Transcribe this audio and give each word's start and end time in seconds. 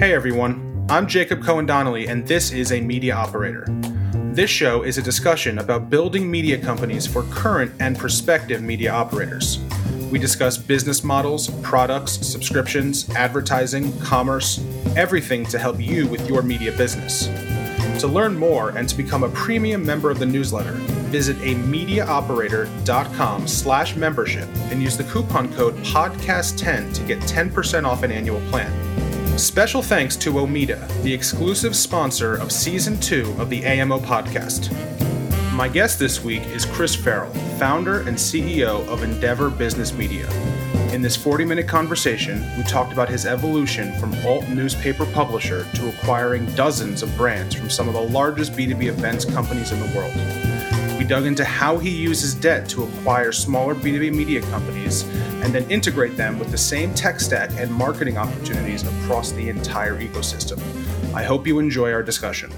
Hey 0.00 0.14
everyone, 0.14 0.86
I'm 0.88 1.06
Jacob 1.06 1.44
Cohen 1.44 1.66
Donnelly, 1.66 2.08
and 2.08 2.26
this 2.26 2.52
is 2.52 2.72
a 2.72 2.80
Media 2.80 3.14
Operator. 3.14 3.66
This 4.32 4.48
show 4.48 4.82
is 4.82 4.96
a 4.96 5.02
discussion 5.02 5.58
about 5.58 5.90
building 5.90 6.30
media 6.30 6.56
companies 6.56 7.06
for 7.06 7.24
current 7.24 7.70
and 7.80 7.98
prospective 7.98 8.62
media 8.62 8.92
operators. 8.92 9.58
We 10.10 10.18
discuss 10.18 10.56
business 10.56 11.04
models, 11.04 11.50
products, 11.60 12.12
subscriptions, 12.12 13.10
advertising, 13.10 13.92
commerce, 14.00 14.64
everything 14.96 15.44
to 15.44 15.58
help 15.58 15.78
you 15.78 16.06
with 16.06 16.26
your 16.26 16.40
media 16.40 16.72
business. 16.72 17.26
To 18.00 18.06
learn 18.06 18.38
more 18.38 18.70
and 18.70 18.88
to 18.88 18.96
become 18.96 19.22
a 19.22 19.28
premium 19.28 19.84
member 19.84 20.10
of 20.10 20.18
the 20.18 20.24
newsletter, 20.24 20.72
visit 21.12 21.36
a 21.42 21.54
mediaoperator.com 21.56 23.46
slash 23.46 23.96
membership 23.96 24.48
and 24.70 24.82
use 24.82 24.96
the 24.96 25.04
coupon 25.04 25.52
code 25.52 25.76
podcast10 25.84 26.94
to 26.94 27.02
get 27.02 27.18
10% 27.18 27.84
off 27.84 28.02
an 28.02 28.10
annual 28.10 28.40
plan. 28.48 28.72
Special 29.40 29.80
thanks 29.80 30.16
to 30.16 30.34
Omeda, 30.34 30.86
the 31.02 31.14
exclusive 31.14 31.74
sponsor 31.74 32.34
of 32.34 32.52
season 32.52 33.00
two 33.00 33.34
of 33.38 33.48
the 33.48 33.64
AMO 33.64 33.98
podcast. 33.98 34.70
My 35.54 35.66
guest 35.66 35.98
this 35.98 36.22
week 36.22 36.44
is 36.48 36.66
Chris 36.66 36.94
Ferrell, 36.94 37.32
founder 37.58 38.00
and 38.00 38.18
CEO 38.18 38.86
of 38.86 39.02
Endeavor 39.02 39.48
Business 39.48 39.94
Media. 39.94 40.30
In 40.92 41.00
this 41.00 41.16
40 41.16 41.46
minute 41.46 41.66
conversation, 41.66 42.44
we 42.58 42.64
talked 42.64 42.92
about 42.92 43.08
his 43.08 43.24
evolution 43.24 43.98
from 43.98 44.14
alt 44.26 44.46
newspaper 44.50 45.06
publisher 45.06 45.64
to 45.72 45.88
acquiring 45.88 46.44
dozens 46.54 47.02
of 47.02 47.16
brands 47.16 47.54
from 47.54 47.70
some 47.70 47.88
of 47.88 47.94
the 47.94 48.00
largest 48.00 48.52
B2B 48.52 48.88
events 48.88 49.24
companies 49.24 49.72
in 49.72 49.80
the 49.80 49.96
world. 49.96 50.14
We 50.98 51.06
dug 51.06 51.24
into 51.24 51.46
how 51.46 51.78
he 51.78 51.88
uses 51.88 52.34
debt 52.34 52.68
to 52.68 52.84
acquire 52.84 53.32
smaller 53.32 53.74
B2B 53.74 54.14
media 54.14 54.42
companies 54.42 55.04
and 55.42 55.54
then 55.54 55.68
integrate 55.70 56.16
them 56.16 56.38
with 56.38 56.50
the 56.50 56.58
same 56.58 56.94
tech 56.94 57.20
stack 57.20 57.50
and 57.54 57.72
marketing 57.72 58.16
opportunities 58.16 58.86
across 58.86 59.32
the 59.32 59.48
entire 59.48 59.98
ecosystem. 60.00 60.58
I 61.14 61.22
hope 61.22 61.46
you 61.46 61.58
enjoy 61.58 61.92
our 61.92 62.02
discussion. 62.02 62.50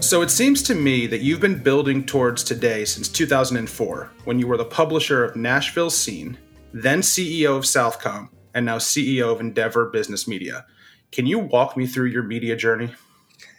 So 0.00 0.22
it 0.22 0.30
seems 0.30 0.62
to 0.64 0.74
me 0.74 1.06
that 1.06 1.22
you've 1.22 1.40
been 1.40 1.62
building 1.62 2.04
towards 2.04 2.44
today 2.44 2.84
since 2.84 3.08
2004, 3.08 4.10
when 4.24 4.38
you 4.38 4.46
were 4.46 4.56
the 4.56 4.64
publisher 4.64 5.24
of 5.24 5.34
Nashville 5.36 5.90
Scene, 5.90 6.36
then 6.72 7.00
CEO 7.00 7.56
of 7.56 7.64
SouthComm, 7.64 8.28
and 8.54 8.66
now 8.66 8.78
CEO 8.78 9.32
of 9.32 9.40
Endeavor 9.40 9.86
Business 9.86 10.28
Media. 10.28 10.66
Can 11.10 11.26
you 11.26 11.38
walk 11.38 11.76
me 11.76 11.86
through 11.86 12.08
your 12.08 12.22
media 12.22 12.54
journey? 12.54 12.94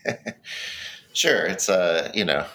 Sure, 1.16 1.46
it's 1.46 1.70
a 1.70 2.12
you 2.14 2.26
know, 2.26 2.46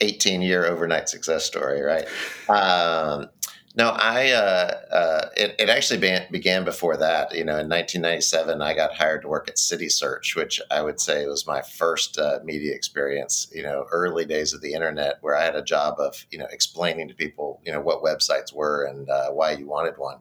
eighteen 0.00 0.42
year 0.42 0.66
overnight 0.66 1.08
success 1.08 1.44
story, 1.44 1.80
right? 1.82 2.06
Um, 2.48 3.28
no, 3.76 3.90
I 3.90 4.32
uh, 4.32 4.74
uh, 4.92 5.28
it, 5.36 5.54
it 5.60 5.68
actually 5.68 6.00
began, 6.00 6.26
began 6.32 6.64
before 6.64 6.96
that. 6.96 7.32
You 7.32 7.44
know, 7.44 7.52
in 7.52 7.68
1997, 7.68 8.60
I 8.60 8.74
got 8.74 8.94
hired 8.94 9.22
to 9.22 9.28
work 9.28 9.48
at 9.48 9.60
City 9.60 9.88
Search, 9.88 10.34
which 10.34 10.60
I 10.72 10.82
would 10.82 10.98
say 11.00 11.24
was 11.26 11.46
my 11.46 11.62
first 11.62 12.18
uh, 12.18 12.40
media 12.42 12.74
experience. 12.74 13.48
You 13.54 13.62
know, 13.62 13.86
early 13.92 14.24
days 14.24 14.52
of 14.52 14.60
the 14.60 14.72
internet, 14.72 15.18
where 15.20 15.36
I 15.36 15.44
had 15.44 15.54
a 15.54 15.62
job 15.62 16.00
of 16.00 16.26
you 16.32 16.38
know 16.38 16.48
explaining 16.50 17.08
to 17.08 17.14
people 17.14 17.60
you 17.64 17.72
know 17.72 17.80
what 17.80 18.02
websites 18.02 18.52
were 18.52 18.86
and 18.86 19.08
uh, 19.08 19.30
why 19.30 19.52
you 19.52 19.66
wanted 19.66 19.98
one. 19.98 20.18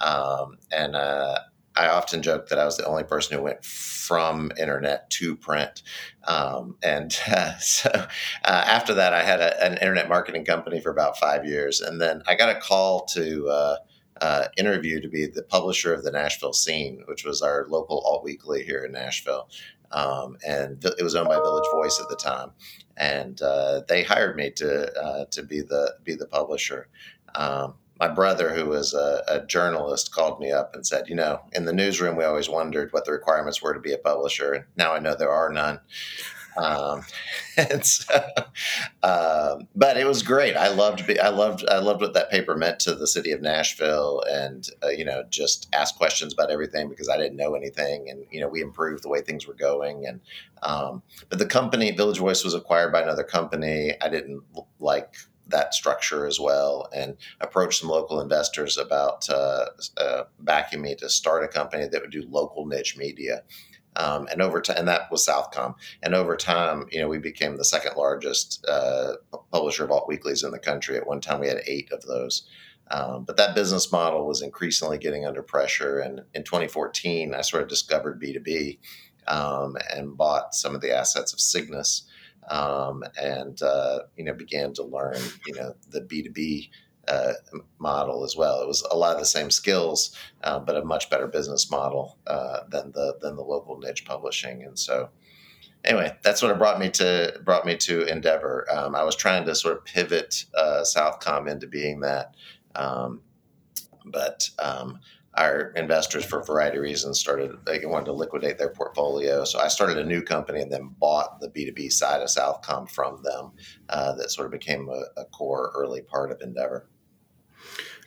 Um, 0.00 0.58
and 0.72 0.96
uh, 0.96 1.38
I 1.78 1.88
often 1.88 2.22
joke 2.22 2.48
that 2.48 2.58
I 2.58 2.64
was 2.64 2.76
the 2.76 2.86
only 2.86 3.04
person 3.04 3.36
who 3.36 3.44
went 3.44 3.64
from 3.64 4.50
internet 4.58 5.08
to 5.10 5.36
print. 5.36 5.82
Um, 6.26 6.76
and 6.82 7.16
uh, 7.28 7.56
so 7.58 7.90
uh, 7.94 8.06
after 8.44 8.94
that, 8.94 9.14
I 9.14 9.22
had 9.22 9.40
a, 9.40 9.64
an 9.64 9.74
internet 9.74 10.08
marketing 10.08 10.44
company 10.44 10.80
for 10.80 10.90
about 10.90 11.18
five 11.18 11.44
years. 11.44 11.80
And 11.80 12.00
then 12.00 12.22
I 12.26 12.34
got 12.34 12.54
a 12.54 12.60
call 12.60 13.06
to 13.06 13.48
uh, 13.48 13.76
uh 14.20 14.48
interview 14.56 15.00
to 15.00 15.08
be 15.08 15.26
the 15.26 15.44
publisher 15.44 15.94
of 15.94 16.02
the 16.02 16.10
Nashville 16.10 16.52
Scene, 16.52 17.04
which 17.06 17.24
was 17.24 17.40
our 17.40 17.66
local 17.68 18.00
alt 18.00 18.24
weekly 18.24 18.64
here 18.64 18.84
in 18.84 18.90
Nashville. 18.90 19.48
Um, 19.92 20.36
and 20.46 20.84
it 20.84 21.02
was 21.02 21.14
owned 21.14 21.28
by 21.28 21.36
Village 21.36 21.68
Voice 21.72 22.00
at 22.00 22.08
the 22.08 22.16
time. 22.16 22.50
And 22.96 23.40
uh, 23.40 23.82
they 23.88 24.02
hired 24.02 24.36
me 24.36 24.50
to, 24.56 25.00
uh, 25.00 25.24
to 25.30 25.42
be, 25.44 25.62
the, 25.62 25.94
be 26.02 26.14
the 26.14 26.26
publisher. 26.26 26.88
Um, 27.34 27.74
my 28.00 28.08
brother, 28.08 28.54
who 28.54 28.66
was 28.66 28.94
a, 28.94 29.22
a, 29.28 29.46
journalist, 29.46 30.12
called 30.12 30.40
me 30.40 30.52
up 30.52 30.74
and 30.74 30.86
said, 30.86 31.08
"You 31.08 31.16
know, 31.16 31.40
in 31.52 31.64
the 31.64 31.72
newsroom, 31.72 32.16
we 32.16 32.24
always 32.24 32.48
wondered 32.48 32.92
what 32.92 33.04
the 33.04 33.12
requirements 33.12 33.60
were 33.60 33.74
to 33.74 33.80
be 33.80 33.92
a 33.92 33.98
publisher, 33.98 34.52
and 34.52 34.64
now 34.76 34.92
I 34.92 34.98
know 34.98 35.14
there 35.14 35.30
are 35.30 35.50
none." 35.50 35.80
Um, 36.58 37.04
and 37.56 37.84
so, 37.84 38.14
um, 39.02 39.68
but 39.74 39.96
it 39.96 40.06
was 40.06 40.22
great. 40.22 40.56
I 40.56 40.68
loved, 40.68 41.08
I 41.18 41.28
loved, 41.28 41.64
I 41.68 41.78
loved 41.78 42.00
what 42.00 42.14
that 42.14 42.30
paper 42.30 42.56
meant 42.56 42.80
to 42.80 42.94
the 42.94 43.06
city 43.06 43.32
of 43.32 43.40
Nashville, 43.40 44.22
and 44.28 44.68
uh, 44.82 44.88
you 44.88 45.04
know, 45.04 45.24
just 45.30 45.68
ask 45.72 45.96
questions 45.96 46.32
about 46.32 46.50
everything 46.50 46.88
because 46.88 47.08
I 47.08 47.16
didn't 47.16 47.36
know 47.36 47.54
anything, 47.54 48.10
and 48.10 48.24
you 48.30 48.40
know, 48.40 48.48
we 48.48 48.60
improved 48.60 49.04
the 49.04 49.08
way 49.08 49.20
things 49.20 49.46
were 49.46 49.54
going, 49.54 50.06
and 50.06 50.20
um, 50.62 51.02
but 51.28 51.38
the 51.38 51.46
company 51.46 51.90
Village 51.92 52.18
Voice 52.18 52.44
was 52.44 52.54
acquired 52.54 52.92
by 52.92 53.02
another 53.02 53.24
company. 53.24 53.94
I 54.00 54.08
didn't 54.08 54.42
like 54.80 55.16
that 55.48 55.74
structure 55.74 56.26
as 56.26 56.38
well 56.38 56.88
and 56.94 57.16
approached 57.40 57.80
some 57.80 57.88
local 57.88 58.20
investors 58.20 58.78
about 58.78 59.28
uh, 59.30 59.66
uh, 59.96 60.24
backing 60.40 60.80
me 60.80 60.94
to 60.96 61.08
start 61.08 61.44
a 61.44 61.48
company 61.48 61.86
that 61.86 62.00
would 62.00 62.10
do 62.10 62.26
local 62.28 62.66
niche 62.66 62.96
media. 62.96 63.42
Um, 63.96 64.28
and 64.30 64.40
over 64.40 64.60
time, 64.60 64.76
and 64.78 64.88
that 64.88 65.10
was 65.10 65.26
SouthComm. 65.26 65.74
And 66.02 66.14
over 66.14 66.36
time, 66.36 66.86
you 66.92 67.00
know, 67.00 67.08
we 67.08 67.18
became 67.18 67.56
the 67.56 67.64
second 67.64 67.96
largest 67.96 68.64
uh, 68.68 69.14
publisher 69.50 69.84
of 69.84 69.90
alt 69.90 70.06
weeklies 70.06 70.44
in 70.44 70.52
the 70.52 70.58
country. 70.58 70.96
At 70.96 71.06
one 71.06 71.20
time, 71.20 71.40
we 71.40 71.48
had 71.48 71.62
eight 71.66 71.90
of 71.90 72.02
those. 72.02 72.48
Um, 72.90 73.24
but 73.24 73.36
that 73.36 73.54
business 73.54 73.90
model 73.90 74.26
was 74.26 74.40
increasingly 74.40 74.98
getting 74.98 75.26
under 75.26 75.42
pressure. 75.42 75.98
And 75.98 76.22
in 76.32 76.44
2014, 76.44 77.34
I 77.34 77.40
sort 77.40 77.62
of 77.62 77.68
discovered 77.68 78.22
B2B 78.22 78.78
um, 79.26 79.76
and 79.94 80.16
bought 80.16 80.54
some 80.54 80.74
of 80.74 80.80
the 80.80 80.96
assets 80.96 81.32
of 81.32 81.40
Cygnus 81.40 82.04
um, 82.50 83.04
and 83.20 83.60
uh, 83.62 84.00
you 84.16 84.24
know 84.24 84.34
began 84.34 84.72
to 84.74 84.82
learn 84.82 85.18
you 85.46 85.54
know 85.54 85.74
the 85.90 86.00
B 86.00 86.22
two 86.22 86.30
B 86.30 86.70
uh, 87.08 87.32
model 87.78 88.24
as 88.24 88.36
well. 88.36 88.60
It 88.60 88.68
was 88.68 88.82
a 88.90 88.96
lot 88.96 89.14
of 89.14 89.20
the 89.20 89.26
same 89.26 89.50
skills, 89.50 90.14
uh, 90.44 90.58
but 90.58 90.76
a 90.76 90.84
much 90.84 91.10
better 91.10 91.26
business 91.26 91.70
model 91.70 92.18
uh, 92.26 92.60
than 92.68 92.92
the 92.92 93.16
than 93.20 93.36
the 93.36 93.42
local 93.42 93.78
niche 93.78 94.04
publishing. 94.04 94.62
And 94.62 94.78
so, 94.78 95.08
anyway, 95.84 96.16
that's 96.22 96.42
what 96.42 96.50
it 96.50 96.58
brought 96.58 96.78
me 96.78 96.90
to 96.90 97.40
brought 97.44 97.66
me 97.66 97.76
to 97.78 98.02
Endeavor. 98.06 98.66
Um, 98.70 98.94
I 98.94 99.04
was 99.04 99.16
trying 99.16 99.46
to 99.46 99.54
sort 99.54 99.76
of 99.76 99.84
pivot 99.84 100.44
uh, 100.54 100.82
SouthComm 100.82 101.50
into 101.50 101.66
being 101.66 102.00
that, 102.00 102.34
um, 102.74 103.22
but 104.04 104.50
um, 104.58 105.00
our 105.38 105.70
investors, 105.76 106.24
for 106.24 106.40
a 106.40 106.44
variety 106.44 106.78
of 106.78 106.82
reasons, 106.82 107.20
started 107.20 107.52
they 107.64 107.80
wanted 107.84 108.06
to 108.06 108.12
liquidate 108.12 108.58
their 108.58 108.70
portfolio. 108.70 109.44
So 109.44 109.60
I 109.60 109.68
started 109.68 109.96
a 109.98 110.04
new 110.04 110.20
company 110.20 110.60
and 110.60 110.70
then 110.70 110.94
bought 110.98 111.40
the 111.40 111.48
B 111.48 111.64
two 111.64 111.72
B 111.72 111.88
side 111.88 112.20
of 112.20 112.28
SouthComm 112.28 112.90
from 112.90 113.22
them. 113.22 113.52
Uh, 113.88 114.14
that 114.16 114.30
sort 114.30 114.46
of 114.46 114.52
became 114.52 114.88
a, 114.88 115.20
a, 115.20 115.24
core 115.26 115.70
early 115.76 116.02
part 116.02 116.32
of 116.32 116.40
Endeavor. 116.40 116.88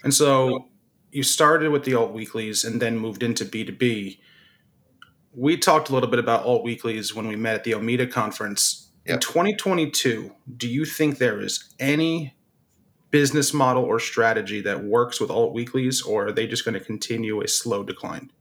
And 0.04 0.14
so 0.14 0.68
you 1.12 1.24
started 1.24 1.72
with 1.72 1.86
the 1.86 1.96
alt 1.96 2.12
weeklies 2.12 2.66
and 2.66 2.82
then 2.82 2.98
moved 2.98 3.24
into 3.24 3.46
B 3.46 3.64
two 3.64 3.72
B. 3.72 4.20
We 5.34 5.56
talked 5.56 5.90
a 5.90 5.94
little 5.94 6.10
bit 6.10 6.20
about 6.20 6.44
alt 6.44 6.64
weeklies 6.64 7.16
when 7.16 7.28
we 7.28 7.38
met 7.38 7.56
at 7.56 7.64
the 7.64 7.72
Omeda 7.72 8.12
conference. 8.12 8.92
Yep. 9.06 9.16
In 9.16 9.20
2022, 9.22 10.36
do 10.58 10.68
you 10.68 10.84
think 10.84 11.18
there 11.18 11.40
is 11.40 11.74
any 11.80 12.36
business 13.12 13.54
model 13.54 13.84
or 13.84 14.00
strategy 14.00 14.62
that 14.62 14.84
works 14.84 15.20
with 15.20 15.30
alt 15.30 15.54
weeklies, 15.54 16.02
or 16.02 16.28
are 16.28 16.32
they 16.32 16.48
just 16.48 16.66
going 16.66 16.74
to 16.74 16.84
continue 16.84 17.42
a 17.42 17.48
slow 17.48 17.84
decline? 17.84 18.32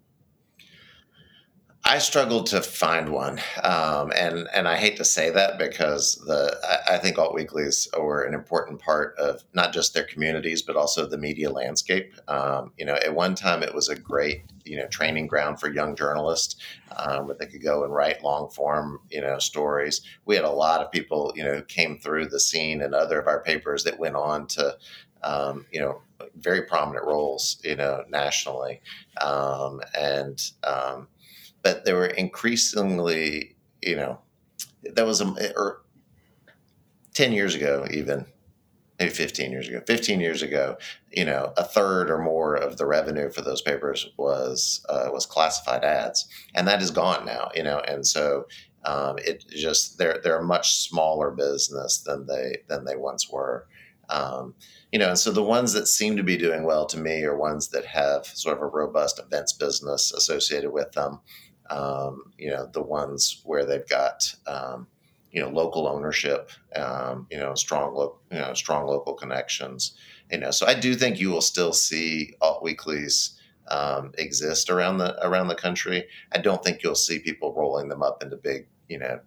I 1.90 1.98
struggled 1.98 2.46
to 2.46 2.62
find 2.62 3.08
one, 3.08 3.40
um, 3.64 4.12
and 4.14 4.46
and 4.54 4.68
I 4.68 4.76
hate 4.76 4.96
to 4.98 5.04
say 5.04 5.28
that 5.30 5.58
because 5.58 6.22
the 6.24 6.56
I, 6.62 6.94
I 6.94 6.98
think 6.98 7.18
alt 7.18 7.34
weeklies 7.34 7.88
were 7.98 8.22
an 8.22 8.32
important 8.32 8.78
part 8.78 9.18
of 9.18 9.42
not 9.54 9.72
just 9.72 9.92
their 9.92 10.04
communities 10.04 10.62
but 10.62 10.76
also 10.76 11.04
the 11.04 11.18
media 11.18 11.50
landscape. 11.50 12.14
Um, 12.28 12.70
you 12.78 12.84
know, 12.84 12.94
at 12.94 13.12
one 13.12 13.34
time 13.34 13.64
it 13.64 13.74
was 13.74 13.88
a 13.88 13.96
great 13.96 14.44
you 14.64 14.76
know 14.76 14.86
training 14.86 15.26
ground 15.26 15.58
for 15.58 15.68
young 15.68 15.96
journalists 15.96 16.54
um, 16.96 17.26
where 17.26 17.34
they 17.34 17.46
could 17.46 17.64
go 17.64 17.82
and 17.82 17.92
write 17.92 18.22
long 18.22 18.50
form 18.50 19.00
you 19.10 19.20
know 19.20 19.40
stories. 19.40 20.00
We 20.26 20.36
had 20.36 20.44
a 20.44 20.50
lot 20.50 20.82
of 20.82 20.92
people 20.92 21.32
you 21.34 21.42
know 21.42 21.54
who 21.54 21.62
came 21.62 21.98
through 21.98 22.26
the 22.26 22.38
scene 22.38 22.82
and 22.82 22.94
other 22.94 23.18
of 23.18 23.26
our 23.26 23.42
papers 23.42 23.82
that 23.82 23.98
went 23.98 24.14
on 24.14 24.46
to 24.46 24.76
um, 25.24 25.66
you 25.72 25.80
know 25.80 26.02
very 26.36 26.62
prominent 26.62 27.04
roles 27.04 27.58
you 27.64 27.74
know 27.74 28.04
nationally 28.08 28.80
um, 29.20 29.80
and 29.98 30.52
um, 30.62 31.08
but 31.62 31.84
they 31.84 31.92
were 31.92 32.06
increasingly, 32.06 33.56
you 33.82 33.96
know, 33.96 34.20
that 34.82 35.06
was 35.06 35.20
a, 35.20 35.52
or 35.56 35.82
10 37.14 37.32
years 37.32 37.54
ago, 37.54 37.86
even 37.92 38.26
maybe 38.98 39.10
15 39.10 39.50
years 39.50 39.68
ago, 39.68 39.80
15 39.86 40.20
years 40.20 40.42
ago, 40.42 40.76
you 41.10 41.24
know, 41.24 41.52
a 41.56 41.64
third 41.64 42.10
or 42.10 42.18
more 42.18 42.54
of 42.54 42.76
the 42.76 42.86
revenue 42.86 43.30
for 43.30 43.40
those 43.40 43.62
papers 43.62 44.10
was, 44.18 44.84
uh, 44.88 45.08
was 45.10 45.24
classified 45.24 45.84
ads. 45.84 46.28
And 46.54 46.68
that 46.68 46.82
is 46.82 46.90
gone 46.90 47.24
now, 47.24 47.50
you 47.54 47.62
know, 47.62 47.80
and 47.80 48.06
so, 48.06 48.46
um, 48.84 49.16
it 49.18 49.44
just, 49.48 49.98
they're, 49.98 50.20
they're 50.22 50.40
a 50.40 50.44
much 50.44 50.74
smaller 50.76 51.30
business 51.30 51.98
than 51.98 52.26
they, 52.26 52.58
than 52.68 52.84
they 52.84 52.96
once 52.96 53.30
were. 53.30 53.66
Um, 54.10 54.54
you 54.92 54.98
know, 54.98 55.08
and 55.08 55.18
so 55.18 55.30
the 55.30 55.42
ones 55.42 55.72
that 55.72 55.86
seem 55.86 56.16
to 56.16 56.22
be 56.22 56.36
doing 56.36 56.64
well 56.64 56.84
to 56.86 56.98
me 56.98 57.22
are 57.22 57.36
ones 57.36 57.68
that 57.68 57.86
have 57.86 58.26
sort 58.26 58.56
of 58.56 58.62
a 58.62 58.66
robust 58.66 59.18
events 59.20 59.52
business 59.52 60.12
associated 60.12 60.72
with 60.72 60.92
them. 60.92 61.20
Um, 61.70 62.32
you 62.38 62.50
know, 62.50 62.68
the 62.72 62.82
ones 62.82 63.40
where 63.44 63.64
they've 63.64 63.88
got 63.88 64.34
um, 64.46 64.88
you 65.30 65.40
know 65.40 65.48
local 65.48 65.86
ownership, 65.86 66.50
um, 66.76 67.26
you 67.30 67.38
know, 67.38 67.54
strong 67.54 67.94
lo- 67.94 68.18
you 68.30 68.38
know 68.38 68.54
strong 68.54 68.86
local 68.86 69.14
connections. 69.14 69.96
You 70.30 70.38
know, 70.38 70.50
so 70.50 70.66
I 70.66 70.74
do 70.74 70.94
think 70.94 71.20
you 71.20 71.30
will 71.30 71.40
still 71.40 71.72
see 71.72 72.34
alt 72.40 72.62
weeklies. 72.62 73.36
Um, 73.68 74.10
exist 74.18 74.68
around 74.68 74.98
the 74.98 75.14
around 75.24 75.46
the 75.46 75.54
country. 75.54 76.08
I 76.32 76.38
don't 76.38 76.64
think 76.64 76.82
you'll 76.82 76.96
see 76.96 77.20
people 77.20 77.54
rolling 77.54 77.88
them 77.88 78.02
up 78.02 78.20
into 78.20 78.34
big, 78.36 78.66
you 78.88 78.98
know, 78.98 79.20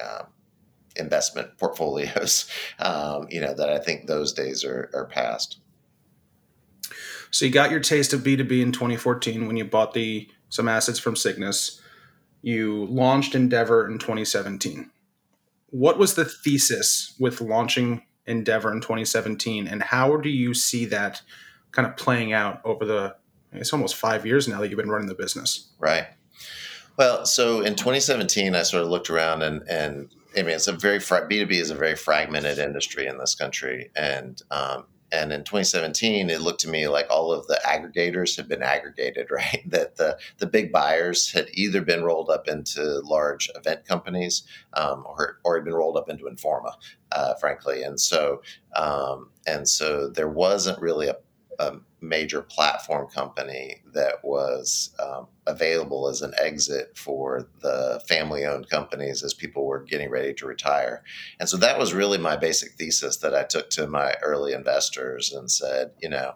um, 0.00 0.28
investment 0.96 1.58
portfolios. 1.58 2.50
Um, 2.78 3.26
you 3.30 3.40
know 3.40 3.54
that 3.54 3.70
I 3.70 3.78
think 3.78 4.06
those 4.06 4.32
days 4.32 4.64
are, 4.64 4.90
are 4.94 5.06
past. 5.06 5.58
So 7.30 7.44
you 7.44 7.50
got 7.50 7.70
your 7.70 7.80
taste 7.80 8.12
of 8.12 8.22
B 8.22 8.36
two 8.36 8.44
B 8.44 8.60
in 8.60 8.70
2014 8.70 9.46
when 9.46 9.56
you 9.56 9.64
bought 9.64 9.94
the 9.94 10.28
some 10.48 10.68
assets 10.68 10.98
from 10.98 11.16
Cygnus. 11.16 11.80
You 12.42 12.86
launched 12.86 13.34
Endeavor 13.34 13.86
in 13.88 13.98
2017. 13.98 14.90
What 15.70 15.98
was 15.98 16.14
the 16.14 16.24
thesis 16.24 17.14
with 17.18 17.40
launching 17.40 18.02
Endeavor 18.26 18.72
in 18.72 18.80
2017, 18.80 19.68
and 19.68 19.82
how 19.82 20.16
do 20.16 20.28
you 20.28 20.52
see 20.54 20.84
that 20.86 21.22
kind 21.70 21.86
of 21.86 21.96
playing 21.96 22.32
out 22.32 22.60
over 22.64 22.84
the? 22.84 23.16
It's 23.52 23.72
almost 23.72 23.94
five 23.94 24.26
years 24.26 24.48
now 24.48 24.60
that 24.60 24.68
you've 24.68 24.76
been 24.76 24.90
running 24.90 25.06
the 25.06 25.14
business. 25.14 25.70
Right. 25.78 26.06
Well, 26.98 27.24
so 27.24 27.60
in 27.60 27.74
2017, 27.74 28.54
I 28.54 28.62
sort 28.62 28.82
of 28.82 28.88
looked 28.88 29.10
around 29.10 29.42
and 29.42 29.62
and 29.68 30.08
I 30.36 30.42
mean, 30.42 30.54
it's 30.56 30.68
a 30.68 30.72
very 30.72 30.98
B 30.98 31.38
two 31.38 31.46
B 31.46 31.58
is 31.58 31.70
a 31.70 31.74
very 31.74 31.94
fragmented 31.94 32.58
industry 32.58 33.06
in 33.06 33.16
this 33.18 33.34
country, 33.34 33.90
and 33.96 34.40
um, 34.50 34.86
and 35.12 35.32
in 35.32 35.44
2017, 35.44 36.30
it 36.30 36.40
looked 36.40 36.60
to 36.60 36.68
me 36.68 36.88
like 36.88 37.06
all 37.10 37.32
of 37.32 37.46
the 37.46 37.60
aggregators 37.64 38.36
had 38.36 38.48
been 38.48 38.62
aggregated, 38.62 39.28
right? 39.30 39.62
That 39.66 39.96
the 39.96 40.18
the 40.38 40.46
big 40.46 40.72
buyers 40.72 41.30
had 41.32 41.48
either 41.52 41.80
been 41.80 42.04
rolled 42.04 42.30
up 42.30 42.48
into 42.48 43.00
large 43.04 43.48
event 43.54 43.84
companies, 43.84 44.42
um, 44.74 45.04
or 45.06 45.38
or 45.44 45.56
had 45.56 45.64
been 45.64 45.74
rolled 45.74 45.96
up 45.96 46.08
into 46.08 46.24
Informa, 46.24 46.74
uh, 47.12 47.34
frankly, 47.34 47.82
and 47.82 48.00
so 48.00 48.42
um, 48.74 49.30
and 49.46 49.68
so 49.68 50.08
there 50.08 50.28
wasn't 50.28 50.80
really 50.80 51.08
a 51.08 51.16
a 51.58 51.76
major 52.00 52.42
platform 52.42 53.08
company 53.08 53.82
that 53.92 54.24
was 54.24 54.94
um, 54.98 55.26
available 55.46 56.08
as 56.08 56.22
an 56.22 56.32
exit 56.38 56.96
for 56.96 57.48
the 57.60 58.02
family 58.08 58.44
owned 58.44 58.68
companies 58.68 59.22
as 59.22 59.34
people 59.34 59.66
were 59.66 59.82
getting 59.82 60.10
ready 60.10 60.32
to 60.34 60.46
retire. 60.46 61.02
And 61.40 61.48
so 61.48 61.56
that 61.58 61.78
was 61.78 61.94
really 61.94 62.18
my 62.18 62.36
basic 62.36 62.72
thesis 62.72 63.18
that 63.18 63.34
I 63.34 63.44
took 63.44 63.70
to 63.70 63.86
my 63.86 64.14
early 64.22 64.52
investors 64.52 65.32
and 65.32 65.50
said, 65.50 65.92
you 66.00 66.08
know, 66.08 66.34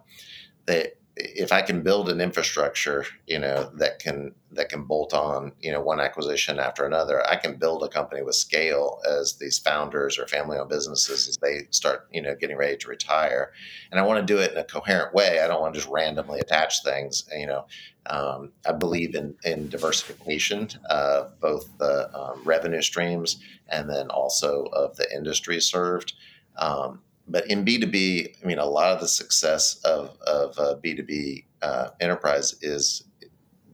that 0.67 1.00
if 1.17 1.53
I 1.53 1.63
can 1.63 1.83
build 1.83 2.09
an 2.09 2.21
infrastructure, 2.21 3.05
you 3.27 3.39
know, 3.39 3.71
that 3.75 3.99
can 3.99 4.35
that 4.53 4.69
can 4.69 4.85
bolt 4.85 5.15
on, 5.15 5.53
you 5.61 5.71
know, 5.71 5.81
one 5.81 6.01
acquisition 6.01 6.59
after 6.59 6.85
another, 6.85 7.25
I 7.29 7.37
can 7.37 7.57
build 7.57 7.85
a 7.85 7.89
company 7.89 8.23
with 8.23 8.35
scale 8.35 9.01
as 9.09 9.35
these 9.35 9.59
founders 9.59 10.19
or 10.19 10.27
family-owned 10.27 10.69
businesses 10.69 11.29
as 11.29 11.37
they 11.37 11.69
start, 11.71 12.09
you 12.13 12.21
know, 12.21 12.35
getting 12.35 12.57
ready 12.57 12.77
to 12.77 12.89
retire. 12.89 13.53
And 13.91 14.01
I 14.01 14.03
want 14.05 14.27
to 14.27 14.35
do 14.35 14.41
it 14.41 14.53
in 14.53 14.59
a 14.59 14.65
coherent 14.65 15.15
way. 15.15 15.41
I 15.41 15.47
don't 15.47 15.61
want 15.61 15.75
to 15.75 15.81
just 15.81 15.93
randomly 15.93 16.41
attach 16.41 16.83
things. 16.83 17.29
You 17.37 17.47
know, 17.47 17.67
um, 18.07 18.53
I 18.67 18.73
believe 18.73 19.15
in 19.15 19.35
in 19.45 19.69
diversification 19.69 20.69
of 20.89 21.39
both 21.41 21.77
the 21.79 22.11
um, 22.19 22.43
revenue 22.45 22.83
streams 22.83 23.39
and 23.69 23.89
then 23.89 24.11
also 24.11 24.65
of 24.73 24.97
the 24.97 25.13
industry 25.15 25.61
served. 25.61 26.15
Um, 26.57 27.01
but 27.31 27.49
in 27.51 27.65
B2B, 27.65 28.37
I 28.43 28.47
mean, 28.47 28.59
a 28.59 28.67
lot 28.67 28.93
of 28.93 29.01
the 29.01 29.09
success 29.09 29.81
of, 29.85 30.19
of 30.27 30.59
uh, 30.59 30.75
B2B 30.83 31.45
uh, 31.63 31.91
enterprise 32.01 32.57
is 32.63 33.05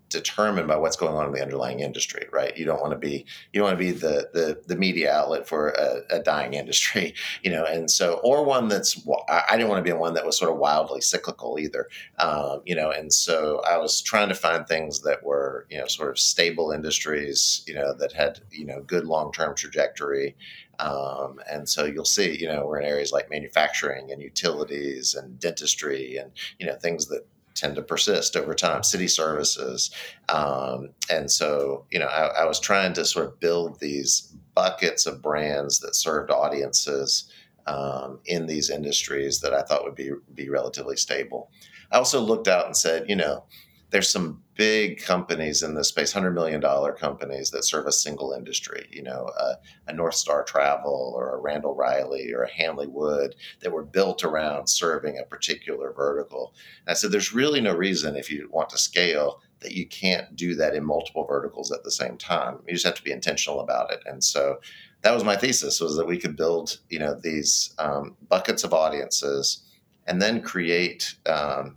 determined 0.09 0.69
by 0.69 0.77
what's 0.77 0.97
going 0.97 1.15
on 1.15 1.27
in 1.27 1.33
the 1.33 1.43
underlying 1.43 1.81
industry, 1.81 2.27
right? 2.33 2.57
You 2.57 2.65
don't 2.65 2.81
want 2.81 2.93
to 2.93 2.99
be 2.99 3.27
you 3.53 3.61
don't 3.61 3.69
want 3.69 3.79
to 3.79 3.85
be 3.85 3.91
the 3.91 4.29
the, 4.33 4.63
the 4.67 4.77
media 4.77 5.13
outlet 5.13 5.49
for 5.49 5.71
a, 5.71 6.03
a, 6.11 6.23
dying 6.23 6.55
industry, 6.55 7.15
you 7.43 7.51
know, 7.51 7.65
and 7.65 7.91
so 7.91 8.21
or 8.23 8.45
one 8.45 8.69
that's 8.69 9.07
I 9.29 9.57
didn't 9.57 9.69
want 9.69 9.85
to 9.85 9.91
be 9.91 9.97
one 9.97 10.15
that 10.15 10.25
was 10.25 10.39
sort 10.39 10.53
of 10.53 10.59
wildly 10.59 11.01
cyclical 11.01 11.59
either, 11.59 11.89
um, 12.19 12.63
you 12.65 12.75
know, 12.75 12.91
and 12.91 13.13
so 13.13 13.61
I 13.69 13.79
was 13.79 14.01
trying 14.01 14.29
to 14.29 14.35
find 14.35 14.67
things 14.67 15.01
that 15.03 15.25
were 15.25 15.67
you 15.71 15.79
know 15.79 15.87
sort 15.87 16.11
of 16.11 16.19
stable 16.19 16.71
industries, 16.71 17.63
you 17.67 17.75
know, 17.75 17.93
that 17.95 18.13
had 18.13 18.41
you 18.51 18.65
know 18.65 18.83
good 18.83 19.07
long 19.07 19.33
term 19.33 19.55
trajectory, 19.55 20.37
um, 20.79 21.41
and 21.51 21.69
so 21.69 21.85
you'll 21.85 22.05
see, 22.05 22.37
you 22.39 22.49
know, 22.49 22.67
we're 22.67 22.81
in 22.81 22.87
areas 22.89 23.13
like 23.13 23.31
manufacturing 23.31 24.11
and 24.13 24.23
utilities 24.23 25.15
and 25.15 25.39
dentistry 25.39 26.17
and, 26.17 26.33
you 26.59 26.67
know, 26.67 26.75
things 26.75 27.07
that 27.07 27.27
tend 27.55 27.75
to 27.75 27.83
persist 27.83 28.37
over 28.37 28.55
time, 28.55 28.83
city 28.83 29.09
services. 29.09 29.91
Um, 30.29 30.91
and 31.11 31.31
so, 31.31 31.87
you 31.91 31.99
know, 31.99 32.07
I, 32.07 32.43
I, 32.43 32.45
was 32.45 32.61
trying 32.61 32.93
to 32.95 33.05
sort 33.05 33.27
of 33.27 33.41
build 33.41 33.81
these 33.81 34.35
buckets 34.55 35.07
of 35.07 35.23
brands 35.23 35.81
that 35.81 35.97
served 35.97 36.31
audiences 36.31 37.31
um, 37.67 38.21
in 38.27 38.47
these 38.47 38.71
industries 38.71 39.41
that 39.41 39.55
I 39.55 39.63
thought 39.63 39.85
would 39.85 39.95
be, 39.95 40.13
be 40.35 40.49
relatively 40.49 40.97
stable. 40.97 41.51
I 41.91 41.97
also 41.97 42.21
looked 42.21 42.49
out 42.49 42.67
and 42.67 42.77
said, 42.77 43.09
you 43.09 43.17
know, 43.17 43.45
there's 43.91 44.09
some 44.09 44.43
big 44.55 45.03
companies 45.03 45.63
in 45.63 45.75
this 45.75 45.89
space, 45.89 46.13
hundred 46.13 46.33
million 46.33 46.61
dollar 46.61 46.93
companies 46.93 47.51
that 47.51 47.65
serve 47.65 47.87
a 47.87 47.93
single 47.93 48.33
industry. 48.33 48.89
You 48.91 49.03
know, 49.03 49.31
a, 49.39 49.55
a 49.87 49.93
North 49.93 50.15
Star 50.15 50.43
Travel 50.43 51.13
or 51.17 51.35
a 51.35 51.41
Randall 51.41 51.75
Reilly 51.75 52.33
or 52.33 52.43
a 52.43 52.53
Hanley 52.53 52.87
Wood 52.87 53.37
that 53.61 53.73
were 53.73 53.85
built 53.85 54.25
around 54.25 54.69
serving 54.69 55.19
a 55.19 55.25
particular 55.25 55.93
vertical. 55.93 56.55
And 56.87 56.93
I 56.93 56.95
said, 56.95 57.13
there's 57.13 57.35
really 57.35 57.61
no 57.61 57.75
reason 57.75 58.17
if 58.17 58.31
you 58.31 58.49
want 58.51 58.71
to 58.71 58.79
scale 58.79 59.41
that 59.61 59.73
you 59.73 59.87
can't 59.87 60.35
do 60.35 60.55
that 60.57 60.75
in 60.75 60.85
multiple 60.85 61.25
verticals 61.25 61.71
at 61.71 61.85
the 61.85 61.91
same 61.91 62.17
time. 62.17 62.59
You 62.67 62.75
just 62.75 62.87
have 62.87 62.97
to 62.97 63.03
be 63.05 63.13
intentional 63.13 63.61
about 63.61 63.93
it. 63.93 64.01
And 64.05 64.23
so 64.23 64.59
that 65.03 65.15
was 65.15 65.25
my 65.25 65.37
thesis 65.37 65.81
was 65.81 65.97
that 65.97 66.07
we 66.07 66.19
could 66.19 66.37
build, 66.37 66.81
you 66.89 66.99
know, 66.99 67.15
these 67.15 67.75
um, 67.79 68.17
buckets 68.29 68.65
of 68.65 68.75
audiences 68.75 69.63
and 70.07 70.21
then 70.21 70.43
create. 70.43 71.17
Um, 71.27 71.77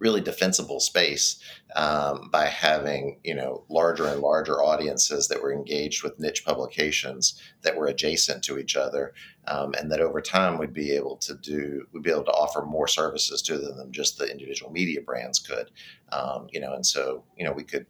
really 0.00 0.20
defensible 0.20 0.80
space 0.80 1.38
um, 1.76 2.28
by 2.32 2.46
having 2.46 3.20
you 3.22 3.34
know 3.34 3.62
larger 3.68 4.06
and 4.06 4.20
larger 4.20 4.60
audiences 4.62 5.28
that 5.28 5.40
were 5.40 5.52
engaged 5.52 6.02
with 6.02 6.18
niche 6.18 6.44
publications 6.44 7.40
that 7.62 7.76
were 7.76 7.86
adjacent 7.86 8.42
to 8.42 8.58
each 8.58 8.74
other, 8.74 9.12
um, 9.46 9.74
and 9.78 9.92
that 9.92 10.00
over 10.00 10.20
time 10.20 10.58
we'd 10.58 10.74
be 10.74 10.90
able 10.92 11.16
to 11.16 11.34
do 11.34 11.86
we'd 11.92 12.02
be 12.02 12.10
able 12.10 12.24
to 12.24 12.32
offer 12.32 12.62
more 12.62 12.88
services 12.88 13.42
to 13.42 13.58
them 13.58 13.76
than 13.76 13.92
just 13.92 14.18
the 14.18 14.28
individual 14.28 14.72
media 14.72 15.00
brands 15.00 15.38
could, 15.38 15.70
um, 16.10 16.48
you 16.50 16.60
know, 16.60 16.72
and 16.74 16.84
so 16.84 17.22
you 17.36 17.44
know 17.44 17.52
we 17.52 17.62
could. 17.62 17.86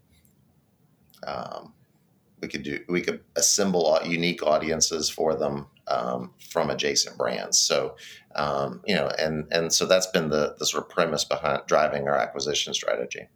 Um, 1.27 1.75
we 2.41 2.49
could 2.49 2.63
do 2.63 2.81
we 2.89 3.03
could 3.03 3.21
assemble 3.37 3.99
unique 4.03 4.43
audiences 4.43 5.11
for 5.11 5.35
them 5.35 5.67
um, 5.91 6.33
from 6.51 6.71
adjacent 6.71 7.19
brands. 7.19 7.59
So, 7.59 7.97
um, 8.37 8.81
you 8.87 8.95
know, 8.95 9.11
and 9.19 9.47
and 9.51 9.73
so 9.73 9.87
that's 9.87 10.07
been 10.07 10.31
the 10.31 10.55
the 10.59 10.67
sort 10.67 10.85
of 10.85 10.91
premise 10.91 11.25
behind 11.25 11.63
driving 11.67 12.09
our 12.09 12.17
acquisition 12.17 12.73
strategy. 12.73 13.29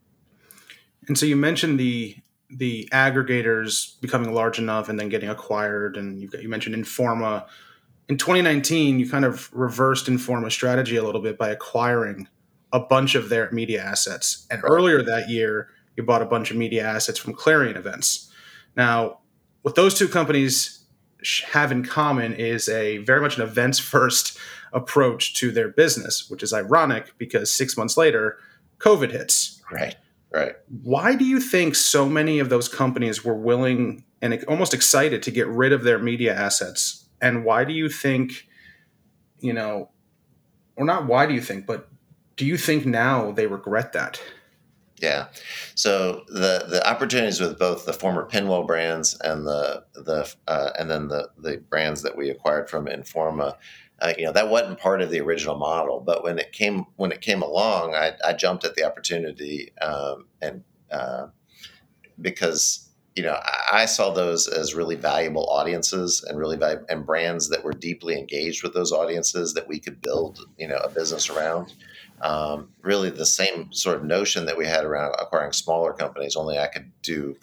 And 1.08 1.18
so 1.18 1.26
you 1.26 1.36
mentioned 1.36 1.78
the 1.78 2.16
the 2.48 2.88
aggregators 2.92 4.00
becoming 4.00 4.32
large 4.32 4.58
enough 4.58 4.88
and 4.88 4.98
then 4.98 5.08
getting 5.08 5.28
acquired, 5.28 5.96
and 5.96 6.20
you 6.20 6.30
you 6.40 6.48
mentioned 6.48 6.74
Informa. 6.74 7.46
In 8.08 8.18
2019, 8.18 9.00
you 9.00 9.08
kind 9.08 9.24
of 9.24 9.50
reversed 9.52 10.06
Informa 10.06 10.52
strategy 10.52 10.96
a 10.96 11.02
little 11.02 11.22
bit 11.22 11.38
by 11.38 11.48
acquiring 11.48 12.28
a 12.72 12.80
bunch 12.80 13.14
of 13.14 13.28
their 13.30 13.50
media 13.50 13.82
assets. 13.82 14.46
And 14.50 14.60
earlier 14.62 15.02
that 15.02 15.30
year, 15.30 15.68
you 15.96 16.02
bought 16.02 16.20
a 16.20 16.26
bunch 16.26 16.50
of 16.50 16.56
media 16.56 16.84
assets 16.84 17.18
from 17.18 17.32
Clarion 17.32 17.76
Events. 17.76 18.30
Now, 18.76 19.20
with 19.62 19.74
those 19.74 19.94
two 19.94 20.08
companies 20.08 20.83
have 21.52 21.72
in 21.72 21.84
common 21.84 22.32
is 22.34 22.68
a 22.68 22.98
very 22.98 23.20
much 23.20 23.36
an 23.36 23.42
events 23.42 23.78
first 23.78 24.38
approach 24.72 25.34
to 25.34 25.50
their 25.50 25.68
business, 25.68 26.28
which 26.28 26.42
is 26.42 26.52
ironic 26.52 27.16
because 27.18 27.52
six 27.52 27.76
months 27.76 27.96
later, 27.96 28.38
COVID 28.78 29.10
hits. 29.10 29.62
Right. 29.70 29.96
Right. 30.32 30.56
Why 30.82 31.14
do 31.14 31.24
you 31.24 31.38
think 31.38 31.76
so 31.76 32.08
many 32.08 32.40
of 32.40 32.48
those 32.48 32.68
companies 32.68 33.24
were 33.24 33.36
willing 33.36 34.04
and 34.20 34.44
almost 34.48 34.74
excited 34.74 35.22
to 35.22 35.30
get 35.30 35.46
rid 35.46 35.72
of 35.72 35.84
their 35.84 35.98
media 35.98 36.34
assets? 36.34 37.06
And 37.20 37.44
why 37.44 37.64
do 37.64 37.72
you 37.72 37.88
think, 37.88 38.48
you 39.38 39.52
know, 39.52 39.90
or 40.74 40.84
not 40.84 41.06
why 41.06 41.26
do 41.26 41.34
you 41.34 41.40
think, 41.40 41.66
but 41.66 41.88
do 42.36 42.44
you 42.44 42.56
think 42.56 42.84
now 42.84 43.30
they 43.30 43.46
regret 43.46 43.92
that? 43.92 44.20
Yeah. 44.98 45.26
So 45.74 46.24
the 46.28 46.66
the 46.68 46.88
opportunities 46.88 47.40
with 47.40 47.58
both 47.58 47.84
the 47.84 47.92
former 47.92 48.28
PennWell 48.28 48.66
brands 48.66 49.18
and 49.20 49.46
the 49.46 49.84
the 49.94 50.32
uh, 50.46 50.70
and 50.78 50.90
then 50.90 51.08
the 51.08 51.30
the 51.38 51.58
brands 51.68 52.02
that 52.02 52.16
we 52.16 52.30
acquired 52.30 52.70
from 52.70 52.86
Informa, 52.86 53.56
uh, 54.00 54.12
you 54.16 54.24
know, 54.24 54.32
that 54.32 54.48
wasn't 54.48 54.78
part 54.78 55.02
of 55.02 55.10
the 55.10 55.20
original 55.20 55.56
model. 55.56 56.00
But 56.00 56.22
when 56.22 56.38
it 56.38 56.52
came 56.52 56.86
when 56.96 57.10
it 57.10 57.20
came 57.20 57.42
along, 57.42 57.94
I, 57.94 58.12
I 58.24 58.34
jumped 58.34 58.64
at 58.64 58.76
the 58.76 58.84
opportunity 58.84 59.72
um, 59.82 60.26
and 60.40 60.62
uh, 60.90 61.26
because 62.20 62.88
you 63.16 63.22
know, 63.22 63.34
I, 63.34 63.82
I 63.82 63.84
saw 63.86 64.10
those 64.10 64.48
as 64.48 64.74
really 64.74 64.96
valuable 64.96 65.48
audiences 65.48 66.24
and 66.26 66.38
really 66.38 66.58
and 66.88 67.06
brands 67.06 67.48
that 67.48 67.64
were 67.64 67.72
deeply 67.72 68.18
engaged 68.18 68.62
with 68.62 68.74
those 68.74 68.92
audiences 68.92 69.54
that 69.54 69.68
we 69.68 69.78
could 69.78 70.00
build, 70.00 70.40
you 70.58 70.68
know, 70.68 70.78
a 70.78 70.88
business 70.88 71.30
around. 71.30 71.74
Um, 72.20 72.70
really, 72.82 73.10
the 73.10 73.26
same 73.26 73.72
sort 73.72 73.96
of 73.96 74.04
notion 74.04 74.46
that 74.46 74.56
we 74.56 74.66
had 74.66 74.84
around 74.84 75.14
acquiring 75.20 75.52
smaller 75.52 75.92
companies. 75.92 76.36
Only 76.36 76.58
I 76.58 76.68
could 76.68 76.90
do 77.02 77.36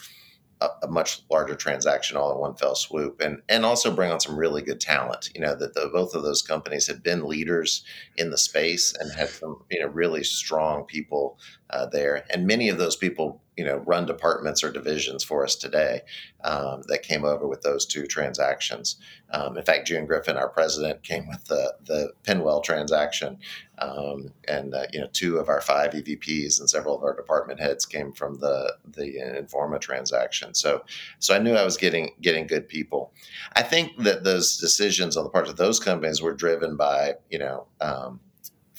a, 0.61 0.69
a, 0.83 0.87
much 0.87 1.21
larger 1.29 1.55
transaction 1.55 2.15
all 2.15 2.31
in 2.31 2.39
one 2.39 2.55
fell 2.55 2.75
swoop, 2.75 3.19
and 3.21 3.41
and 3.49 3.65
also 3.65 3.93
bring 3.93 4.11
on 4.11 4.19
some 4.19 4.37
really 4.37 4.61
good 4.61 4.79
talent. 4.79 5.29
You 5.35 5.41
know 5.41 5.55
that 5.55 5.73
the, 5.73 5.89
both 5.91 6.15
of 6.15 6.23
those 6.23 6.41
companies 6.41 6.87
had 6.87 7.03
been 7.03 7.27
leaders 7.27 7.83
in 8.15 8.29
the 8.29 8.37
space 8.37 8.93
and 8.97 9.11
had 9.11 9.29
some 9.29 9.63
you 9.69 9.81
know 9.81 9.87
really 9.87 10.23
strong 10.23 10.85
people 10.85 11.37
uh, 11.69 11.87
there, 11.87 12.25
and 12.29 12.47
many 12.47 12.69
of 12.69 12.77
those 12.77 12.95
people 12.95 13.41
you 13.61 13.67
know 13.67 13.77
run 13.85 14.07
departments 14.07 14.63
or 14.63 14.71
divisions 14.71 15.23
for 15.23 15.43
us 15.43 15.55
today 15.55 16.01
um, 16.43 16.81
that 16.87 17.03
came 17.03 17.23
over 17.23 17.47
with 17.47 17.61
those 17.61 17.85
two 17.85 18.07
transactions. 18.07 18.95
Um, 19.29 19.55
in 19.55 19.63
fact, 19.63 19.85
June 19.85 20.07
Griffin, 20.07 20.35
our 20.35 20.49
president, 20.49 21.03
came 21.03 21.27
with 21.27 21.45
the 21.45 21.75
the 21.85 22.13
PennWell 22.23 22.63
transaction, 22.63 23.37
um, 23.77 24.33
and 24.47 24.73
uh, 24.73 24.87
you 24.91 24.99
know 24.99 25.07
two 25.13 25.37
of 25.37 25.47
our 25.47 25.61
five 25.61 25.91
EVPs 25.91 26.59
and 26.59 26.67
several 26.67 26.95
of 26.97 27.03
our 27.03 27.15
department 27.15 27.59
heads 27.59 27.85
came 27.85 28.11
from 28.13 28.39
the 28.39 28.73
the 28.83 29.19
Informa 29.19 29.79
transaction. 29.79 30.55
So 30.55 30.83
so 31.19 31.35
I 31.35 31.37
knew 31.37 31.53
I 31.53 31.63
was 31.63 31.77
getting 31.77 32.15
getting 32.19 32.47
good 32.47 32.67
people. 32.67 33.13
I 33.55 33.61
think 33.61 33.95
that 33.99 34.23
those 34.23 34.57
decisions 34.57 35.15
on 35.15 35.23
the 35.23 35.29
part 35.29 35.47
of 35.47 35.57
those 35.57 35.79
companies 35.79 36.19
were 36.19 36.33
driven 36.33 36.77
by 36.77 37.13
you 37.29 37.37
know 37.37 37.67
um, 37.79 38.21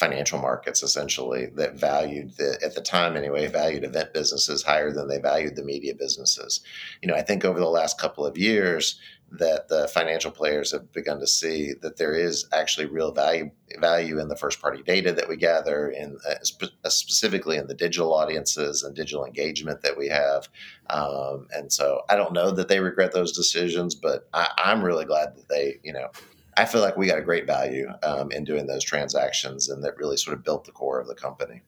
financial 0.02 0.40
markets 0.40 0.82
essentially 0.82 1.46
that 1.54 1.74
valued 1.74 2.36
the 2.36 2.58
at 2.64 2.74
the 2.74 2.80
time 2.80 3.16
anyway 3.16 3.46
valued 3.46 3.84
event 3.84 4.12
businesses 4.12 4.64
higher 4.64 4.90
than 4.90 5.06
they 5.06 5.20
valued 5.20 5.54
the 5.54 5.62
media 5.62 5.94
businesses. 5.94 6.60
You 7.00 7.08
know 7.08 7.14
i 7.14 7.22
think 7.22 7.44
over 7.44 7.60
the 7.60 7.76
last 7.80 8.00
couple 8.00 8.26
of 8.26 8.36
years 8.36 8.98
that 9.30 9.68
the 9.68 9.88
financial 9.88 10.30
players 10.30 10.72
have 10.72 10.92
begun 10.92 11.20
to 11.20 11.26
see 11.26 11.72
that 11.80 11.96
there 11.96 12.14
is 12.14 12.46
actually 12.52 12.86
real 12.86 13.12
value 13.12 13.50
value 13.78 14.18
in 14.18 14.26
the 14.26 14.36
first 14.36 14.60
party 14.60 14.82
data 14.82 15.12
that 15.12 15.28
we 15.28 15.36
gather 15.36 15.88
in 15.88 16.18
uh, 16.28 16.34
spe- 16.42 16.76
uh, 16.84 16.88
specifically 16.90 17.56
in 17.56 17.68
the 17.68 17.74
digital 17.74 18.12
audiences 18.12 18.82
and 18.82 18.94
digital 18.94 19.24
engagement 19.24 19.80
that 19.82 19.96
we 19.96 20.08
have. 20.08 20.48
Um, 20.90 21.46
and 21.52 21.72
so 21.72 22.02
i 22.10 22.16
don't 22.16 22.32
know 22.32 22.50
that 22.50 22.68
they 22.68 22.80
regret 22.80 23.12
those 23.12 23.32
decisions 23.32 23.94
but 23.94 24.28
I, 24.34 24.48
i'm 24.58 24.82
really 24.82 25.04
glad 25.04 25.36
that 25.36 25.48
they 25.48 25.78
you 25.84 25.92
know 25.92 26.08
I 26.56 26.66
feel 26.66 26.82
like 26.82 26.96
we 26.96 27.06
got 27.06 27.18
a 27.18 27.22
great 27.22 27.46
value 27.46 27.88
um, 28.02 28.30
in 28.30 28.44
doing 28.44 28.66
those 28.66 28.84
transactions, 28.84 29.68
and 29.68 29.82
that 29.84 29.96
really 29.96 30.16
sort 30.16 30.36
of 30.36 30.44
built 30.44 30.64
the 30.64 30.72
core 30.72 31.00
of 31.00 31.06
the 31.06 31.14
company. 31.14 31.62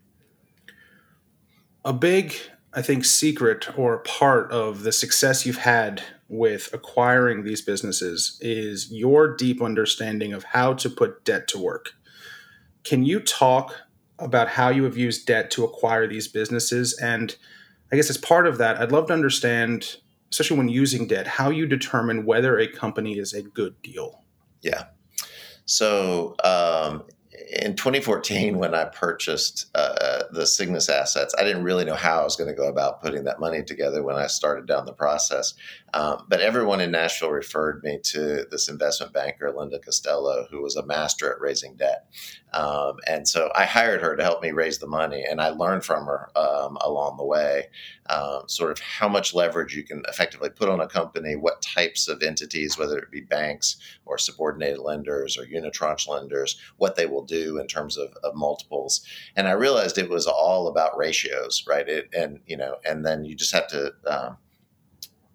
A 1.84 1.92
big, 1.92 2.34
I 2.72 2.82
think, 2.82 3.04
secret 3.04 3.78
or 3.78 3.98
part 3.98 4.50
of 4.50 4.82
the 4.82 4.92
success 4.92 5.46
you've 5.46 5.58
had 5.58 6.02
with 6.28 6.70
acquiring 6.72 7.44
these 7.44 7.62
businesses 7.62 8.38
is 8.40 8.90
your 8.90 9.34
deep 9.34 9.62
understanding 9.62 10.32
of 10.32 10.44
how 10.44 10.74
to 10.74 10.90
put 10.90 11.24
debt 11.24 11.48
to 11.48 11.58
work. 11.58 11.92
Can 12.82 13.04
you 13.04 13.20
talk 13.20 13.74
about 14.18 14.48
how 14.48 14.68
you 14.68 14.84
have 14.84 14.96
used 14.96 15.26
debt 15.26 15.50
to 15.52 15.64
acquire 15.64 16.06
these 16.06 16.28
businesses? 16.28 16.98
And 16.98 17.34
I 17.92 17.96
guess 17.96 18.10
as 18.10 18.18
part 18.18 18.46
of 18.46 18.58
that, 18.58 18.78
I'd 18.78 18.92
love 18.92 19.06
to 19.06 19.12
understand, 19.12 19.96
especially 20.30 20.58
when 20.58 20.68
using 20.68 21.06
debt, 21.06 21.26
how 21.26 21.50
you 21.50 21.66
determine 21.66 22.26
whether 22.26 22.58
a 22.58 22.66
company 22.66 23.18
is 23.18 23.32
a 23.32 23.42
good 23.42 23.80
deal. 23.82 24.24
Yeah. 24.64 24.87
So 25.66 26.35
um, 26.42 27.04
in 27.61 27.76
2014, 27.76 28.59
when 28.59 28.75
I 28.75 28.87
purchased 28.87 29.71
uh, 29.75 30.25
the 30.33 30.47
Cygnus 30.47 30.88
assets, 30.88 31.35
I 31.38 31.44
didn't 31.44 31.64
really 31.64 31.85
know 31.85 31.94
how 31.94 32.21
I 32.21 32.25
was 32.25 32.37
going 32.37 32.49
to 32.49 32.56
go 32.56 32.68
about 32.68 33.02
putting 33.02 33.25
that 33.25 33.40
money 33.40 33.62
together 33.62 34.02
when 34.02 34.16
I 34.16 34.26
started 34.26 34.66
down 34.66 34.87
the 34.87 34.92
process. 34.92 35.54
Um, 35.92 36.25
but 36.28 36.40
everyone 36.40 36.80
in 36.80 36.90
Nashville 36.90 37.30
referred 37.30 37.83
me 37.85 37.99
to 38.04 38.47
this 38.50 38.68
investment 38.68 39.12
banker, 39.12 39.52
Linda 39.52 39.78
Costello, 39.78 40.47
who 40.50 40.62
was 40.62 40.76
a 40.76 40.87
master 40.87 41.33
at 41.33 41.40
raising 41.40 41.76
debt. 41.76 42.06
Um, 42.54 42.99
and 43.08 43.28
so 43.28 43.50
I 43.54 43.64
hired 43.64 44.00
her 44.00 44.14
to 44.14 44.23
help 44.23 44.40
me 44.40 44.52
raise 44.52 44.78
the 44.78 44.87
money, 44.87 45.25
and 45.28 45.40
I 45.40 45.49
learned 45.49 45.84
from 45.84 46.06
her 46.06 46.30
um, 46.38 46.78
along 46.80 47.16
the 47.16 47.25
way, 47.25 47.64
um, 48.08 48.42
sort 48.46 48.70
of 48.70 48.78
how 48.78 49.08
much 49.08 49.34
leverage 49.34 49.75
you 49.75 49.82
can 49.82 50.02
effectively 50.08 50.50
put 50.50 50.68
on 50.68 50.80
a 50.80 50.87
company, 50.87 51.34
what 51.34 51.61
types 51.62 52.06
of 52.06 52.23
entities, 52.23 52.78
whether 52.78 52.96
it 52.99 53.11
be 53.11 53.23
banks 53.23 53.76
or 54.06 54.18
subordinated 54.18 54.78
lenders 54.78 55.37
or 55.37 55.44
unitranche 55.44 56.06
lenders, 56.06 56.56
what 56.76 56.94
they 56.94 57.06
will 57.06 57.25
do 57.25 57.58
in 57.58 57.66
terms 57.66 57.96
of, 57.96 58.14
of 58.23 58.37
multiples. 58.37 59.04
And 59.34 59.49
I 59.49 59.52
realized 59.52 59.99
it 59.99 60.08
was 60.08 60.28
all 60.28 60.68
about 60.68 60.96
ratios, 60.96 61.64
right? 61.66 61.88
It, 61.88 62.08
and 62.16 62.38
you 62.46 62.56
know, 62.56 62.76
and 62.84 63.04
then 63.04 63.25
you 63.25 63.34
just 63.34 63.52
have 63.52 63.66
to 63.68 63.92
um, 64.06 64.37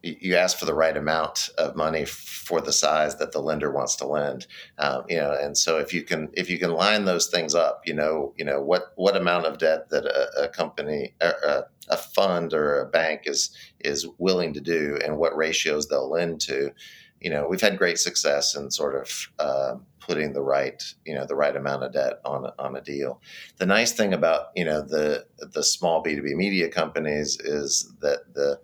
you 0.02 0.36
ask 0.36 0.58
for 0.58 0.66
the 0.66 0.74
right 0.74 0.96
amount 0.96 1.50
of 1.58 1.76
money 1.76 2.06
for 2.06 2.62
the 2.62 2.72
size 2.72 3.18
that 3.18 3.32
the 3.32 3.42
lender 3.42 3.72
wants 3.72 3.96
to 3.98 4.08
lend 4.08 4.48
um, 4.78 5.04
you 5.10 5.18
know 5.18 5.36
and 5.40 5.58
so 5.58 5.78
if 5.78 5.94
you 5.94 6.04
can 6.04 6.30
if 6.34 6.50
you 6.50 6.58
can 6.58 6.72
line 6.72 7.06
those 7.06 7.28
things 7.28 7.54
up 7.54 7.82
you 7.86 7.94
know 7.94 8.34
you 8.38 8.46
know 8.46 8.62
what 8.62 8.94
what 8.96 9.16
amount 9.16 9.46
of 9.46 9.58
debt 9.58 9.90
that 9.90 10.06
a, 10.06 10.44
a 10.44 10.48
company 10.48 11.14
a, 11.22 11.64
a, 11.90 11.98
fund 11.98 12.54
or 12.54 12.80
a 12.80 12.86
bank 12.86 13.22
is 13.26 13.56
is 13.80 14.08
willing 14.18 14.54
to 14.54 14.62
do 14.62 14.98
and 15.04 15.18
what 15.18 15.36
ratios 15.36 15.88
they'll 15.88 16.10
lend 16.10 16.40
to 16.40 16.72
you 17.20 17.30
know 17.30 17.48
we've 17.50 17.62
had 17.62 17.78
great 17.78 18.00
success 18.00 18.56
in 18.56 18.72
sort 18.72 18.96
of 18.96 19.30
uh, 19.40 19.76
putting 20.00 20.34
the 20.34 20.42
right 20.42 20.82
you 21.06 21.14
know 21.14 21.26
the 21.26 21.36
right 21.36 21.56
amount 21.56 21.84
of 21.84 21.94
debt 21.94 22.20
on 22.26 22.50
on 22.58 22.76
a 22.76 22.82
deal. 22.82 23.22
The 23.58 23.66
nice 23.66 23.92
thing 23.92 24.14
about 24.14 24.48
you 24.56 24.66
know 24.66 24.82
the 24.82 25.26
the 25.38 25.64
small 25.64 26.04
b2b 26.04 26.36
media 26.36 26.70
companies 26.70 27.40
is 27.40 27.94
that 28.00 28.34
the 28.34 28.60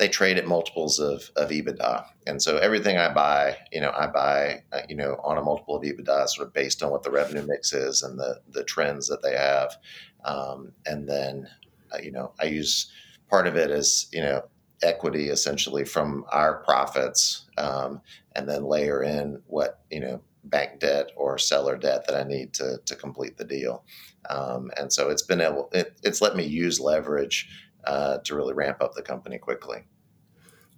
they 0.00 0.08
trade 0.08 0.38
at 0.38 0.46
multiples 0.46 0.98
of, 0.98 1.30
of 1.36 1.50
EBITDA. 1.50 2.06
And 2.26 2.42
so 2.42 2.56
everything 2.56 2.96
I 2.96 3.12
buy, 3.12 3.58
you 3.70 3.82
know, 3.82 3.92
I 3.94 4.06
buy, 4.06 4.62
uh, 4.72 4.80
you 4.88 4.96
know, 4.96 5.20
on 5.22 5.36
a 5.36 5.42
multiple 5.42 5.76
of 5.76 5.82
EBITDA 5.82 6.26
sort 6.30 6.48
of 6.48 6.54
based 6.54 6.82
on 6.82 6.90
what 6.90 7.02
the 7.02 7.10
revenue 7.10 7.44
mix 7.46 7.74
is 7.74 8.02
and 8.02 8.18
the, 8.18 8.40
the 8.48 8.64
trends 8.64 9.08
that 9.08 9.22
they 9.22 9.36
have. 9.36 9.76
Um, 10.24 10.72
and 10.86 11.06
then, 11.06 11.48
uh, 11.92 11.98
you 12.02 12.12
know, 12.12 12.32
I 12.40 12.46
use 12.46 12.90
part 13.28 13.46
of 13.46 13.56
it 13.56 13.70
as, 13.70 14.06
you 14.10 14.22
know, 14.22 14.40
equity 14.82 15.28
essentially 15.28 15.84
from 15.84 16.24
our 16.32 16.62
profits 16.64 17.44
um, 17.58 18.00
and 18.34 18.48
then 18.48 18.64
layer 18.64 19.02
in 19.02 19.42
what, 19.48 19.80
you 19.90 20.00
know, 20.00 20.22
bank 20.44 20.80
debt 20.80 21.10
or 21.14 21.36
seller 21.36 21.76
debt 21.76 22.06
that 22.06 22.16
I 22.18 22.26
need 22.26 22.54
to, 22.54 22.78
to 22.86 22.96
complete 22.96 23.36
the 23.36 23.44
deal. 23.44 23.84
Um, 24.30 24.70
and 24.78 24.90
so 24.90 25.10
it's 25.10 25.24
been 25.24 25.42
able, 25.42 25.68
it, 25.74 25.98
it's 26.02 26.22
let 26.22 26.36
me 26.36 26.44
use 26.44 26.80
leverage 26.80 27.50
uh, 27.84 28.18
to 28.18 28.34
really 28.34 28.54
ramp 28.54 28.78
up 28.80 28.94
the 28.94 29.02
company 29.02 29.38
quickly. 29.38 29.84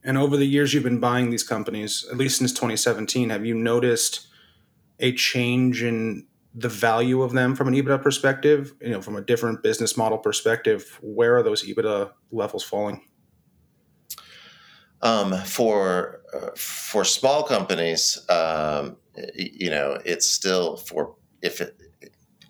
And 0.04 0.18
over 0.18 0.37
the 0.37 0.47
years 0.47 0.75
you've 0.75 0.82
been 0.82 1.00
buying 1.00 1.30
these 1.30 1.44
companies, 1.44 2.06
at 2.11 2.16
least 2.16 2.38
since 2.38 2.52
2017, 2.52 3.30
have 3.30 3.47
you 3.47 3.54
noticed 3.54 4.26
a 4.99 5.12
change 5.12 5.82
in 5.82 6.26
the 6.54 6.68
value 6.68 7.23
of 7.23 7.32
them 7.32 7.54
from 7.54 7.68
an 7.68 7.75
EBITDA 7.75 8.02
perspective? 8.02 8.75
You 8.80 8.90
know, 8.90 9.02
from 9.02 9.16
a 9.16 9.23
different 9.23 9.62
business 9.62 9.97
model 9.97 10.18
perspective, 10.18 10.99
where 11.02 11.37
are 11.37 11.42
those 11.42 11.64
EBITDA 11.64 12.12
levels 12.30 12.64
falling? 12.64 13.06
Um, 15.02 15.35
for 15.44 16.23
uh, 16.32 16.50
for 16.56 17.04
small 17.04 17.42
companies, 17.42 18.18
um, 18.28 18.97
you 19.35 19.71
know, 19.71 19.99
it's 20.04 20.28
still 20.28 20.76
for 20.76 21.16
if 21.42 21.61
it 21.61 21.76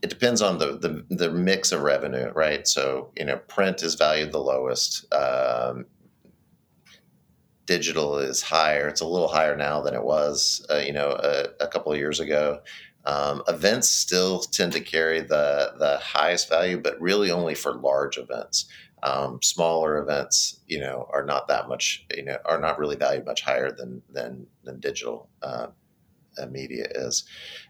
it 0.03 0.11
depends 0.11 0.43
on 0.43 0.59
the, 0.59 0.77
the, 0.77 1.15
the 1.15 1.31
mix 1.31 1.71
of 1.71 1.83
revenue, 1.83 2.31
right? 2.35 2.67
So 2.67 3.13
you 3.17 3.25
know, 3.25 3.37
print 3.37 3.83
is 3.83 3.95
valued 3.95 4.33
the 4.33 4.39
lowest. 4.39 5.13
Um, 5.15 5.87
digital 7.67 8.19
is 8.19 8.43
higher. 8.43 8.89
It's 8.89 9.01
a 9.01 9.07
little 9.07 9.29
higher 9.29 9.57
now 9.57 9.81
than 9.81 9.95
it 9.95 10.03
was, 10.03 10.67
uh, 10.71 10.79
you 10.79 10.93
know, 10.93 11.11
a, 11.11 11.65
a, 11.65 11.69
couple 11.69 11.93
of 11.93 11.99
years 11.99 12.21
ago. 12.21 12.61
Um, 13.05 13.43
events 13.49 13.89
still 13.89 14.41
tend 14.41 14.73
to 14.73 14.81
carry 14.81 15.21
the 15.21 15.73
the 15.79 15.99
highest 16.03 16.49
value, 16.49 16.79
but 16.79 17.01
really 17.01 17.31
only 17.31 17.55
for 17.55 17.75
large 17.75 18.19
events. 18.19 18.67
Um, 19.03 19.41
smaller 19.43 19.99
events, 19.99 20.61
you 20.67 20.79
know, 20.79 21.09
are 21.13 21.25
not 21.25 21.49
that 21.49 21.69
much, 21.69 22.07
you 22.17 22.25
know, 22.25 22.39
are 22.45 22.61
not 22.61 22.79
really 22.79 22.95
valued 22.95 23.27
much 23.27 23.43
higher 23.43 23.73
than 23.73 24.03
than 24.09 24.47
than 24.65 24.79
digital 24.79 25.29
uh, 25.43 25.69
media 26.51 26.87
is, 26.95 27.25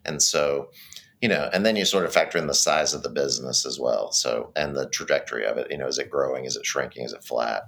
and 0.05 0.23
so 0.23 0.71
you 1.23 1.29
know, 1.29 1.49
and 1.53 1.65
then 1.65 1.77
you 1.77 1.85
sort 1.85 2.05
of 2.05 2.13
factor 2.13 2.37
in 2.37 2.49
the 2.49 2.55
size 2.55 2.93
of 2.93 3.05
the 3.05 3.09
business 3.09 3.65
as 3.65 3.79
well. 3.79 4.11
So, 4.11 4.53
and 4.57 4.75
the 4.75 4.89
trajectory 4.89 5.47
of 5.47 5.57
it, 5.57 5.71
you 5.71 5.79
know, 5.79 5.87
is 5.87 5.99
it 5.99 6.11
growing? 6.11 6.45
Is 6.45 6.57
it 6.57 6.67
shrinking? 6.67 7.05
Is 7.05 7.13
it 7.13 7.23
flat? 7.23 7.63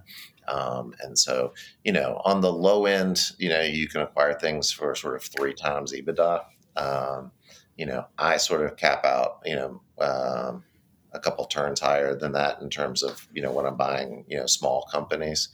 Um, 0.49 0.93
and 1.01 1.17
so, 1.17 1.55
you 1.85 1.93
know, 1.93 2.21
on 2.25 2.41
the 2.41 2.53
low 2.53 2.87
end, 2.87 3.31
you 3.39 3.49
know, 3.49 3.61
you 3.61 3.87
can 3.87 4.01
acquire 4.01 4.35
things 4.35 4.73
for 4.73 4.93
sort 4.97 5.15
of 5.15 5.23
three 5.23 5.55
times 5.55 5.93
EBITDA. 5.93 6.45
Um, 6.77 7.31
you 7.77 7.87
know, 7.87 8.07
I 8.19 8.39
sort 8.39 8.63
of 8.63 8.77
cap 8.77 9.05
out, 9.05 9.41
you 9.45 9.55
know, 9.55 9.81
um, 10.01 10.65
a 11.13 11.21
couple 11.21 11.45
turns 11.45 11.79
higher 11.79 12.17
than 12.17 12.33
that 12.33 12.61
in 12.61 12.69
terms 12.69 13.05
of, 13.05 13.27
you 13.33 13.41
know, 13.41 13.53
when 13.53 13.67
I'm 13.67 13.77
buying, 13.77 14.25
you 14.27 14.37
know, 14.37 14.47
small 14.47 14.83
companies. 14.91 15.49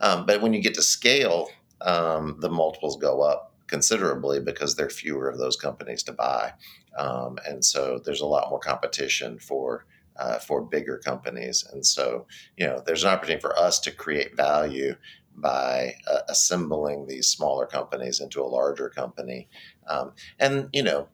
Um, 0.00 0.24
but 0.24 0.40
when 0.40 0.54
you 0.54 0.62
get 0.62 0.74
to 0.74 0.82
scale, 0.82 1.50
um, 1.82 2.38
the 2.40 2.48
multiples 2.48 2.96
go 2.96 3.20
up 3.20 3.52
considerably 3.66 4.38
because 4.38 4.76
there 4.76 4.86
are 4.86 4.90
fewer 4.90 5.28
of 5.28 5.38
those 5.38 5.56
companies 5.56 6.02
to 6.02 6.12
buy, 6.12 6.52
um, 6.98 7.38
and 7.46 7.64
so 7.64 8.00
there's 8.04 8.20
a 8.20 8.26
lot 8.26 8.50
more 8.50 8.58
competition 8.58 9.38
for 9.38 9.86
uh, 10.16 10.38
for 10.38 10.60
bigger 10.60 10.98
companies. 10.98 11.64
And 11.72 11.84
so 11.84 12.26
you 12.56 12.66
know 12.66 12.82
there's 12.84 13.04
an 13.04 13.10
opportunity 13.10 13.40
for 13.40 13.58
us 13.58 13.80
to 13.80 13.90
create 13.90 14.36
value 14.36 14.94
by 15.34 15.94
uh, 16.10 16.20
assembling 16.28 17.06
these 17.06 17.28
smaller 17.28 17.66
companies 17.66 18.20
into 18.20 18.42
a 18.42 18.44
larger 18.44 18.88
company. 18.88 19.48
Um, 19.88 20.12
and 20.38 20.68
you 20.72 20.82
know, 20.82 21.08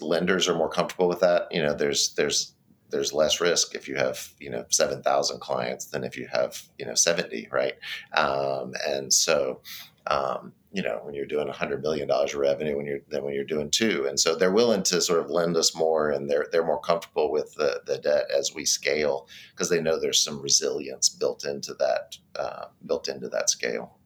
lenders 0.00 0.48
are 0.48 0.54
more 0.54 0.70
comfortable 0.70 1.08
with 1.08 1.20
that. 1.20 1.48
You 1.50 1.62
know, 1.62 1.74
there's 1.74 2.14
there's 2.14 2.54
there's 2.90 3.12
less 3.12 3.40
risk 3.40 3.74
if 3.74 3.88
you 3.88 3.96
have 3.96 4.32
you 4.38 4.50
know 4.50 4.64
7000 4.70 5.40
clients 5.40 5.86
than 5.86 6.04
if 6.04 6.16
you 6.16 6.26
have 6.32 6.62
you 6.78 6.86
know 6.86 6.94
70 6.94 7.48
right 7.50 7.74
um, 8.14 8.72
and 8.86 9.12
so 9.12 9.60
um, 10.08 10.52
you 10.72 10.82
know 10.82 11.00
when 11.02 11.14
you're 11.14 11.26
doing 11.26 11.46
100 11.46 11.82
million 11.82 12.08
dollars 12.08 12.34
of 12.34 12.40
revenue 12.40 12.76
when 12.76 12.86
you're 12.86 13.00
than 13.08 13.24
when 13.24 13.34
you're 13.34 13.44
doing 13.44 13.70
two 13.70 14.06
and 14.06 14.18
so 14.18 14.34
they're 14.34 14.52
willing 14.52 14.82
to 14.82 15.00
sort 15.00 15.20
of 15.20 15.30
lend 15.30 15.56
us 15.56 15.74
more 15.74 16.10
and 16.10 16.28
they're 16.28 16.46
they're 16.52 16.64
more 16.64 16.80
comfortable 16.80 17.30
with 17.30 17.54
the, 17.54 17.80
the 17.86 17.98
debt 17.98 18.26
as 18.36 18.54
we 18.54 18.64
scale 18.64 19.28
because 19.50 19.70
they 19.70 19.80
know 19.80 19.98
there's 19.98 20.22
some 20.22 20.40
resilience 20.42 21.08
built 21.08 21.44
into 21.44 21.74
that 21.74 22.16
uh, 22.36 22.66
built 22.86 23.08
into 23.08 23.28
that 23.28 23.48
scale 23.48 23.98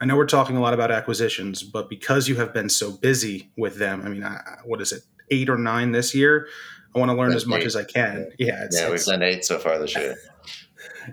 I 0.00 0.04
know 0.04 0.16
we're 0.16 0.26
talking 0.26 0.56
a 0.56 0.60
lot 0.60 0.74
about 0.74 0.90
acquisitions, 0.90 1.62
but 1.62 1.88
because 1.88 2.26
you 2.26 2.34
have 2.34 2.52
been 2.52 2.68
so 2.68 2.90
busy 2.90 3.52
with 3.56 3.76
them, 3.76 4.02
I 4.04 4.08
mean, 4.08 4.24
I, 4.24 4.40
what 4.64 4.80
is 4.80 4.90
it, 4.90 5.04
eight 5.30 5.48
or 5.48 5.56
nine 5.56 5.92
this 5.92 6.12
year? 6.12 6.48
I 6.92 6.98
want 6.98 7.12
to 7.12 7.16
learn 7.16 7.32
as 7.32 7.46
much 7.46 7.60
eight. 7.60 7.66
as 7.66 7.76
I 7.76 7.84
can. 7.84 8.32
Yeah, 8.36 8.64
it's, 8.64 8.80
yeah, 8.80 8.90
we've 8.90 9.04
done 9.04 9.22
eight 9.22 9.44
so 9.44 9.60
far 9.60 9.78
this 9.78 9.94
year. 9.94 10.16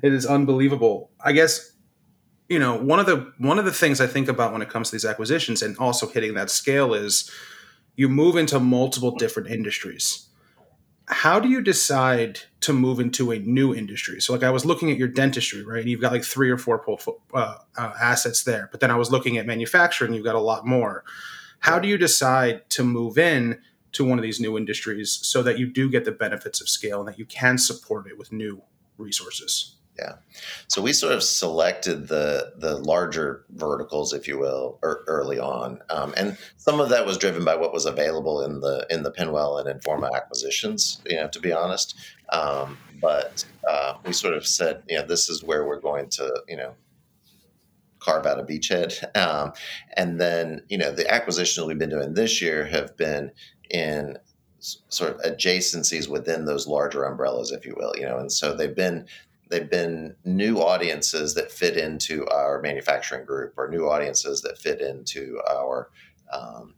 It 0.03 0.13
is 0.13 0.25
unbelievable. 0.25 1.09
I 1.23 1.31
guess 1.31 1.71
you 2.49 2.59
know 2.59 2.75
one 2.75 2.99
of 2.99 3.05
the 3.05 3.31
one 3.37 3.59
of 3.59 3.65
the 3.65 3.71
things 3.71 4.01
I 4.01 4.07
think 4.07 4.27
about 4.27 4.51
when 4.51 4.61
it 4.61 4.69
comes 4.69 4.89
to 4.89 4.95
these 4.95 5.05
acquisitions 5.05 5.61
and 5.61 5.77
also 5.77 6.07
hitting 6.07 6.33
that 6.33 6.49
scale 6.49 6.93
is 6.93 7.31
you 7.95 8.09
move 8.09 8.35
into 8.35 8.59
multiple 8.59 9.11
different 9.11 9.49
industries. 9.49 10.25
How 11.07 11.39
do 11.39 11.49
you 11.49 11.61
decide 11.61 12.41
to 12.61 12.71
move 12.71 12.99
into 12.99 13.31
a 13.31 13.39
new 13.39 13.73
industry? 13.73 14.21
So, 14.21 14.31
like, 14.31 14.43
I 14.43 14.51
was 14.51 14.63
looking 14.63 14.91
at 14.91 14.97
your 14.97 15.07
dentistry, 15.07 15.63
right? 15.63 15.79
And 15.79 15.89
you've 15.89 16.01
got 16.01 16.11
like 16.11 16.23
three 16.23 16.51
or 16.51 16.57
four 16.57 16.83
uh, 17.33 17.55
uh, 17.75 17.93
assets 17.99 18.43
there. 18.43 18.69
But 18.71 18.79
then 18.79 18.91
I 18.91 18.95
was 18.95 19.11
looking 19.11 19.37
at 19.37 19.47
manufacturing, 19.47 20.13
you've 20.13 20.23
got 20.23 20.35
a 20.35 20.39
lot 20.39 20.67
more. 20.67 21.03
How 21.61 21.79
do 21.79 21.87
you 21.87 21.97
decide 21.97 22.69
to 22.69 22.83
move 22.83 23.17
in 23.17 23.59
to 23.91 24.05
one 24.05 24.19
of 24.19 24.23
these 24.23 24.39
new 24.39 24.57
industries 24.57 25.19
so 25.23 25.41
that 25.43 25.57
you 25.57 25.67
do 25.67 25.89
get 25.89 26.05
the 26.05 26.11
benefits 26.11 26.61
of 26.61 26.69
scale 26.69 26.99
and 26.99 27.07
that 27.07 27.19
you 27.19 27.25
can 27.25 27.57
support 27.57 28.07
it 28.07 28.17
with 28.17 28.31
new 28.31 28.61
resources. 28.97 29.75
Yeah. 29.99 30.13
So 30.67 30.81
we 30.81 30.93
sort 30.93 31.13
of 31.13 31.23
selected 31.23 32.07
the 32.07 32.53
the 32.55 32.77
larger 32.77 33.43
verticals, 33.49 34.13
if 34.13 34.27
you 34.27 34.37
will, 34.39 34.79
er, 34.83 35.03
early 35.07 35.39
on, 35.39 35.79
um, 35.89 36.13
and 36.15 36.37
some 36.57 36.79
of 36.79 36.89
that 36.89 37.05
was 37.05 37.17
driven 37.17 37.43
by 37.43 37.55
what 37.55 37.73
was 37.73 37.85
available 37.85 38.41
in 38.41 38.61
the 38.61 38.85
in 38.89 39.03
the 39.03 39.11
PennWell 39.11 39.59
and 39.59 39.81
Informa 39.81 40.09
acquisitions. 40.15 41.01
You 41.05 41.17
know, 41.17 41.27
to 41.27 41.39
be 41.39 41.51
honest, 41.51 41.95
um, 42.31 42.77
but 43.01 43.45
uh, 43.67 43.95
we 44.05 44.13
sort 44.13 44.35
of 44.35 44.45
said, 44.45 44.83
you 44.87 44.97
know, 44.97 45.05
this 45.05 45.29
is 45.29 45.43
where 45.43 45.65
we're 45.65 45.81
going 45.81 46.09
to, 46.09 46.43
you 46.47 46.57
know, 46.57 46.73
carve 47.99 48.25
out 48.25 48.39
a 48.39 48.43
beachhead. 48.43 49.15
Um, 49.17 49.53
and 49.93 50.19
then, 50.19 50.63
you 50.69 50.77
know, 50.77 50.91
the 50.91 51.11
acquisitions 51.11 51.67
we've 51.67 51.77
been 51.77 51.89
doing 51.89 52.13
this 52.13 52.41
year 52.41 52.65
have 52.65 52.95
been 52.97 53.31
in 53.69 54.17
sort 54.59 55.13
of 55.13 55.21
adjacencies 55.21 56.09
within 56.09 56.45
those 56.45 56.67
larger 56.67 57.03
umbrellas, 57.03 57.51
if 57.51 57.65
you 57.65 57.73
will, 57.77 57.93
you 57.95 58.05
know, 58.05 58.17
and 58.17 58.31
so 58.31 58.53
they've 58.53 58.75
been 58.75 59.05
they've 59.49 59.69
been 59.69 60.15
new 60.25 60.57
audiences 60.57 61.33
that 61.33 61.51
fit 61.51 61.77
into 61.77 62.27
our 62.27 62.61
manufacturing 62.61 63.25
group 63.25 63.53
or 63.57 63.67
new 63.67 63.87
audiences 63.89 64.41
that 64.41 64.57
fit 64.57 64.81
into 64.81 65.39
our 65.49 65.89
um, 66.31 66.75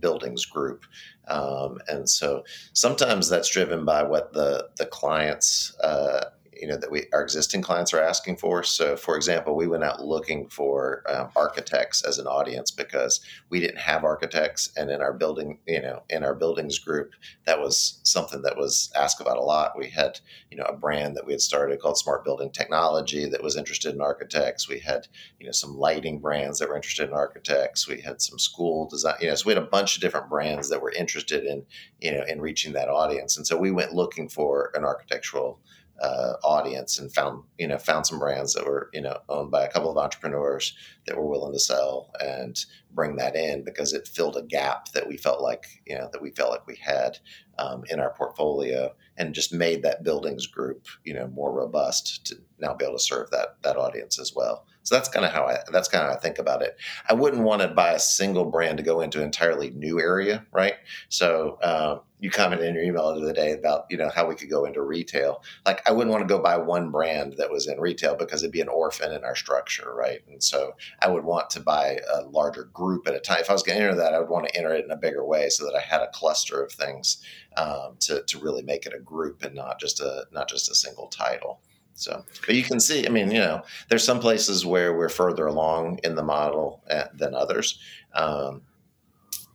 buildings 0.00 0.44
group. 0.44 0.84
Um, 1.28 1.78
and 1.88 2.08
so 2.08 2.44
sometimes 2.72 3.28
that's 3.28 3.50
driven 3.50 3.84
by 3.84 4.02
what 4.02 4.32
the 4.32 4.68
the 4.76 4.86
clients 4.86 5.76
uh, 5.80 6.26
you 6.60 6.66
know 6.66 6.76
that 6.76 6.90
we 6.90 7.06
our 7.12 7.22
existing 7.22 7.62
clients 7.62 7.92
are 7.94 8.02
asking 8.02 8.36
for. 8.36 8.62
So, 8.62 8.96
for 8.96 9.16
example, 9.16 9.54
we 9.54 9.66
went 9.66 9.84
out 9.84 10.04
looking 10.04 10.48
for 10.48 11.02
um, 11.08 11.30
architects 11.36 12.02
as 12.04 12.18
an 12.18 12.26
audience 12.26 12.70
because 12.70 13.20
we 13.48 13.60
didn't 13.60 13.78
have 13.78 14.04
architects, 14.04 14.72
and 14.76 14.90
in 14.90 15.00
our 15.00 15.12
building, 15.12 15.58
you 15.66 15.80
know, 15.80 16.02
in 16.10 16.24
our 16.24 16.34
buildings 16.34 16.78
group, 16.78 17.12
that 17.46 17.60
was 17.60 18.00
something 18.02 18.42
that 18.42 18.56
was 18.56 18.90
asked 18.96 19.20
about 19.20 19.36
a 19.36 19.42
lot. 19.42 19.78
We 19.78 19.88
had 19.88 20.20
you 20.50 20.56
know 20.56 20.64
a 20.64 20.76
brand 20.76 21.16
that 21.16 21.26
we 21.26 21.32
had 21.32 21.40
started 21.40 21.80
called 21.80 21.98
Smart 21.98 22.24
Building 22.24 22.50
Technology 22.50 23.28
that 23.28 23.42
was 23.42 23.56
interested 23.56 23.94
in 23.94 24.00
architects. 24.00 24.68
We 24.68 24.80
had 24.80 25.06
you 25.38 25.46
know 25.46 25.52
some 25.52 25.76
lighting 25.76 26.18
brands 26.18 26.58
that 26.58 26.68
were 26.68 26.76
interested 26.76 27.08
in 27.08 27.14
architects. 27.14 27.88
We 27.88 28.00
had 28.00 28.20
some 28.20 28.38
school 28.38 28.88
design, 28.88 29.16
you 29.20 29.28
know, 29.28 29.34
so 29.34 29.46
we 29.46 29.54
had 29.54 29.62
a 29.62 29.66
bunch 29.66 29.96
of 29.96 30.02
different 30.02 30.28
brands 30.28 30.68
that 30.70 30.82
were 30.82 30.92
interested 30.92 31.44
in 31.44 31.64
you 32.00 32.12
know 32.12 32.24
in 32.26 32.40
reaching 32.40 32.72
that 32.72 32.88
audience, 32.88 33.36
and 33.36 33.46
so 33.46 33.56
we 33.56 33.70
went 33.70 33.94
looking 33.94 34.28
for 34.28 34.70
an 34.74 34.84
architectural 34.84 35.60
uh, 36.00 36.34
audience 36.44 36.98
and 36.98 37.12
found 37.12 37.42
you 37.58 37.66
know 37.66 37.78
found 37.78 38.06
some 38.06 38.18
brands 38.18 38.54
that 38.54 38.66
were 38.66 38.90
you 38.92 39.00
know 39.00 39.18
owned 39.28 39.50
by 39.50 39.64
a 39.64 39.70
couple 39.70 39.90
of 39.90 39.96
entrepreneurs 39.96 40.74
that 41.08 41.16
were 41.16 41.26
willing 41.26 41.52
to 41.52 41.58
sell 41.58 42.10
and 42.20 42.64
bring 42.92 43.16
that 43.16 43.34
in 43.34 43.64
because 43.64 43.92
it 43.92 44.06
filled 44.06 44.36
a 44.36 44.42
gap 44.42 44.90
that 44.92 45.08
we 45.08 45.16
felt 45.16 45.40
like 45.40 45.66
you 45.86 45.96
know 45.96 46.08
that 46.12 46.22
we 46.22 46.30
felt 46.30 46.50
like 46.50 46.66
we 46.66 46.76
had 46.76 47.18
um, 47.58 47.82
in 47.90 47.98
our 47.98 48.12
portfolio 48.14 48.94
and 49.16 49.34
just 49.34 49.52
made 49.52 49.82
that 49.82 50.04
buildings 50.04 50.46
group 50.46 50.86
you 51.04 51.14
know 51.14 51.26
more 51.28 51.52
robust 51.52 52.26
to 52.26 52.36
now 52.60 52.74
be 52.74 52.84
able 52.84 52.96
to 52.96 53.02
serve 53.02 53.30
that 53.30 53.56
that 53.62 53.76
audience 53.76 54.18
as 54.18 54.34
well. 54.34 54.66
So 54.82 54.94
that's 54.94 55.08
kind 55.08 55.26
of 55.26 55.32
how 55.32 55.44
I 55.44 55.58
that's 55.70 55.88
kind 55.88 56.04
of 56.04 56.10
how 56.10 56.16
I 56.16 56.20
think 56.20 56.38
about 56.38 56.62
it. 56.62 56.78
I 57.08 57.14
wouldn't 57.14 57.42
want 57.42 57.62
to 57.62 57.68
buy 57.68 57.92
a 57.92 57.98
single 57.98 58.46
brand 58.46 58.78
to 58.78 58.82
go 58.82 59.00
into 59.00 59.18
an 59.18 59.24
entirely 59.24 59.70
new 59.70 60.00
area, 60.00 60.46
right? 60.52 60.74
So 61.08 61.58
uh, 61.62 61.98
you 62.20 62.30
commented 62.30 62.68
in 62.68 62.74
your 62.74 62.84
email 62.84 63.14
the 63.14 63.20
other 63.20 63.32
day 63.32 63.52
about 63.52 63.84
you 63.90 63.96
know 63.96 64.08
how 64.08 64.26
we 64.26 64.34
could 64.34 64.50
go 64.50 64.64
into 64.64 64.82
retail. 64.82 65.42
Like 65.66 65.86
I 65.86 65.92
wouldn't 65.92 66.10
want 66.10 66.26
to 66.26 66.34
go 66.34 66.42
buy 66.42 66.56
one 66.56 66.90
brand 66.90 67.34
that 67.38 67.50
was 67.50 67.68
in 67.68 67.78
retail 67.78 68.16
because 68.16 68.42
it'd 68.42 68.52
be 68.52 68.60
an 68.60 68.68
orphan 68.68 69.12
in 69.12 69.24
our 69.24 69.36
structure, 69.36 69.92
right? 69.94 70.20
And 70.28 70.42
so 70.42 70.72
I 71.00 71.08
would 71.08 71.24
want 71.24 71.50
to 71.50 71.60
buy 71.60 71.98
a 72.12 72.22
larger 72.22 72.64
group 72.64 73.06
at 73.06 73.14
a 73.14 73.20
time. 73.20 73.40
If 73.40 73.50
I 73.50 73.52
was 73.52 73.62
going 73.62 73.78
to 73.78 73.84
enter 73.84 73.96
that, 73.96 74.14
I 74.14 74.18
would 74.18 74.28
want 74.28 74.48
to 74.48 74.56
enter 74.56 74.74
it 74.74 74.84
in 74.84 74.90
a 74.90 74.96
bigger 74.96 75.24
way 75.24 75.48
so 75.48 75.64
that 75.64 75.74
I 75.74 75.80
had 75.80 76.00
a 76.00 76.10
cluster 76.12 76.62
of 76.62 76.72
things 76.72 77.22
um, 77.56 77.96
to 78.00 78.22
to 78.22 78.38
really 78.38 78.62
make 78.62 78.86
it 78.86 78.94
a 78.94 79.00
group 79.00 79.42
and 79.42 79.54
not 79.54 79.78
just 79.80 80.00
a 80.00 80.26
not 80.32 80.48
just 80.48 80.70
a 80.70 80.74
single 80.74 81.08
title. 81.08 81.60
So, 81.94 82.24
but 82.46 82.54
you 82.54 82.62
can 82.62 82.78
see, 82.78 83.06
I 83.06 83.10
mean, 83.10 83.32
you 83.32 83.38
know, 83.38 83.62
there's 83.88 84.04
some 84.04 84.20
places 84.20 84.64
where 84.64 84.96
we're 84.96 85.08
further 85.08 85.48
along 85.48 85.98
in 86.04 86.14
the 86.14 86.22
model 86.22 86.84
uh, 86.88 87.06
than 87.12 87.34
others. 87.34 87.80
Um, 88.14 88.62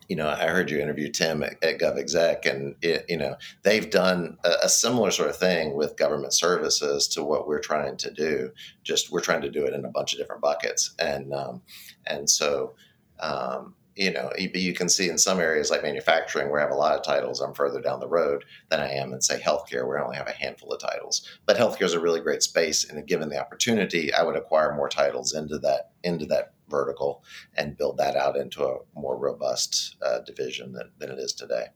you 0.09 0.15
know, 0.15 0.27
I 0.27 0.47
heard 0.47 0.69
you 0.69 0.79
interview 0.79 1.09
Tim 1.09 1.43
at, 1.43 1.63
at 1.63 1.79
GovExec, 1.79 2.45
and 2.45 2.75
it, 2.81 3.05
you 3.07 3.17
know 3.17 3.35
they've 3.63 3.89
done 3.89 4.37
a, 4.43 4.53
a, 4.63 4.69
similar 4.69 5.11
sort 5.11 5.29
of 5.29 5.37
thing 5.37 5.75
with 5.75 5.97
government 5.97 6.33
services 6.33 7.07
to 7.09 7.23
what 7.23 7.47
we're 7.47 7.59
trying 7.59 7.97
to 7.97 8.11
do. 8.11 8.51
Just 8.83 9.11
we're 9.11 9.21
trying 9.21 9.41
to 9.41 9.49
do 9.49 9.65
it 9.65 9.73
in 9.73 9.85
a 9.85 9.89
bunch 9.89 10.13
of 10.13 10.19
different 10.19 10.41
buckets, 10.41 10.93
and 10.99 11.33
um, 11.33 11.61
and 12.05 12.29
so 12.29 12.73
um, 13.19 13.75
you 13.95 14.11
know, 14.11 14.31
you 14.37 14.73
can 14.73 14.89
see 14.89 15.09
in 15.09 15.17
some 15.17 15.39
areas 15.39 15.69
like 15.69 15.83
manufacturing 15.83 16.49
where 16.49 16.59
I 16.59 16.63
have 16.63 16.71
a 16.71 16.75
lot 16.75 16.95
of 16.95 17.03
titles, 17.03 17.41
I'm 17.41 17.53
further 17.53 17.79
down 17.79 17.99
the 17.99 18.07
road 18.07 18.43
than 18.69 18.79
I 18.79 18.89
am 18.89 19.13
in, 19.13 19.21
say, 19.21 19.39
healthcare, 19.39 19.87
where 19.87 19.99
I 19.99 20.03
only 20.03 20.17
have 20.17 20.27
a 20.27 20.31
handful 20.31 20.71
of 20.73 20.81
titles. 20.81 21.27
But 21.45 21.57
healthcare 21.57 21.83
is 21.83 21.93
a 21.93 21.99
really 21.99 22.19
great 22.19 22.41
space, 22.41 22.89
and 22.89 23.05
given 23.05 23.29
the 23.29 23.39
opportunity, 23.39 24.11
I 24.11 24.23
would 24.23 24.35
acquire 24.35 24.73
more 24.73 24.89
titles 24.89 25.33
into 25.33 25.59
that 25.59 25.91
into 26.03 26.25
that 26.27 26.53
vertical 26.77 27.23
and 27.55 27.77
build 27.77 27.97
that 27.97 28.15
out 28.15 28.35
into 28.35 28.65
a 28.65 28.79
more 28.95 29.17
robust 29.17 29.95
uh, 30.05 30.19
division 30.25 30.73
than, 30.73 30.89
than 30.97 31.11
it 31.11 31.19
is 31.19 31.33
today. 31.33 31.67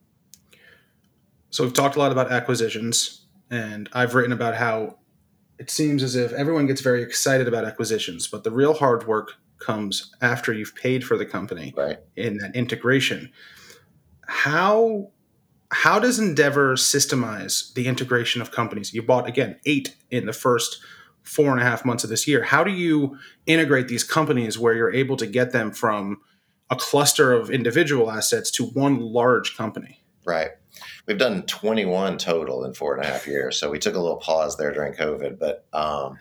So 1.52 1.64
we've 1.64 1.74
talked 1.82 1.96
a 1.96 2.00
lot 2.00 2.12
about 2.12 2.32
acquisitions, 2.32 3.26
and 3.52 3.90
I've 3.94 4.16
written 4.16 4.34
about 4.34 4.56
how 4.56 4.98
it 5.60 5.70
seems 5.70 6.04
as 6.04 6.16
if 6.16 6.32
everyone 6.34 6.66
gets 6.68 6.82
very 6.82 7.02
excited 7.02 7.48
about 7.48 7.64
acquisitions, 7.64 8.28
but 8.28 8.44
the 8.44 8.52
real 8.52 8.74
hard 8.74 9.08
work 9.08 9.36
comes 9.60 10.14
after 10.22 10.54
you've 10.54 10.76
paid 10.76 11.04
for 11.04 11.18
the 11.18 11.26
company 11.26 11.74
right. 11.76 12.00
in 12.16 12.38
that 12.38 12.56
integration. 12.56 13.32
How 14.28 15.12
how 15.70 16.00
does 16.00 16.18
Endeavor 16.18 16.76
systemize 16.76 17.74
the 17.74 17.88
integration 17.88 18.42
of 18.42 18.52
companies? 18.52 18.94
You 18.94 19.02
bought 19.02 19.28
again 19.28 19.60
eight 19.66 19.96
in 20.10 20.26
the 20.26 20.34
first 20.34 20.80
four 21.28 21.52
and 21.52 21.60
a 21.60 21.64
half 21.64 21.86
months 21.86 22.04
of 22.04 22.10
this 22.10 22.28
year. 22.28 22.44
How 22.44 22.64
do 22.64 22.72
you 22.72 23.18
integrate 23.46 23.88
these 23.88 24.04
companies 24.04 24.58
where 24.58 24.74
you're 24.74 24.94
able 24.94 25.18
to 25.18 25.28
get 25.28 25.52
them 25.52 25.72
from 25.72 26.22
a 26.70 26.76
cluster 26.76 27.34
of 27.34 27.50
individual 27.50 28.12
assets 28.12 28.52
to 28.52 28.66
one 28.66 29.00
large 29.00 29.56
company? 29.56 30.02
Right. 30.26 30.52
We've 31.06 31.18
done 31.18 31.44
21 31.44 32.18
total 32.18 32.66
in 32.66 32.74
four 32.74 32.96
and 32.96 33.04
a 33.04 33.08
half 33.08 33.28
years. 33.28 33.58
So 33.58 33.70
we 33.70 33.80
took 33.80 33.96
a 33.96 34.00
little 34.00 34.18
pause 34.18 34.58
there 34.58 34.74
during 34.74 34.94
COVID, 34.94 35.40
but 35.40 35.66
um, 35.74 36.18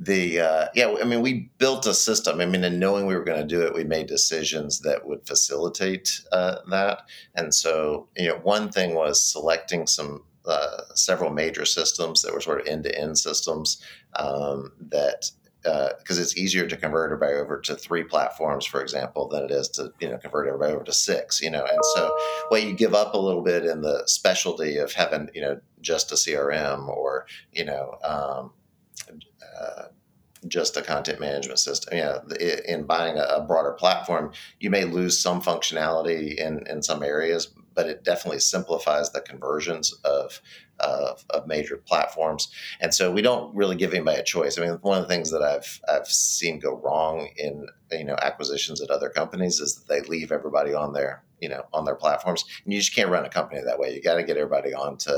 the 0.00 0.40
uh, 0.40 0.66
yeah 0.74 0.96
i 1.00 1.04
mean 1.04 1.20
we 1.20 1.50
built 1.58 1.86
a 1.86 1.92
system 1.92 2.40
i 2.40 2.46
mean 2.46 2.64
and 2.64 2.80
knowing 2.80 3.04
we 3.04 3.14
were 3.14 3.22
going 3.22 3.38
to 3.38 3.46
do 3.46 3.60
it 3.60 3.74
we 3.74 3.84
made 3.84 4.06
decisions 4.06 4.80
that 4.80 5.06
would 5.06 5.24
facilitate 5.26 6.22
uh, 6.32 6.56
that 6.70 7.02
and 7.34 7.54
so 7.54 8.08
you 8.16 8.26
know 8.26 8.40
one 8.42 8.72
thing 8.72 8.94
was 8.94 9.22
selecting 9.22 9.86
some 9.86 10.24
uh, 10.46 10.80
several 10.94 11.30
major 11.30 11.66
systems 11.66 12.22
that 12.22 12.32
were 12.32 12.40
sort 12.40 12.62
of 12.62 12.66
end-to-end 12.66 13.16
systems 13.18 13.82
um, 14.16 14.72
that 14.88 15.30
because 15.62 16.18
uh, 16.18 16.22
it's 16.22 16.38
easier 16.38 16.66
to 16.66 16.76
convert 16.76 17.12
everybody 17.12 17.34
over 17.34 17.60
to 17.60 17.74
three 17.74 18.02
platforms, 18.02 18.64
for 18.64 18.80
example, 18.80 19.28
than 19.28 19.44
it 19.44 19.50
is 19.50 19.68
to 19.68 19.92
you 20.00 20.08
know 20.08 20.16
convert 20.16 20.48
everybody 20.48 20.72
over 20.72 20.84
to 20.84 20.92
six. 20.92 21.40
You 21.40 21.50
know, 21.50 21.64
and 21.64 21.78
so 21.94 22.16
well, 22.50 22.60
you 22.60 22.72
give 22.72 22.94
up 22.94 23.14
a 23.14 23.18
little 23.18 23.42
bit 23.42 23.64
in 23.64 23.82
the 23.82 24.02
specialty 24.06 24.78
of 24.78 24.92
having 24.92 25.28
you 25.34 25.42
know 25.42 25.60
just 25.80 26.12
a 26.12 26.14
CRM 26.14 26.88
or 26.88 27.26
you 27.52 27.64
know 27.64 27.98
um, 28.02 28.52
uh, 29.60 29.84
just 30.48 30.76
a 30.76 30.82
content 30.82 31.20
management 31.20 31.58
system. 31.58 31.96
You 31.96 32.04
know, 32.04 32.22
in 32.66 32.84
buying 32.84 33.18
a, 33.18 33.44
broader 33.46 33.72
platform, 33.72 34.32
you 34.60 34.70
may 34.70 34.84
lose 34.84 35.20
some 35.20 35.42
functionality 35.42 36.36
in 36.36 36.66
in 36.68 36.82
some 36.82 37.02
areas, 37.02 37.52
but 37.74 37.86
it 37.86 38.04
definitely 38.04 38.40
simplifies 38.40 39.10
the 39.10 39.20
conversions 39.20 39.92
of, 40.04 40.40
of, 40.82 41.24
of 41.30 41.46
major 41.46 41.76
platforms. 41.76 42.48
And 42.80 42.94
so 42.94 43.10
we 43.10 43.22
don't 43.22 43.54
really 43.54 43.76
give 43.76 43.94
anybody 43.94 44.20
a 44.20 44.24
choice. 44.24 44.58
I 44.58 44.62
mean, 44.62 44.78
one 44.82 44.98
of 44.98 45.08
the 45.08 45.14
things 45.14 45.30
that 45.30 45.42
I've 45.42 45.80
I've 45.88 46.08
seen 46.08 46.58
go 46.58 46.76
wrong 46.76 47.28
in 47.36 47.66
you 47.92 48.04
know 48.04 48.16
acquisitions 48.22 48.80
at 48.80 48.90
other 48.90 49.08
companies 49.08 49.60
is 49.60 49.76
that 49.76 49.88
they 49.88 50.00
leave 50.08 50.32
everybody 50.32 50.74
on 50.74 50.92
their 50.92 51.22
you 51.40 51.48
know 51.48 51.64
on 51.72 51.84
their 51.84 51.94
platforms, 51.94 52.44
and 52.64 52.72
you 52.72 52.80
just 52.80 52.94
can't 52.94 53.10
run 53.10 53.24
a 53.24 53.30
company 53.30 53.60
that 53.64 53.78
way. 53.78 53.94
You 53.94 54.02
got 54.02 54.14
to 54.14 54.22
get 54.22 54.36
everybody 54.36 54.74
onto 54.74 55.12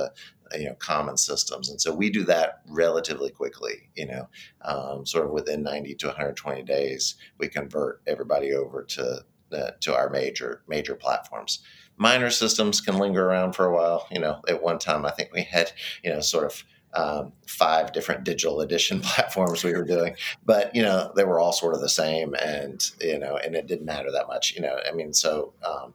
you 0.59 0.66
know 0.66 0.75
common 0.75 1.16
systems 1.16 1.70
and 1.70 1.81
so 1.81 1.94
we 1.94 2.11
do 2.11 2.25
that 2.25 2.61
relatively 2.68 3.31
quickly 3.31 3.88
you 3.94 4.07
know 4.07 4.29
um, 4.62 5.07
sort 5.07 5.25
of 5.25 5.33
within 5.33 5.62
90 5.62 5.94
to 5.94 6.07
120 6.09 6.62
days 6.62 7.14
we 7.38 7.48
convert 7.48 8.03
everybody 8.07 8.53
over 8.53 8.83
to 8.83 9.25
uh, 9.53 9.70
to 9.81 9.94
our 9.94 10.11
major 10.11 10.62
major 10.66 10.94
platforms 10.94 11.62
minor 12.03 12.31
systems 12.31 12.81
can 12.81 12.99
linger 12.99 13.25
around 13.25 13.53
for 13.53 13.65
a 13.65 13.73
while 13.73 14.07
you 14.11 14.19
know 14.19 14.41
at 14.49 14.62
one 14.62 14.79
time. 14.79 15.07
I 15.07 15.12
think 15.12 15.33
we 15.33 15.43
had 15.43 15.73
you 16.03 16.11
know 16.11 16.21
sort 16.21 16.45
of 16.45 16.65
um, 16.94 17.33
five 17.46 17.92
different 17.92 18.24
digital 18.24 18.61
edition 18.61 19.00
platforms 19.02 19.64
we 19.64 19.72
were 19.72 19.85
doing, 19.85 20.14
but 20.44 20.74
you 20.74 20.83
know 20.83 21.12
they 21.16 21.24
were 21.24 21.38
all 21.38 21.52
sort 21.52 21.74
of 21.74 21.81
the 21.81 21.88
same, 21.88 22.35
and 22.35 22.90
you 23.00 23.18
know, 23.18 23.37
and 23.37 23.55
it 23.55 23.66
didn't 23.66 23.87
matter 23.87 24.11
that 24.12 24.28
much. 24.28 24.55
You 24.55 24.62
know, 24.62 24.78
I 24.88 24.92
mean, 24.92 25.12
so 25.12 25.52
um, 25.64 25.94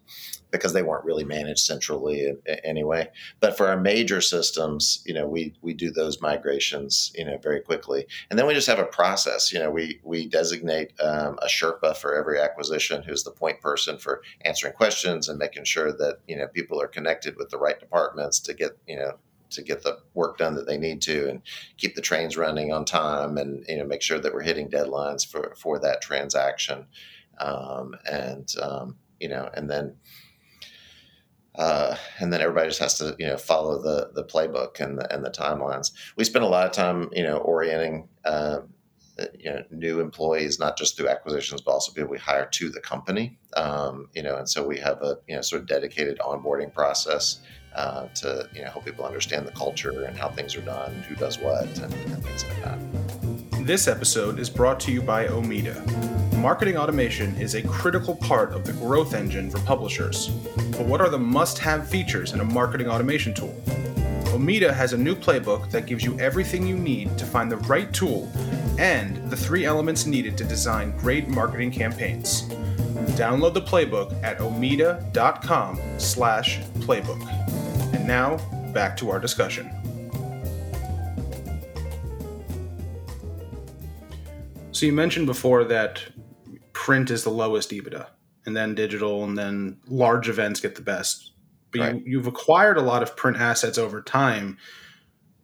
because 0.51 0.73
they 0.73 0.81
weren't 0.81 1.05
really 1.05 1.23
managed 1.23 1.60
centrally 1.60 2.33
anyway. 2.63 3.10
But 3.39 3.57
for 3.57 3.67
our 3.67 3.79
major 3.79 4.21
systems, 4.21 5.03
you 5.05 5.13
know, 5.13 5.27
we 5.27 5.53
we 5.62 5.73
do 5.73 5.91
those 5.91 6.21
migrations, 6.21 7.12
you 7.15 7.25
know, 7.25 7.38
very 7.38 7.62
quickly, 7.62 8.07
and 8.29 8.38
then 8.38 8.47
we 8.47 8.53
just 8.53 8.67
have 8.67 8.79
a 8.79 8.86
process. 8.86 9.51
You 9.51 9.60
know, 9.60 9.69
we 9.71 9.99
we 10.03 10.27
designate 10.27 10.93
um, 11.01 11.38
a 11.41 11.47
Sherpa 11.47 11.95
for 11.97 12.15
every 12.15 12.39
acquisition, 12.39 13.03
who's 13.03 13.23
the 13.23 13.31
point 13.31 13.62
person 13.62 13.97
for 13.97 14.21
answering 14.41 14.73
questions 14.73 15.29
and 15.29 15.38
making 15.38 15.65
sure 15.65 15.91
that 15.91 16.19
you 16.27 16.38
know 16.38 16.47
people 16.47 16.81
are 16.81 16.88
connected 16.88 17.36
with 17.38 17.49
the 17.49 17.57
right 17.57 17.79
departments 17.79 18.39
to 18.41 18.53
get 18.53 18.77
you 18.88 18.97
know 18.97 19.13
to 19.49 19.62
get 19.62 19.83
the 19.83 19.97
work 20.13 20.38
done 20.38 20.55
that 20.55 20.67
they 20.67 20.77
need 20.77 21.01
to 21.01 21.29
and 21.29 21.41
keep 21.77 21.95
the 21.95 22.01
trains 22.01 22.38
running 22.38 22.71
on 22.71 22.86
time 22.86 23.38
and 23.38 23.65
you 23.67 23.77
know 23.77 23.86
make 23.86 24.01
sure 24.01 24.19
that 24.19 24.33
we're 24.33 24.41
hitting 24.41 24.69
deadlines 24.69 25.25
for 25.25 25.55
for 25.55 25.79
that 25.79 26.01
transaction 26.01 26.86
um, 27.39 27.95
and 28.10 28.53
um, 28.62 28.95
you 29.19 29.29
know 29.29 29.49
and 29.53 29.69
then 29.69 29.95
uh, 31.57 31.95
and 32.19 32.31
then 32.31 32.39
everybody 32.39 32.69
just 32.69 32.79
has 32.79 32.97
to 32.99 33.15
you 33.17 33.27
know 33.27 33.38
follow 33.38 33.81
the 33.81 34.12
the 34.13 34.23
playbook 34.23 34.79
and 34.79 34.99
the 34.99 35.13
and 35.13 35.25
the 35.25 35.31
timelines. 35.31 35.91
We 36.15 36.23
spend 36.23 36.45
a 36.45 36.47
lot 36.47 36.67
of 36.67 36.71
time 36.71 37.10
you 37.13 37.23
know 37.23 37.38
orienting 37.38 38.07
uh, 38.25 38.60
you 39.38 39.51
know 39.51 39.63
new 39.71 39.99
employees 39.99 40.60
not 40.60 40.77
just 40.77 40.95
through 40.95 41.10
acquisitions 41.10 41.62
but 41.62 41.71
also 41.71 41.91
people 41.91 42.10
we 42.10 42.19
hire 42.19 42.45
to 42.45 42.69
the 42.69 42.79
company. 42.79 43.39
Um, 43.55 44.10
you 44.13 44.21
know, 44.21 44.38
and 44.38 44.47
so 44.47 44.65
we 44.65 44.77
have 44.77 45.01
a 45.01 45.17
you 45.27 45.36
know 45.36 45.41
sort 45.41 45.63
of 45.63 45.67
dedicated 45.67 46.19
onboarding 46.19 46.73
process. 46.73 47.39
Uh, 47.75 48.08
to 48.15 48.49
you 48.56 48.63
know 48.63 48.71
help 48.71 48.86
people 48.86 49.06
understand 49.06 49.45
the 49.45 49.51
culture 49.51 50.06
and 50.06 50.17
how 50.17 50.30
things 50.30 50.56
are 50.56 50.62
done, 50.62 50.91
who 51.08 51.13
does 51.13 51.38
what, 51.38 51.65
and, 51.80 51.93
and 51.93 52.23
things 52.23 52.43
like 52.45 52.63
that. 52.63 52.80
This 53.67 53.88
episode 53.88 54.39
is 54.39 54.49
brought 54.49 54.80
to 54.80 54.91
you 54.91 55.01
by 55.01 55.27
Omeda. 55.27 55.86
Marketing 56.38 56.77
automation 56.77 57.36
is 57.36 57.53
a 57.53 57.62
critical 57.63 58.15
part 58.15 58.53
of 58.53 58.65
the 58.65 58.73
growth 58.73 59.13
engine 59.13 59.49
for 59.49 59.60
publishers. 59.60 60.27
But 60.71 60.86
what 60.86 61.01
are 61.01 61.10
the 61.10 61.19
must 61.19 61.58
have 61.60 61.89
features 61.89 62.34
in 62.34 62.39
a 62.39 62.43
marketing 62.43 62.88
automation 62.88 63.34
tool? 63.34 63.56
Omeda 64.27 64.73
has 64.73 64.93
a 64.93 64.97
new 64.97 65.15
playbook 65.15 65.69
that 65.71 65.86
gives 65.86 66.03
you 66.03 66.19
everything 66.19 66.65
you 66.65 66.77
need 66.77 67.17
to 67.17 67.25
find 67.25 67.51
the 67.51 67.58
right 67.58 67.91
tool 67.91 68.32
and 68.77 69.17
the 69.30 69.36
three 69.36 69.65
elements 69.65 70.06
needed 70.06 70.38
to 70.38 70.43
design 70.43 70.95
great 70.97 71.27
marketing 71.27 71.71
campaigns. 71.71 72.43
Download 73.17 73.53
the 73.53 73.62
playbook 73.62 74.21
at 74.23 74.38
omeda.com 74.38 75.80
slash 75.97 76.60
playbook. 76.80 77.46
Now, 78.08 78.38
back 78.74 78.96
to 78.98 79.10
our 79.10 79.20
discussion. 79.20 79.70
So 84.72 84.86
you 84.86 84.93
mentioned 84.93 85.26
before 85.26 85.65
that 85.65 86.04
print 86.72 87.12
is 87.12 87.26
the 87.26 87.32
lowest 87.32 87.72
EBITDA, 87.72 88.08
and 88.46 88.56
then 88.56 88.76
digital, 88.76 89.26
and 89.26 89.38
then 89.38 89.82
large 89.88 90.30
events 90.30 90.62
get 90.62 90.76
the 90.76 90.82
best. 90.82 91.34
But 91.72 91.82
right. 91.82 91.96
you, 91.96 92.04
you've 92.06 92.28
acquired 92.28 92.78
a 92.78 92.82
lot 92.82 93.04
of 93.04 93.17
print 93.17 93.36
assets 93.36 93.78
over 93.78 94.02
time, 94.02 94.58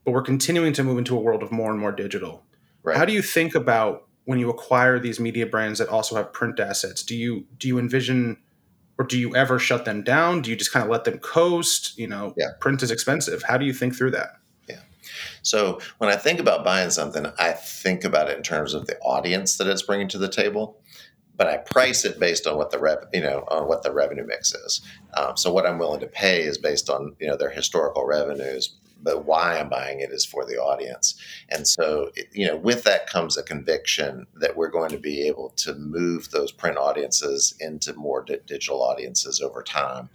but 0.06 0.12
we're 0.12 0.22
continuing 0.22 0.72
to 0.72 0.86
move 0.86 0.98
into 0.98 1.18
a 1.18 1.20
world 1.20 1.44
of 1.44 1.52
more 1.52 1.70
and 1.70 1.80
more 1.82 1.92
digital. 1.92 2.46
Right. 2.82 2.96
How 2.96 3.04
do 3.04 3.12
you 3.12 3.22
think 3.22 3.56
about 3.56 4.08
when 4.24 4.40
you 4.40 4.50
acquire 4.50 5.00
these 5.00 5.20
media 5.20 5.46
brands 5.46 5.80
that 5.80 5.90
also 5.90 6.16
have 6.16 6.32
print 6.32 6.62
assets? 6.62 7.04
Do 7.04 7.18
you 7.18 7.46
do 7.58 7.68
you 7.68 7.78
envision 7.78 8.38
or 8.98 9.06
do 9.06 9.18
you 9.18 9.36
ever 9.36 9.60
shut 9.60 9.86
them 9.86 10.04
down? 10.04 10.42
Do 10.42 10.50
you 10.50 10.56
just 10.56 10.72
kind 10.72 10.84
of 10.84 10.90
let 10.90 11.04
them 11.04 11.20
coast? 11.20 11.98
You 11.98 12.08
know, 12.08 12.34
yeah. 12.38 12.50
print 12.60 12.84
is 12.84 12.92
expensive. 12.92 13.44
How 13.44 13.58
do 13.58 13.66
you 13.66 13.74
think 13.74 13.96
through 13.96 14.12
that? 14.12 14.38
Yeah. 14.70 14.82
So 15.42 15.80
when 15.98 16.10
I 16.10 16.16
think 16.16 16.40
about 16.40 16.64
buying 16.64 16.90
something, 16.90 17.26
I 17.40 17.52
think 17.52 18.04
about 18.04 18.30
it 18.30 18.38
in 18.38 18.44
terms 18.44 18.74
of 18.74 18.88
the 18.88 18.98
audience 19.00 19.58
that 19.58 19.68
it's 19.68 19.82
bringing 19.82 20.08
to 20.10 20.18
the 20.18 20.30
table. 20.30 20.80
But 21.36 21.48
I 21.48 21.58
price 21.58 22.06
it 22.06 22.20
based 22.20 22.46
on 22.46 22.58
what 22.58 22.70
the 22.70 22.78
rev, 22.78 23.06
you 23.12 23.22
know, 23.22 23.44
on 23.48 23.68
what 23.68 23.82
the 23.82 23.92
revenue 23.92 24.26
mix 24.26 24.54
is. 24.54 24.82
Um, 25.16 25.36
so 25.36 25.52
what 25.52 25.66
I'm 25.66 25.80
willing 25.80 26.00
to 26.02 26.08
pay 26.08 26.44
is 26.44 26.60
based 26.60 26.92
on 26.92 27.16
you 27.20 27.28
know 27.28 27.36
their 27.36 27.50
historical 27.50 28.06
revenues, 28.06 28.76
but 29.04 29.26
why 29.26 29.60
I'm 29.60 29.70
buying 29.70 30.00
it 30.00 30.12
is 30.12 30.26
for 30.26 30.46
the 30.46 30.56
audience. 30.56 31.16
And 31.50 31.68
so, 31.68 32.12
you 32.32 32.48
know, 32.48 32.56
with 32.56 32.84
that 32.84 33.08
comes 33.08 33.38
a 33.38 33.44
conviction 33.44 34.26
that 34.36 34.56
we're 34.56 34.70
going 34.70 34.92
to 34.92 34.98
be 34.98 35.28
able 35.28 35.50
to 35.58 35.76
move 35.76 36.32
those 36.32 36.52
print 36.52 36.78
audiences 36.78 37.54
into 37.60 37.94
more 37.94 38.24
di- 38.24 38.38
digital 38.46 38.82
audiences 38.82 39.42
over 39.42 39.62
time 39.62 40.10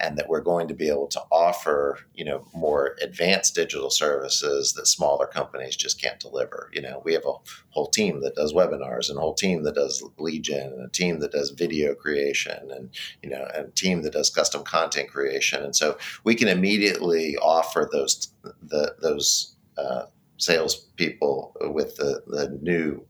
and 0.00 0.16
that 0.18 0.28
we're 0.28 0.40
going 0.40 0.68
to 0.68 0.74
be 0.74 0.88
able 0.88 1.06
to 1.08 1.20
offer 1.30 1.98
you 2.14 2.24
know 2.24 2.46
more 2.54 2.96
advanced 3.02 3.54
digital 3.54 3.90
services 3.90 4.72
that 4.74 4.86
smaller 4.86 5.26
companies 5.26 5.76
just 5.76 6.00
can't 6.00 6.20
deliver. 6.20 6.70
You 6.72 6.82
know 6.82 7.02
we 7.04 7.12
have 7.12 7.24
a 7.26 7.34
whole 7.70 7.88
team 7.88 8.20
that 8.22 8.34
does 8.34 8.52
webinars 8.52 9.08
and 9.08 9.18
a 9.18 9.20
whole 9.20 9.34
team 9.34 9.62
that 9.64 9.74
does 9.74 10.02
gen 10.40 10.72
and 10.72 10.84
a 10.84 10.88
team 10.88 11.20
that 11.20 11.32
does 11.32 11.50
video 11.50 11.94
creation 11.94 12.70
and 12.70 12.90
you 13.22 13.30
know 13.30 13.46
and 13.54 13.68
a 13.68 13.70
team 13.72 14.02
that 14.02 14.12
does 14.12 14.30
custom 14.30 14.64
content 14.64 15.10
creation. 15.10 15.62
And 15.62 15.74
so 15.76 15.98
we 16.24 16.34
can 16.34 16.48
immediately 16.48 17.36
offer 17.36 17.88
those 17.90 18.28
the 18.62 18.94
those 19.00 19.56
uh, 19.76 20.06
salespeople 20.38 21.56
with 21.72 21.96
the 21.96 22.22
the 22.26 22.58
new 22.62 23.04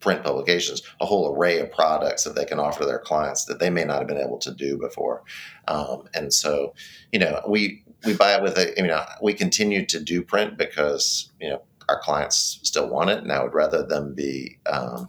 print 0.00 0.24
publications 0.24 0.82
a 1.00 1.06
whole 1.06 1.34
array 1.34 1.58
of 1.58 1.70
products 1.70 2.24
that 2.24 2.34
they 2.34 2.44
can 2.44 2.58
offer 2.58 2.84
their 2.84 2.98
clients 2.98 3.44
that 3.44 3.58
they 3.60 3.70
may 3.70 3.84
not 3.84 3.98
have 3.98 4.08
been 4.08 4.18
able 4.18 4.38
to 4.38 4.52
do 4.52 4.76
before. 4.78 5.22
Um, 5.68 6.08
and 6.14 6.32
so, 6.32 6.74
you 7.12 7.18
know, 7.18 7.40
we 7.48 7.84
we 8.04 8.14
buy 8.14 8.34
it 8.34 8.42
with 8.42 8.56
a, 8.56 8.72
you 8.76 8.86
know, 8.86 9.04
we 9.22 9.34
continue 9.34 9.84
to 9.86 10.00
do 10.00 10.22
print 10.22 10.56
because 10.56 11.30
you 11.40 11.50
know 11.50 11.62
our 11.88 12.00
clients 12.00 12.60
still 12.62 12.88
want 12.88 13.10
it, 13.10 13.18
and 13.18 13.30
I 13.32 13.42
would 13.42 13.54
rather 13.54 13.86
them 13.86 14.14
be. 14.14 14.58
Um, 14.66 15.08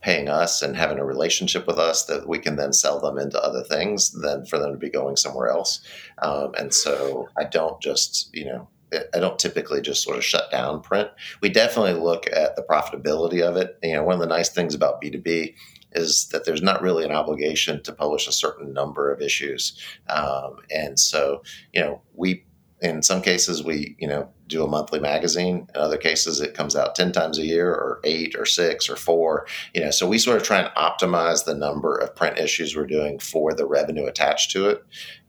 paying 0.00 0.28
us 0.28 0.62
and 0.62 0.76
having 0.76 0.98
a 0.98 1.04
relationship 1.04 1.66
with 1.66 1.76
us 1.76 2.04
that 2.04 2.28
we 2.28 2.38
can 2.38 2.54
then 2.54 2.72
sell 2.72 3.00
them 3.00 3.18
into 3.18 3.42
other 3.42 3.64
things 3.64 4.12
than 4.12 4.46
for 4.46 4.56
them 4.56 4.70
to 4.70 4.78
be 4.78 4.88
going 4.88 5.16
somewhere 5.16 5.48
else. 5.48 5.80
Um, 6.22 6.54
and 6.56 6.72
so 6.72 7.28
I 7.36 7.44
don't 7.44 7.82
just, 7.82 8.30
you 8.32 8.44
know, 8.44 8.68
I 8.92 9.18
don't 9.18 9.38
typically 9.38 9.80
just 9.80 10.02
sort 10.02 10.16
of 10.16 10.24
shut 10.24 10.50
down 10.50 10.80
print. 10.80 11.10
We 11.40 11.48
definitely 11.48 12.00
look 12.00 12.26
at 12.32 12.56
the 12.56 12.62
profitability 12.62 13.42
of 13.42 13.56
it. 13.56 13.78
You 13.82 13.94
know, 13.94 14.04
one 14.04 14.14
of 14.14 14.20
the 14.20 14.26
nice 14.26 14.48
things 14.48 14.74
about 14.74 15.02
B2B 15.02 15.54
is 15.92 16.28
that 16.28 16.44
there's 16.44 16.62
not 16.62 16.82
really 16.82 17.04
an 17.04 17.12
obligation 17.12 17.82
to 17.82 17.92
publish 17.92 18.26
a 18.26 18.32
certain 18.32 18.72
number 18.72 19.12
of 19.12 19.20
issues. 19.20 19.78
Um, 20.08 20.56
and 20.70 20.98
so, 20.98 21.42
you 21.72 21.80
know, 21.80 22.02
we, 22.14 22.44
in 22.80 23.02
some 23.02 23.22
cases, 23.22 23.64
we, 23.64 23.96
you 23.98 24.06
know, 24.06 24.28
do 24.46 24.64
a 24.64 24.68
monthly 24.68 25.00
magazine. 25.00 25.66
In 25.74 25.80
other 25.80 25.96
cases, 25.96 26.40
it 26.40 26.54
comes 26.54 26.76
out 26.76 26.94
10 26.94 27.12
times 27.12 27.38
a 27.38 27.44
year 27.44 27.70
or 27.70 28.00
eight 28.04 28.34
or 28.36 28.46
six 28.46 28.88
or 28.88 28.96
four, 28.96 29.46
you 29.74 29.80
know, 29.80 29.90
so 29.90 30.06
we 30.06 30.18
sort 30.18 30.36
of 30.36 30.42
try 30.42 30.60
and 30.60 30.74
optimize 30.74 31.44
the 31.44 31.54
number 31.54 31.96
of 31.96 32.14
print 32.14 32.38
issues 32.38 32.76
we're 32.76 32.86
doing 32.86 33.18
for 33.18 33.52
the 33.52 33.66
revenue 33.66 34.06
attached 34.06 34.50
to 34.52 34.68
it. 34.68 34.84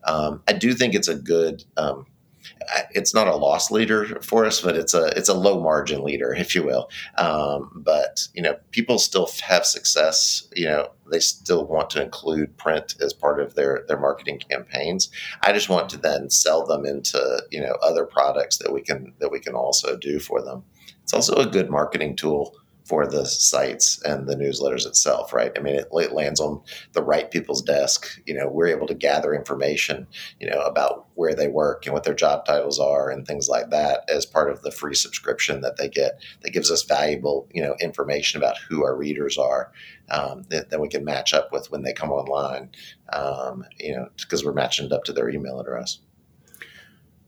Um, 0.06 0.44
I 0.48 0.54
do 0.54 0.74
think 0.74 0.94
it's 0.94 1.08
a 1.08 1.16
good, 1.16 1.64
um, 1.76 2.06
it's 2.92 3.14
not 3.14 3.28
a 3.28 3.36
loss 3.36 3.72
leader 3.72 4.20
for 4.22 4.46
us, 4.46 4.62
but 4.62 4.76
it's 4.76 4.94
a 4.94 5.08
it's 5.18 5.30
a 5.30 5.34
low 5.34 5.62
margin 5.62 6.04
leader, 6.04 6.34
if 6.34 6.56
you 6.56 6.64
will. 6.64 6.90
Um, 7.18 7.72
but 7.76 8.28
you 8.34 8.42
know, 8.42 8.58
people 8.72 9.00
still 9.00 9.30
have 9.44 9.66
success. 9.66 10.48
You 10.56 10.66
know, 10.66 10.92
they 11.12 11.20
still 11.20 11.66
want 11.66 11.90
to 11.92 12.04
include 12.04 12.58
print 12.58 12.96
as 13.02 13.14
part 13.14 13.40
of 13.40 13.56
their 13.56 13.86
their 13.88 14.00
marketing 14.00 14.40
campaigns. 14.40 15.10
I 15.44 15.54
just 15.54 15.70
want 15.70 15.90
to 15.90 15.98
then 15.98 16.30
sell 16.30 16.66
them 16.66 16.86
into 16.86 17.44
you 17.52 17.62
know 17.62 17.78
other 17.82 18.06
products 18.06 18.58
that 18.58 18.74
we 18.74 18.82
can 18.82 19.14
that 19.20 19.32
we 19.32 19.40
can 19.40 19.56
also 19.56 19.98
do 19.98 20.20
for 20.20 20.42
them. 20.42 20.64
It's 21.04 21.14
also 21.14 21.36
a 21.36 21.46
good 21.46 21.70
marketing 21.70 22.16
tool 22.16 22.56
for 22.90 23.06
the 23.06 23.24
sites 23.24 24.02
and 24.02 24.28
the 24.28 24.36
newsletters 24.36 24.88
itself, 24.88 25.32
right? 25.32 25.52
I 25.56 25.62
mean, 25.62 25.76
it, 25.76 25.88
it, 25.92 26.12
lands 26.12 26.40
on 26.40 26.60
the 26.94 27.04
right 27.04 27.30
people's 27.30 27.62
desk. 27.62 28.20
You 28.26 28.34
know, 28.34 28.50
we're 28.50 28.76
able 28.76 28.88
to 28.88 28.96
gather 28.96 29.36
information, 29.36 30.08
you 30.40 30.50
know, 30.50 30.60
about 30.62 31.06
where 31.14 31.36
they 31.36 31.48
work 31.48 31.86
and 31.86 31.94
what 31.94 32.04
their 32.04 32.16
job 32.16 32.46
titles 32.46 32.80
are 32.80 33.12
and 33.12 33.28
things 33.28 33.48
like 33.48 33.70
that 33.70 34.10
as 34.10 34.26
part 34.26 34.50
of 34.50 34.64
the 34.64 34.72
free 34.72 34.96
subscription 34.96 35.62
that 35.62 35.78
they 35.78 35.88
get. 35.88 36.20
That 36.42 36.50
gives 36.50 36.72
us 36.72 36.82
valuable, 36.82 37.48
you 37.54 37.62
know, 37.62 37.76
information 37.80 38.42
about 38.42 38.58
who 38.58 38.84
our 38.84 38.96
readers 38.96 39.38
are 39.38 39.72
um, 40.10 40.46
that, 40.50 40.72
that, 40.72 40.82
we 40.82 40.90
can 40.90 41.06
match 41.06 41.32
up 41.32 41.52
with 41.52 41.70
when 41.70 41.84
they 41.84 41.94
come 41.94 42.10
online, 42.10 42.72
um, 43.14 43.66
you 43.78 43.96
know, 43.96 44.10
because 44.18 44.44
we're 44.44 44.52
matching 44.52 44.88
it 44.88 44.92
up 44.92 45.04
to 45.04 45.14
their 45.14 45.30
email 45.30 45.60
address. 45.60 46.00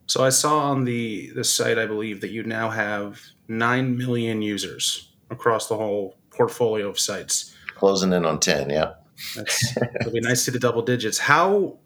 So 0.07 0.23
I 0.23 0.29
saw 0.29 0.71
on 0.71 0.85
the 0.85 1.29
the 1.35 1.43
site, 1.43 1.77
I 1.77 1.85
believe 1.85 2.21
that 2.21 2.31
you 2.31 2.41
now 2.41 2.71
have 2.71 3.21
nine 3.47 3.95
million 3.95 4.41
users 4.41 5.10
across 5.31 5.67
the 5.67 5.77
whole 5.77 6.17
portfolio 6.29 6.89
of 6.89 6.99
sites. 6.99 7.55
Closing 7.75 8.13
in 8.13 8.25
on 8.25 8.39
10, 8.39 8.69
yeah. 8.69 8.93
That's, 9.35 9.77
it'll 9.77 10.11
be 10.11 10.19
nice 10.21 10.45
to 10.45 10.45
see 10.45 10.51
the 10.51 10.59
double 10.59 10.81
digits. 10.81 11.17
How 11.17 11.77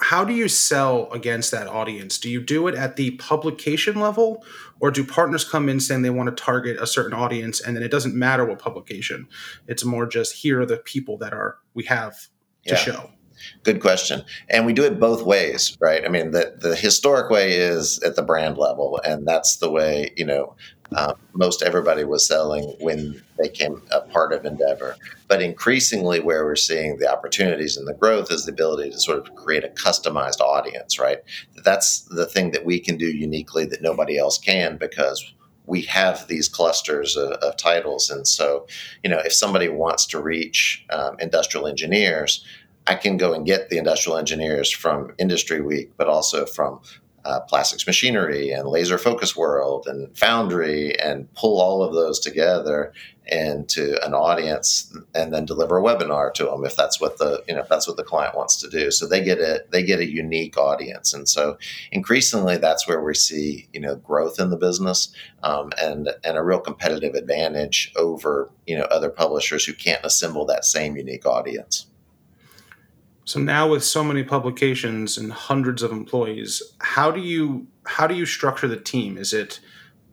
how 0.00 0.24
do 0.24 0.32
you 0.32 0.46
sell 0.46 1.10
against 1.10 1.50
that 1.50 1.66
audience? 1.66 2.18
Do 2.18 2.30
you 2.30 2.40
do 2.40 2.68
it 2.68 2.76
at 2.76 2.94
the 2.94 3.12
publication 3.12 3.96
level, 3.98 4.44
or 4.78 4.92
do 4.92 5.04
partners 5.04 5.44
come 5.44 5.68
in 5.68 5.80
saying 5.80 6.02
they 6.02 6.10
want 6.10 6.28
to 6.28 6.40
target 6.40 6.80
a 6.80 6.86
certain 6.86 7.14
audience, 7.14 7.60
and 7.60 7.76
then 7.76 7.82
it 7.82 7.90
doesn't 7.90 8.14
matter 8.14 8.44
what 8.44 8.60
publication? 8.60 9.26
It's 9.66 9.84
more 9.84 10.06
just 10.06 10.34
here 10.34 10.60
are 10.60 10.66
the 10.66 10.76
people 10.76 11.18
that 11.18 11.32
are 11.32 11.58
we 11.74 11.84
have 11.84 12.14
to 12.66 12.74
yeah. 12.74 12.76
show. 12.76 13.10
Good 13.62 13.80
question. 13.80 14.22
And 14.48 14.66
we 14.66 14.72
do 14.72 14.84
it 14.84 14.98
both 14.98 15.22
ways, 15.22 15.76
right? 15.80 16.04
I 16.04 16.08
mean, 16.08 16.32
the, 16.32 16.56
the 16.58 16.74
historic 16.74 17.30
way 17.30 17.52
is 17.52 18.00
at 18.02 18.16
the 18.16 18.22
brand 18.22 18.58
level, 18.58 19.00
and 19.04 19.26
that's 19.26 19.56
the 19.56 19.70
way, 19.70 20.12
you 20.16 20.24
know, 20.24 20.56
uh, 20.94 21.14
most 21.34 21.62
everybody 21.62 22.04
was 22.04 22.26
selling 22.26 22.74
when 22.80 23.22
they 23.38 23.48
came 23.48 23.82
a 23.90 24.00
part 24.00 24.32
of 24.32 24.44
Endeavor. 24.44 24.96
But 25.26 25.42
increasingly, 25.42 26.20
where 26.20 26.44
we're 26.44 26.56
seeing 26.56 26.98
the 26.98 27.12
opportunities 27.12 27.76
and 27.76 27.86
the 27.86 27.94
growth 27.94 28.32
is 28.32 28.46
the 28.46 28.52
ability 28.52 28.90
to 28.90 28.98
sort 28.98 29.18
of 29.18 29.34
create 29.34 29.64
a 29.64 29.68
customized 29.68 30.40
audience, 30.40 30.98
right? 30.98 31.18
That's 31.62 32.00
the 32.02 32.26
thing 32.26 32.52
that 32.52 32.64
we 32.64 32.80
can 32.80 32.96
do 32.96 33.06
uniquely 33.06 33.66
that 33.66 33.82
nobody 33.82 34.18
else 34.18 34.38
can 34.38 34.78
because 34.78 35.34
we 35.66 35.82
have 35.82 36.26
these 36.28 36.48
clusters 36.48 37.16
of, 37.16 37.32
of 37.32 37.56
titles. 37.58 38.08
And 38.08 38.26
so, 38.26 38.66
you 39.04 39.10
know, 39.10 39.18
if 39.18 39.34
somebody 39.34 39.68
wants 39.68 40.06
to 40.06 40.20
reach 40.20 40.86
um, 40.90 41.16
industrial 41.20 41.66
engineers, 41.66 42.42
I 42.86 42.94
can 42.94 43.18
go 43.18 43.34
and 43.34 43.44
get 43.44 43.68
the 43.68 43.76
industrial 43.76 44.16
engineers 44.16 44.70
from 44.70 45.12
Industry 45.18 45.60
Week, 45.60 45.92
but 45.98 46.08
also 46.08 46.46
from 46.46 46.80
uh, 47.28 47.40
plastics 47.40 47.86
machinery 47.86 48.50
and 48.50 48.66
laser 48.66 48.96
focus 48.96 49.36
world 49.36 49.86
and 49.86 50.16
foundry 50.16 50.98
and 50.98 51.32
pull 51.34 51.60
all 51.60 51.82
of 51.82 51.92
those 51.92 52.18
together 52.18 52.90
into 53.26 54.02
an 54.02 54.14
audience 54.14 54.90
and 55.14 55.34
then 55.34 55.44
deliver 55.44 55.76
a 55.76 55.82
webinar 55.82 56.32
to 56.32 56.44
them 56.44 56.64
if 56.64 56.74
that's 56.74 56.98
what 56.98 57.18
the 57.18 57.44
you 57.46 57.54
know 57.54 57.60
if 57.60 57.68
that's 57.68 57.86
what 57.86 57.98
the 57.98 58.02
client 58.02 58.34
wants 58.34 58.56
to 58.56 58.70
do. 58.70 58.90
So 58.90 59.06
they 59.06 59.22
get 59.22 59.40
a 59.40 59.62
they 59.70 59.82
get 59.82 60.00
a 60.00 60.10
unique 60.10 60.56
audience. 60.56 61.12
And 61.12 61.28
so 61.28 61.58
increasingly 61.92 62.56
that's 62.56 62.88
where 62.88 63.02
we 63.02 63.12
see 63.12 63.68
you 63.74 63.80
know 63.80 63.96
growth 63.96 64.40
in 64.40 64.48
the 64.48 64.56
business 64.56 65.12
um, 65.42 65.70
and 65.78 66.08
and 66.24 66.38
a 66.38 66.42
real 66.42 66.60
competitive 66.60 67.14
advantage 67.14 67.92
over 67.94 68.50
you 68.66 68.78
know 68.78 68.84
other 68.84 69.10
publishers 69.10 69.66
who 69.66 69.74
can't 69.74 70.02
assemble 70.02 70.46
that 70.46 70.64
same 70.64 70.96
unique 70.96 71.26
audience 71.26 71.87
so 73.28 73.38
now 73.38 73.68
with 73.68 73.84
so 73.84 74.02
many 74.02 74.22
publications 74.22 75.18
and 75.18 75.30
hundreds 75.30 75.82
of 75.82 75.92
employees, 75.92 76.62
how 76.78 77.10
do 77.10 77.20
you 77.20 77.66
how 77.84 78.06
do 78.06 78.14
you 78.14 78.24
structure 78.24 78.66
the 78.66 78.78
team? 78.78 79.18
Is 79.18 79.34
it 79.34 79.60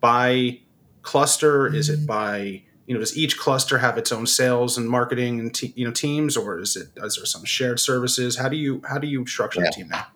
by 0.02 0.60
cluster? 1.02 1.74
Is 1.74 1.88
it 1.88 2.06
by 2.06 2.64
you 2.88 2.94
know 2.94 3.00
does 3.00 3.18
each 3.18 3.38
cluster 3.38 3.78
have 3.78 3.98
its 3.98 4.12
own 4.12 4.28
sales 4.28 4.78
and 4.78 4.90
marketing 4.90 5.40
and 5.40 5.56
te- 5.56 5.72
you 5.78 5.86
know 5.86 5.94
teams, 5.94 6.36
or 6.36 6.60
is 6.60 6.76
it 6.76 6.90
is 6.98 7.16
there 7.16 7.26
some 7.26 7.46
shared 7.46 7.80
services? 7.80 8.36
How 8.36 8.50
do 8.50 8.58
you 8.58 8.82
how 8.86 8.98
do 8.98 9.08
you 9.08 9.26
structure 9.26 9.62
yeah. 9.62 9.68
the 9.68 9.72
team 9.72 9.88
now? 9.88 10.08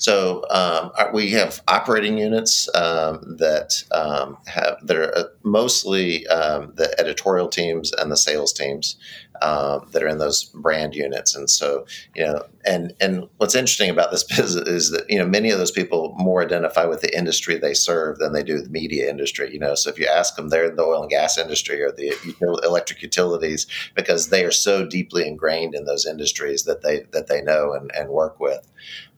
So 0.00 0.46
um, 0.48 0.92
we 1.12 1.30
have 1.32 1.62
operating 1.68 2.16
units 2.16 2.74
um, 2.74 3.36
that 3.36 3.84
um, 3.92 4.38
have 4.46 4.78
that 4.86 4.96
are 4.96 5.16
uh, 5.16 5.24
mostly 5.42 6.26
um, 6.28 6.72
the 6.74 6.98
editorial 6.98 7.48
teams 7.48 7.92
and 7.92 8.10
the 8.10 8.16
sales 8.16 8.54
teams 8.54 8.96
um, 9.42 9.88
that 9.92 10.02
are 10.02 10.08
in 10.08 10.16
those 10.16 10.44
brand 10.44 10.94
units. 10.94 11.34
And 11.34 11.50
so 11.50 11.84
you 12.16 12.24
know, 12.24 12.46
and 12.64 12.94
and 12.98 13.28
what's 13.36 13.54
interesting 13.54 13.90
about 13.90 14.10
this 14.10 14.24
business 14.36 14.66
is 14.66 14.90
that 14.90 15.04
you 15.10 15.18
know 15.18 15.26
many 15.26 15.50
of 15.50 15.58
those 15.58 15.70
people 15.70 16.14
more 16.16 16.42
identify 16.42 16.86
with 16.86 17.02
the 17.02 17.14
industry 17.16 17.58
they 17.58 17.74
serve 17.74 18.18
than 18.18 18.32
they 18.32 18.42
do 18.42 18.54
with 18.54 18.64
the 18.64 18.70
media 18.70 19.10
industry. 19.10 19.52
You 19.52 19.58
know, 19.58 19.74
so 19.74 19.90
if 19.90 19.98
you 19.98 20.06
ask 20.06 20.34
them, 20.34 20.48
they're 20.48 20.70
in 20.70 20.76
the 20.76 20.82
oil 20.82 21.02
and 21.02 21.10
gas 21.10 21.36
industry 21.36 21.82
or 21.82 21.92
the 21.92 22.14
electric 22.62 23.02
utilities 23.02 23.66
because 23.94 24.30
they 24.30 24.46
are 24.46 24.50
so 24.50 24.86
deeply 24.86 25.28
ingrained 25.28 25.74
in 25.74 25.84
those 25.84 26.06
industries 26.06 26.64
that 26.64 26.80
they 26.80 27.00
that 27.12 27.26
they 27.26 27.42
know 27.42 27.74
and, 27.74 27.90
and 27.94 28.08
work 28.08 28.40
with. 28.40 28.66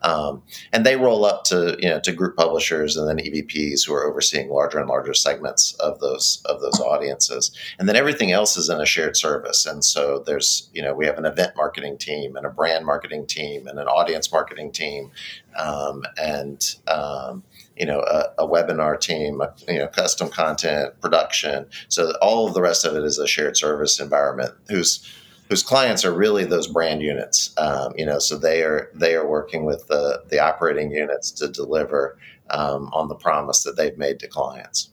Um, 0.03 0.43
and 0.73 0.87
they 0.87 0.97
roll 0.97 1.25
up 1.25 1.45
to 1.45 1.77
you 1.81 1.89
know 1.89 2.01
to 2.01 2.13
group 2.13 2.37
publishers 2.37 2.97
and 2.97 3.09
then 3.09 3.25
EVPs 3.25 3.87
who 3.87 3.95
are 3.95 4.05
overseeing 4.05 4.49
larger 4.49 4.79
and 4.79 4.89
larger 4.89 5.15
segments 5.15 5.75
of 5.75 6.01
those 6.01 6.43
of 6.47 6.61
those 6.61 6.81
audiences. 6.81 7.51
And 7.79 7.89
then 7.89 7.97
everything 7.97 8.33
else 8.33 8.57
is 8.57 8.69
in 8.69 8.81
a 8.81 8.87
shared 8.87 9.17
service. 9.17 9.67
And 9.67 9.85
so 9.85 10.23
there's 10.25 10.71
you 10.73 10.83
know 10.83 10.95
we 10.95 11.07
have 11.07 11.19
an 11.19 11.27
event 11.27 11.53
marketing 11.57 11.99
team 11.99 12.37
and 12.37 12.47
a 12.47 12.51
brand 12.51 12.87
marketing 12.87 13.27
team 13.27 13.67
and 13.67 13.79
an 13.79 13.87
audience 13.87 14.33
marketing 14.33 14.73
team 14.73 15.11
um, 15.57 16.05
and 16.17 16.77
um, 16.89 17.43
you 17.77 17.87
know 17.87 18.01
a, 18.01 18.45
a, 18.45 18.49
webinar 18.49 18.99
team, 18.99 19.41
a, 19.41 19.53
you 19.69 19.79
know 19.79 19.89
custom 19.89 20.29
content 20.29 20.99
production. 21.01 21.67
So 21.89 22.13
all 22.23 22.47
of 22.47 22.55
the 22.55 22.63
rest 22.63 22.85
of 22.85 22.97
it 22.97 23.05
is 23.05 23.19
a 23.19 23.27
shared 23.27 23.57
service 23.57 24.01
environment 24.01 24.55
whose 24.69 25.07
whose 25.53 25.63
clients 25.63 26.03
are 26.03 26.15
really 26.15 26.47
those 26.47 26.67
brand 26.67 27.03
units. 27.03 27.53
Um, 27.59 27.93
you 27.95 28.07
know, 28.07 28.19
so 28.19 28.39
they 28.39 28.63
are 28.63 28.91
they 28.95 29.15
are 29.15 29.29
working 29.29 29.67
with 29.67 29.87
the 29.87 30.23
the 30.31 30.39
operating 30.39 30.91
units 30.91 31.31
to 31.33 31.49
deliver 31.49 32.17
um, 32.49 32.89
on 32.95 33.09
the 33.09 33.15
promise 33.15 33.63
that 33.65 33.77
they've 33.77 33.99
made 33.99 34.19
to 34.21 34.29
clients. 34.29 34.91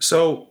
So. 0.00 0.50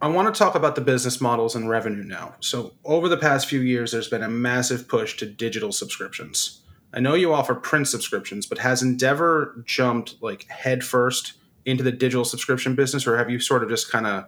I 0.00 0.08
want 0.08 0.34
to 0.34 0.36
talk 0.36 0.56
about 0.56 0.74
the 0.74 0.80
business 0.80 1.20
models 1.20 1.54
and 1.54 1.68
revenue 1.68 2.02
now. 2.02 2.34
So, 2.40 2.72
over 2.84 3.08
the 3.08 3.16
past 3.16 3.48
few 3.48 3.60
years, 3.60 3.92
there's 3.92 4.08
been 4.08 4.24
a 4.24 4.28
massive 4.28 4.88
push 4.88 5.16
to 5.18 5.26
digital 5.26 5.70
subscriptions. 5.70 6.62
I 6.92 6.98
know 6.98 7.14
you 7.14 7.32
offer 7.32 7.54
print 7.54 7.86
subscriptions, 7.86 8.44
but 8.44 8.58
has 8.58 8.82
Endeavor 8.82 9.62
jumped 9.64 10.16
like 10.20 10.48
headfirst 10.48 11.34
into 11.64 11.84
the 11.84 11.92
digital 11.92 12.24
subscription 12.24 12.74
business, 12.74 13.06
or 13.06 13.16
have 13.16 13.30
you 13.30 13.38
sort 13.38 13.62
of 13.62 13.68
just 13.68 13.92
kind 13.92 14.08
of 14.08 14.24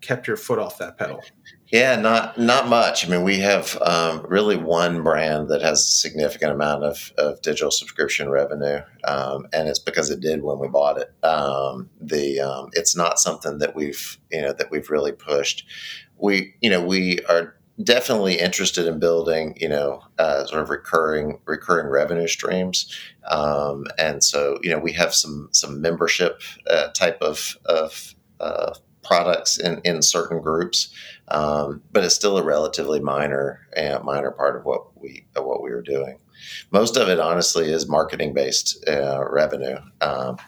kept 0.00 0.26
your 0.26 0.38
foot 0.38 0.58
off 0.58 0.78
that 0.78 0.96
pedal? 0.96 1.22
Yeah, 1.72 1.96
not 1.96 2.38
not 2.38 2.68
much. 2.68 3.06
I 3.06 3.08
mean, 3.10 3.22
we 3.22 3.38
have 3.40 3.76
um, 3.82 4.24
really 4.28 4.56
one 4.56 5.02
brand 5.02 5.48
that 5.48 5.62
has 5.62 5.80
a 5.80 5.92
significant 5.92 6.52
amount 6.52 6.84
of, 6.84 7.12
of 7.16 7.40
digital 7.40 7.70
subscription 7.70 8.28
revenue, 8.28 8.80
um, 9.04 9.48
and 9.52 9.66
it's 9.68 9.78
because 9.78 10.10
it 10.10 10.20
did 10.20 10.42
when 10.42 10.58
we 10.58 10.68
bought 10.68 10.98
it. 10.98 11.12
Um, 11.24 11.88
the 12.00 12.40
um, 12.40 12.68
it's 12.74 12.94
not 12.94 13.18
something 13.18 13.58
that 13.58 13.74
we've 13.74 14.18
you 14.30 14.42
know 14.42 14.52
that 14.52 14.70
we've 14.70 14.90
really 14.90 15.12
pushed. 15.12 15.64
We 16.18 16.54
you 16.60 16.68
know 16.68 16.84
we 16.84 17.20
are 17.30 17.56
definitely 17.82 18.38
interested 18.38 18.86
in 18.86 19.00
building 19.00 19.56
you 19.58 19.68
know 19.68 20.02
uh, 20.18 20.44
sort 20.44 20.62
of 20.62 20.68
recurring 20.68 21.40
recurring 21.46 21.88
revenue 21.88 22.28
streams, 22.28 22.94
um, 23.28 23.86
and 23.98 24.22
so 24.22 24.58
you 24.62 24.70
know 24.70 24.78
we 24.78 24.92
have 24.92 25.14
some 25.14 25.48
some 25.52 25.80
membership 25.80 26.42
uh, 26.68 26.88
type 26.88 27.20
of 27.22 27.56
of 27.64 28.14
uh, 28.38 28.74
products 29.04 29.58
in, 29.58 29.80
in 29.84 30.02
certain 30.02 30.40
groups, 30.40 30.88
um, 31.28 31.82
but 31.92 32.04
it's 32.04 32.14
still 32.14 32.38
a 32.38 32.42
relatively 32.42 33.00
minor 33.00 33.66
uh, 33.76 34.00
minor 34.02 34.30
part 34.30 34.56
of 34.56 34.64
what 34.64 35.00
we 35.00 35.26
of 35.36 35.44
what 35.44 35.62
we 35.62 35.70
were 35.70 35.82
doing. 35.82 36.18
Most 36.70 36.96
of 36.96 37.08
it, 37.08 37.20
honestly, 37.20 37.70
is 37.70 37.88
marketing 37.88 38.34
based 38.34 38.84
uh, 38.88 39.24
revenue. 39.30 39.78
Um, 40.00 40.38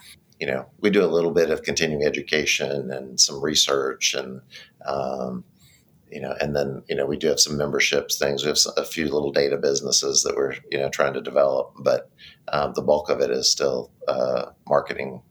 you 0.41 0.47
know, 0.47 0.67
we 0.81 0.91
do 0.91 1.05
a 1.05 1.07
little 1.07 1.31
bit 1.31 1.51
of 1.51 1.63
continuing 1.63 2.05
education 2.05 2.91
and 2.91 3.19
some 3.19 3.43
research, 3.43 4.15
and 4.15 4.43
um, 4.85 5.45
you 6.11 6.21
know, 6.21 6.35
and 6.41 6.55
then 6.55 6.83
you 6.89 6.95
know 6.95 7.07
we 7.07 7.17
do 7.17 7.29
have 7.29 7.41
some 7.41 7.57
memberships 7.57 8.19
things. 8.19 8.45
We 8.45 8.49
have 8.49 8.59
a 8.77 8.85
few 8.85 9.05
little 9.05 9.33
data 9.33 9.57
businesses 9.57 10.23
that 10.23 10.37
we're 10.37 10.55
you 10.71 10.79
know 10.79 10.89
trying 10.91 11.15
to 11.15 11.21
develop, 11.21 11.73
but 11.79 12.11
um, 12.49 12.73
the 12.75 12.83
bulk 12.83 13.09
of 13.09 13.21
it 13.21 13.31
is 13.31 13.51
still 13.51 13.91
uh, 14.09 14.47
marketing 14.69 15.23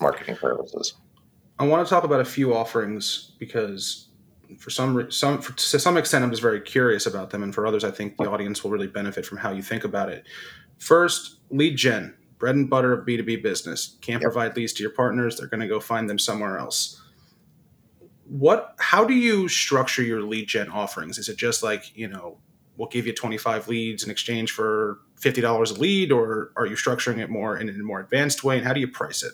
marketing 0.00 0.36
purposes. 0.36 0.94
I 1.58 1.66
want 1.66 1.86
to 1.86 1.90
talk 1.90 2.04
about 2.04 2.20
a 2.20 2.24
few 2.24 2.54
offerings 2.54 3.32
because 3.38 4.08
for 4.58 4.70
some 4.70 5.10
some 5.10 5.40
for, 5.40 5.52
to 5.52 5.78
some 5.78 5.96
extent 5.96 6.24
I'm 6.24 6.30
just 6.30 6.42
very 6.42 6.60
curious 6.60 7.06
about 7.06 7.30
them, 7.30 7.42
and 7.42 7.54
for 7.54 7.66
others 7.66 7.84
I 7.84 7.90
think 7.90 8.16
the 8.16 8.30
audience 8.30 8.64
will 8.64 8.70
really 8.70 8.86
benefit 8.86 9.24
from 9.24 9.38
how 9.38 9.50
you 9.50 9.62
think 9.62 9.84
about 9.84 10.08
it. 10.08 10.26
First, 10.78 11.38
lead 11.50 11.76
gen, 11.76 12.14
bread 12.38 12.56
and 12.56 12.68
butter 12.68 12.92
of 12.92 13.06
B 13.06 13.16
two 13.16 13.22
B 13.22 13.36
business. 13.36 13.96
Can't 14.00 14.20
yep. 14.20 14.32
provide 14.32 14.56
leads 14.56 14.72
to 14.74 14.82
your 14.82 14.92
partners; 14.92 15.36
they're 15.36 15.48
going 15.48 15.60
to 15.60 15.68
go 15.68 15.80
find 15.80 16.10
them 16.10 16.18
somewhere 16.18 16.58
else. 16.58 17.00
What? 18.26 18.74
How 18.78 19.04
do 19.04 19.14
you 19.14 19.48
structure 19.48 20.02
your 20.02 20.22
lead 20.22 20.48
gen 20.48 20.70
offerings? 20.70 21.18
Is 21.18 21.28
it 21.28 21.36
just 21.36 21.62
like 21.62 21.96
you 21.96 22.08
know 22.08 22.38
we'll 22.76 22.88
give 22.88 23.06
you 23.06 23.12
25 23.12 23.68
leads 23.68 24.02
in 24.02 24.10
exchange 24.10 24.50
for 24.50 24.98
$50 25.20 25.70
a 25.70 25.80
lead 25.80 26.10
or 26.10 26.50
are 26.56 26.66
you 26.66 26.74
structuring 26.74 27.18
it 27.18 27.30
more 27.30 27.56
in 27.56 27.68
a 27.68 27.72
more 27.74 28.00
advanced 28.00 28.42
way 28.42 28.56
and 28.58 28.66
how 28.66 28.72
do 28.72 28.80
you 28.80 28.88
price 28.88 29.22
it 29.22 29.32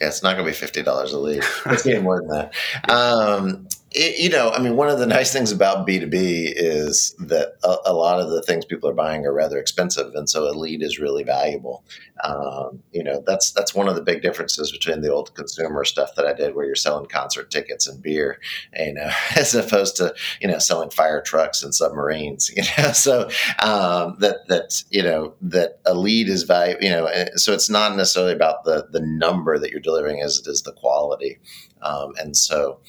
Yeah, 0.00 0.08
it's 0.08 0.22
not 0.22 0.34
going 0.34 0.44
to 0.46 0.50
be 0.50 0.54
fifty 0.54 0.82
dollars 0.82 1.12
a 1.12 1.18
lead. 1.18 1.42
It's 1.66 1.82
getting 1.82 2.04
more 2.04 2.20
than 2.20 2.28
that. 2.28 2.54
Um, 2.90 3.66
it, 3.90 4.18
you 4.18 4.28
know, 4.28 4.50
I 4.50 4.60
mean, 4.60 4.76
one 4.76 4.90
of 4.90 4.98
the 4.98 5.06
nice 5.06 5.32
things 5.32 5.50
about 5.50 5.86
B 5.86 5.98
two 5.98 6.06
B 6.06 6.52
is 6.54 7.14
that 7.20 7.54
a, 7.64 7.76
a, 7.86 7.94
lot 7.94 8.20
of 8.20 8.28
the 8.30 8.42
things 8.42 8.66
people 8.66 8.88
are 8.88 8.94
buying 8.94 9.24
are 9.24 9.32
rather 9.32 9.58
expensive, 9.58 10.14
and 10.14 10.28
so 10.28 10.46
a 10.48 10.52
lead 10.52 10.82
is 10.82 10.98
really 10.98 11.24
valuable. 11.24 11.84
Um, 12.22 12.82
you 12.92 13.02
know, 13.02 13.22
that's 13.26 13.50
that's 13.52 13.74
one 13.74 13.88
of 13.88 13.94
the 13.94 14.02
big 14.02 14.20
differences 14.20 14.70
between 14.70 15.00
the 15.00 15.10
old 15.10 15.34
consumer 15.34 15.84
stuff 15.84 16.14
that 16.16 16.26
I 16.26 16.34
did, 16.34 16.54
where 16.54 16.66
you're 16.66 16.74
selling 16.74 17.06
concert 17.06 17.50
tickets 17.50 17.86
and 17.86 18.02
beer, 18.02 18.40
you 18.78 18.92
know, 18.92 19.10
as 19.36 19.54
opposed 19.54 19.96
to 19.96 20.14
you 20.40 20.48
know 20.48 20.58
selling 20.58 20.90
fire 20.90 21.22
trucks 21.22 21.62
and 21.62 21.74
submarines. 21.74 22.50
You 22.58 22.64
know, 22.76 22.92
so 22.92 23.30
um, 23.62 24.16
that 24.18 24.48
that 24.48 24.82
you 24.90 25.02
know 25.02 25.34
that 25.42 25.80
a 25.86 25.94
lead 25.94 26.28
is 26.28 26.42
valuable. 26.42 26.82
You 26.82 26.90
know, 26.90 27.08
so 27.36 27.52
it's 27.52 27.70
not 27.70 27.96
necessarily 27.96 28.32
about 28.32 28.64
the 28.64 28.88
the 28.90 29.00
number 29.00 29.58
that 29.58 29.70
you're 29.70 29.80
delivering 29.80 30.20
as 30.20 30.38
it 30.38 30.46
is 30.46 30.62
the 30.62 30.72
quality, 30.72 31.38
um, 31.80 32.14
and 32.18 32.36
so 32.36 32.80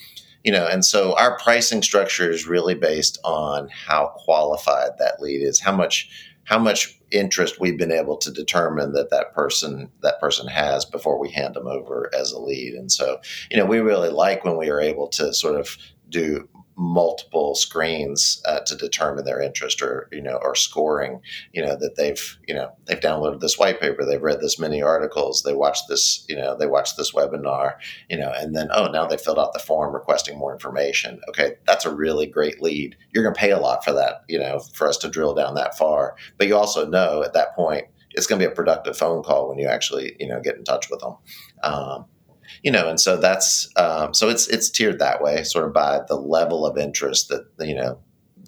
you 0.43 0.52
know 0.52 0.67
and 0.67 0.86
so 0.86 1.15
our 1.17 1.38
pricing 1.39 1.82
structure 1.82 2.30
is 2.30 2.47
really 2.47 2.75
based 2.75 3.19
on 3.23 3.69
how 3.69 4.13
qualified 4.17 4.91
that 4.97 5.21
lead 5.21 5.41
is 5.41 5.60
how 5.60 5.75
much 5.75 6.10
how 6.49 6.58
much 6.58 6.99
interest 7.12 7.60
we've 7.60 7.78
been 7.78 7.91
able 7.91 8.17
to 8.17 8.32
determine 8.32 8.93
that 8.93 9.12
that 9.12 9.34
person 9.34 9.89
that 10.02 10.19
person 10.19 10.47
has 10.47 10.84
before 10.84 11.19
we 11.19 11.30
hand 11.30 11.56
them 11.56 11.67
over 11.67 12.10
as 12.17 12.32
a 12.32 12.39
lead. 12.39 12.73
And 12.73 12.91
so 12.91 13.19
you 13.52 13.58
know 13.58 13.65
we 13.65 13.80
really 13.80 14.10
like 14.10 14.43
when 14.43 14.58
we 14.58 14.69
are 14.69 14.82
able 14.82 15.08
to 15.10 15.34
sort 15.34 15.60
of 15.60 15.78
do 16.10 16.49
multiple 16.81 17.55
screens 17.55 18.41
uh, 18.45 18.61
to 18.61 18.73
determine 18.73 19.25
their 19.25 19.41
interest 19.41 19.81
or 19.81 20.07
you 20.13 20.21
know 20.21 20.39
or 20.41 20.55
scoring 20.55 21.19
you 21.51 21.61
know 21.61 21.75
that 21.75 21.97
they've 21.97 22.39
you 22.47 22.55
know 22.55 22.71
they've 22.85 23.01
downloaded 23.01 23.41
this 23.41 23.59
white 23.59 23.81
paper 23.81 24.05
they've 24.05 24.21
read 24.21 24.39
this 24.39 24.57
many 24.57 24.81
articles 24.81 25.43
they 25.43 25.53
watched 25.53 25.89
this 25.89 26.25
you 26.29 26.35
know 26.37 26.55
they 26.55 26.65
watched 26.65 26.95
this 26.95 27.11
webinar 27.11 27.73
you 28.09 28.17
know 28.17 28.31
and 28.37 28.55
then 28.55 28.69
oh 28.73 28.87
now 28.87 29.05
they 29.05 29.17
filled 29.17 29.37
out 29.37 29.51
the 29.51 29.59
form 29.59 29.93
requesting 29.93 30.37
more 30.37 30.53
information. 30.53 31.19
Okay 31.27 31.55
that's 31.67 31.83
a 31.83 31.93
really 31.93 32.25
great 32.25 32.61
lead. 32.61 32.95
You're 33.13 33.25
going 33.25 33.35
to 33.35 33.39
pay 33.39 33.51
a 33.51 33.59
lot 33.59 33.83
for 33.83 33.91
that 33.91 34.23
you 34.29 34.39
know 34.39 34.59
for 34.73 34.87
us 34.87 34.95
to 34.99 35.09
drill 35.09 35.33
down 35.33 35.55
that 35.55 35.77
far. 35.77 36.15
But 36.37 36.47
you 36.47 36.55
also 36.55 36.87
know 36.87 37.23
at 37.23 37.33
that 37.33 37.55
point 37.57 37.87
it's 38.11 38.25
going 38.25 38.39
to 38.39 38.47
be 38.47 38.51
a 38.51 38.55
productive 38.55 38.95
phone 38.95 39.21
call 39.21 39.49
when 39.49 39.59
you 39.59 39.67
actually 39.67 40.15
you 40.17 40.29
know 40.29 40.39
get 40.39 40.55
in 40.55 40.63
touch 40.63 40.89
with 40.89 41.01
them. 41.01 41.17
Um, 41.61 42.05
you 42.63 42.72
know, 42.72 42.89
and 42.89 43.00
so 43.00 43.17
that's 43.17 43.69
um, 43.78 44.13
so 44.13 44.30
it's 44.30 44.48
it's 44.48 44.69
tiered 44.69 45.00
that 45.00 45.22
way, 45.22 45.43
sort 45.43 45.65
of 45.65 45.74
by 45.74 46.02
the 46.08 46.15
level 46.15 46.65
of 46.65 46.78
interest 46.78 47.30
that 47.30 47.45
you 47.60 47.76
know 47.76 48.00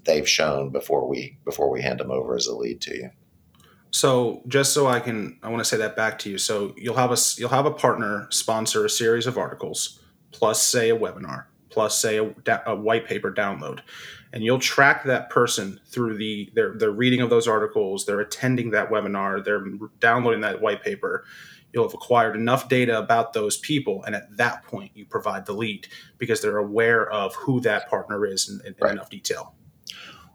they've 0.05 0.27
shown 0.27 0.69
before 0.69 1.07
we 1.07 1.37
before 1.45 1.69
we 1.69 1.81
hand 1.81 1.99
them 1.99 2.11
over 2.11 2.35
as 2.35 2.47
a 2.47 2.55
lead 2.55 2.81
to 2.81 2.95
you. 2.95 3.09
So 3.91 4.41
just 4.47 4.73
so 4.73 4.87
I 4.87 5.01
can, 5.01 5.37
I 5.43 5.49
want 5.49 5.59
to 5.59 5.65
say 5.65 5.77
that 5.77 5.97
back 5.97 6.17
to 6.19 6.29
you. 6.29 6.37
So 6.37 6.73
you'll 6.77 6.95
have 6.95 7.11
a 7.11 7.17
you'll 7.37 7.49
have 7.49 7.65
a 7.65 7.71
partner 7.71 8.27
sponsor 8.31 8.85
a 8.85 8.89
series 8.89 9.27
of 9.27 9.37
articles, 9.37 9.99
plus 10.31 10.61
say 10.61 10.89
a 10.89 10.97
webinar, 10.97 11.45
plus 11.69 11.99
say 11.99 12.17
a, 12.17 12.61
a 12.65 12.75
white 12.75 13.05
paper 13.05 13.31
download, 13.31 13.81
and 14.31 14.43
you'll 14.43 14.59
track 14.59 15.03
that 15.03 15.29
person 15.29 15.79
through 15.87 16.17
the 16.17 16.49
their 16.55 16.73
their 16.73 16.91
reading 16.91 17.19
of 17.21 17.29
those 17.29 17.47
articles, 17.47 18.05
they're 18.05 18.21
attending 18.21 18.71
that 18.71 18.89
webinar, 18.89 19.43
they're 19.43 19.65
downloading 19.99 20.41
that 20.41 20.61
white 20.61 20.81
paper, 20.81 21.25
you'll 21.73 21.85
have 21.85 21.93
acquired 21.93 22.35
enough 22.35 22.69
data 22.69 22.97
about 22.97 23.33
those 23.33 23.57
people 23.57 24.03
and 24.03 24.15
at 24.15 24.35
that 24.37 24.63
point 24.65 24.91
you 24.93 25.05
provide 25.05 25.45
the 25.45 25.53
lead 25.53 25.87
because 26.17 26.41
they're 26.41 26.57
aware 26.57 27.09
of 27.09 27.35
who 27.35 27.59
that 27.61 27.89
partner 27.89 28.25
is 28.25 28.49
in, 28.49 28.65
in, 28.65 28.75
right. 28.81 28.93
enough 28.93 29.09
detail 29.09 29.53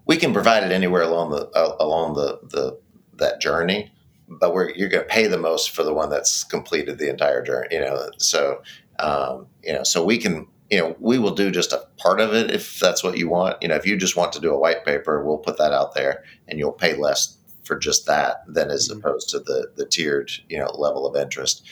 we 0.06 0.16
can 0.16 0.32
provide 0.32 0.62
it 0.62 0.72
anywhere 0.72 1.02
along 1.02 1.30
the 1.30 1.48
uh, 1.50 1.76
along 1.80 2.14
the, 2.14 2.38
the 2.50 2.78
that 3.14 3.40
journey 3.40 3.92
but 4.28 4.54
we're 4.54 4.70
you're 4.70 4.88
going 4.88 5.04
to 5.04 5.08
pay 5.08 5.26
the 5.26 5.38
most 5.38 5.70
for 5.70 5.82
the 5.82 5.94
one 5.94 6.10
that's 6.10 6.44
completed 6.44 6.98
the 6.98 7.08
entire 7.08 7.42
journey 7.42 7.68
you 7.70 7.80
know 7.80 8.10
so 8.18 8.62
um, 8.98 9.46
you 9.62 9.72
know 9.72 9.82
so 9.82 10.04
we 10.04 10.18
can 10.18 10.46
you 10.70 10.78
know 10.78 10.96
we 10.98 11.18
will 11.18 11.34
do 11.34 11.50
just 11.50 11.72
a 11.72 11.82
part 11.96 12.20
of 12.20 12.34
it 12.34 12.50
if 12.50 12.78
that's 12.80 13.04
what 13.04 13.16
you 13.16 13.28
want 13.28 13.56
you 13.62 13.68
know 13.68 13.74
if 13.74 13.86
you 13.86 13.96
just 13.96 14.16
want 14.16 14.32
to 14.32 14.40
do 14.40 14.52
a 14.52 14.58
white 14.58 14.84
paper 14.84 15.24
we'll 15.24 15.38
put 15.38 15.58
that 15.58 15.72
out 15.72 15.94
there 15.94 16.24
and 16.48 16.58
you'll 16.58 16.72
pay 16.72 16.94
less 16.96 17.38
for 17.66 17.76
just 17.76 18.06
that 18.06 18.42
than 18.46 18.70
as 18.70 18.88
mm-hmm. 18.88 18.98
opposed 18.98 19.28
to 19.30 19.40
the 19.40 19.70
the 19.76 19.86
tiered 19.86 20.30
you 20.48 20.58
know 20.58 20.70
level 20.74 21.06
of 21.06 21.16
interest. 21.16 21.66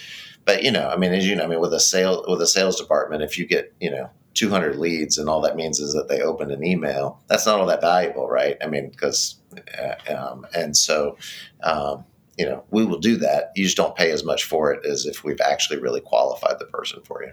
But 0.44 0.62
you 0.62 0.70
know, 0.70 0.88
I 0.88 0.96
mean, 0.96 1.12
as 1.12 1.26
you 1.26 1.34
know, 1.34 1.44
I 1.44 1.46
mean, 1.46 1.60
with 1.60 1.72
a 1.72 1.80
sale 1.80 2.24
with 2.28 2.42
a 2.42 2.46
sales 2.46 2.78
department, 2.78 3.22
if 3.22 3.38
you 3.38 3.46
get 3.46 3.72
you 3.80 3.90
know 3.90 4.10
200 4.34 4.76
leads 4.76 5.16
and 5.16 5.28
all 5.28 5.40
that 5.40 5.56
means 5.56 5.78
is 5.78 5.94
that 5.94 6.08
they 6.08 6.20
opened 6.20 6.50
an 6.50 6.64
email, 6.64 7.22
that's 7.28 7.46
not 7.46 7.60
all 7.60 7.66
that 7.66 7.80
valuable, 7.80 8.28
right? 8.28 8.56
I 8.62 8.66
mean, 8.66 8.90
because 8.90 9.36
uh, 9.78 10.14
um, 10.14 10.46
and 10.54 10.76
so. 10.76 11.16
Um, 11.62 12.04
you 12.36 12.44
know, 12.44 12.64
we 12.72 12.84
will 12.84 12.98
do 12.98 13.16
that. 13.18 13.52
You 13.54 13.62
just 13.62 13.76
don't 13.76 13.94
pay 13.94 14.10
as 14.10 14.24
much 14.24 14.42
for 14.42 14.72
it 14.72 14.84
as 14.84 15.06
if 15.06 15.22
we've 15.22 15.40
actually 15.40 15.78
really 15.78 16.00
qualified 16.00 16.58
the 16.58 16.64
person 16.64 17.00
for 17.04 17.22
you. 17.22 17.30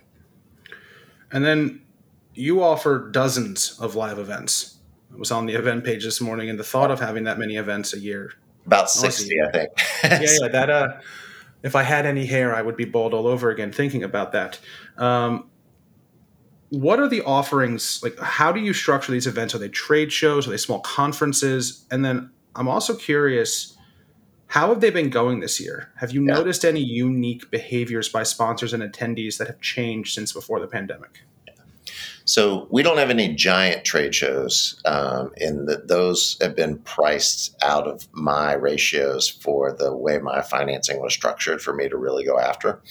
And 1.32 1.44
then 1.44 1.82
you 2.36 2.62
offer 2.62 3.10
dozens 3.12 3.80
of 3.80 3.96
live 3.96 4.20
events. 4.20 4.78
I 5.12 5.18
was 5.18 5.32
on 5.32 5.46
the 5.46 5.54
event 5.54 5.84
page 5.84 6.04
this 6.04 6.22
morning, 6.22 6.50
and 6.50 6.60
the 6.60 6.64
thought 6.64 6.92
of 6.92 7.00
having 7.00 7.24
that 7.24 7.40
many 7.40 7.58
events 7.58 7.94
a 7.94 8.00
year 8.00 8.34
about 8.66 8.90
60, 8.90 9.36
I 9.42 9.52
think. 9.52 9.70
yeah, 10.04 10.22
yeah, 10.22 10.48
that, 10.48 10.70
uh, 10.70 11.00
if 11.64 11.76
I 11.76 11.84
had 11.84 12.06
any 12.06 12.26
hair, 12.26 12.56
I 12.56 12.62
would 12.62 12.78
be 12.78 12.86
bald 12.86 13.14
all 13.14 13.28
over 13.28 13.50
again 13.50 13.72
thinking 13.72 14.04
about 14.04 14.32
that. 14.32 14.60
Um, 14.98 15.50
what 16.70 17.00
are 17.00 17.10
the 17.10 17.22
offerings? 17.22 18.02
Like, 18.02 18.18
how 18.20 18.52
do 18.52 18.60
you 18.60 18.74
structure 18.74 19.12
these 19.12 19.28
events? 19.28 19.54
Are 19.54 19.58
they 19.58 19.70
trade 19.70 20.12
shows? 20.12 20.48
Are 20.48 20.52
they 20.52 20.58
small 20.58 20.80
conferences? 20.80 21.86
And 21.92 22.04
then 22.04 22.32
I'm 22.56 22.68
also 22.68 22.96
curious, 22.96 23.78
how 24.48 24.70
have 24.70 24.80
they 24.80 24.90
been 24.90 25.10
going 25.10 25.42
this 25.42 25.60
year? 25.60 25.92
Have 25.98 26.12
you 26.12 26.26
yeah. 26.26 26.34
noticed 26.34 26.64
any 26.64 26.82
unique 26.82 27.52
behaviors 27.52 28.10
by 28.10 28.24
sponsors 28.24 28.74
and 28.74 28.82
attendees 28.82 29.38
that 29.38 29.48
have 29.48 29.60
changed 29.60 30.14
since 30.14 30.32
before 30.32 30.60
the 30.60 30.68
pandemic? 30.68 31.24
So 32.26 32.68
we 32.70 32.84
don't 32.84 32.98
have 32.98 33.10
any 33.10 33.34
giant 33.34 33.84
trade 33.84 34.14
shows, 34.14 34.82
um, 34.86 35.32
that 35.38 35.88
those 35.88 36.38
have 36.42 36.56
been 36.56 36.78
priced 36.80 37.56
out 37.64 37.88
of 37.88 38.08
my 38.14 38.54
ratios 38.54 39.28
for 39.28 39.72
the 39.72 39.96
way 39.96 40.20
my 40.20 40.42
financing 40.42 41.02
was 41.02 41.14
structured 41.14 41.62
for 41.62 41.74
me 41.74 41.90
to 41.90 41.98
really 41.98 42.24
go 42.24 42.40
after. 42.40 42.82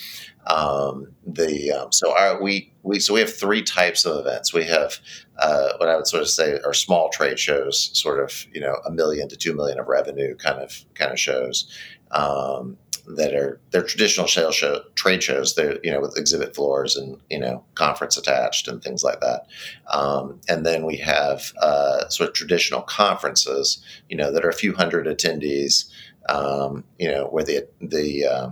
Um, 0.47 1.09
the 1.27 1.73
um, 1.73 1.93
so 1.93 2.16
our, 2.16 2.43
we 2.43 2.73
we 2.83 2.99
so 2.99 3.14
we 3.14 3.21
have 3.21 3.33
three 3.33 3.62
types 3.62 4.05
of 4.05 4.19
events. 4.19 4.55
We 4.55 4.64
have 4.64 4.99
uh, 5.38 5.75
what 5.77 5.88
I 5.88 5.97
would 5.97 6.07
sort 6.07 6.23
of 6.23 6.29
say 6.29 6.59
are 6.64 6.73
small 6.73 7.11
trade 7.11 7.38
shows, 7.38 7.90
sort 7.99 8.21
of 8.23 8.47
you 8.53 8.61
know 8.61 8.77
a 8.87 8.90
million 8.90 9.29
to 9.29 9.37
two 9.37 9.55
million 9.55 9.79
of 9.79 9.87
revenue 9.87 10.35
kind 10.37 10.59
of 10.59 10.85
kind 10.95 11.12
of 11.12 11.21
shows. 11.21 11.71
Um, 12.11 12.79
that 13.16 13.35
are 13.35 13.61
they're 13.70 13.83
traditional 13.83 14.27
show 14.27 14.51
trade 14.94 15.23
shows. 15.23 15.55
They're 15.55 15.79
you 15.83 15.90
know 15.90 16.01
with 16.01 16.16
exhibit 16.16 16.55
floors 16.55 16.96
and 16.96 17.18
you 17.31 17.38
know 17.38 17.64
conference 17.75 18.16
attached 18.16 18.68
and 18.68 18.83
things 18.83 19.03
like 19.03 19.20
that. 19.20 19.46
Um, 19.92 20.40
and 20.49 20.64
then 20.64 20.85
we 20.85 20.96
have 20.99 21.53
uh, 21.61 22.09
sort 22.09 22.31
of 22.31 22.35
traditional 22.35 22.83
conferences, 22.83 23.83
you 24.09 24.16
know, 24.16 24.33
that 24.33 24.44
are 24.44 24.51
a 24.51 24.55
few 24.55 24.75
hundred 24.75 25.07
attendees. 25.07 25.90
Um, 26.29 26.85
you 26.99 27.11
know, 27.11 27.27
where 27.27 27.44
the 27.44 27.66
the 27.81 28.27
uh, 28.27 28.51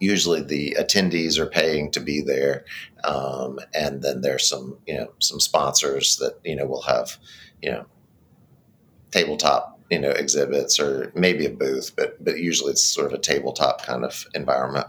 usually 0.00 0.42
the 0.42 0.76
attendees 0.78 1.38
are 1.38 1.46
paying 1.46 1.90
to 1.92 2.00
be 2.00 2.20
there, 2.20 2.64
um, 3.04 3.60
and 3.74 4.02
then 4.02 4.20
there's 4.20 4.48
some 4.48 4.76
you 4.86 4.96
know 4.96 5.12
some 5.20 5.40
sponsors 5.40 6.16
that 6.16 6.38
you 6.44 6.56
know 6.56 6.66
will 6.66 6.82
have 6.82 7.16
you 7.62 7.70
know 7.70 7.86
tabletop 9.12 9.71
you 9.90 9.98
know 9.98 10.10
exhibits 10.10 10.78
or 10.80 11.12
maybe 11.14 11.46
a 11.46 11.50
booth, 11.50 11.94
but 11.96 12.22
but 12.22 12.38
usually 12.38 12.72
it's 12.72 12.82
sort 12.82 13.06
of 13.06 13.12
a 13.12 13.18
tabletop 13.18 13.82
kind 13.82 14.04
of 14.04 14.26
environment. 14.34 14.86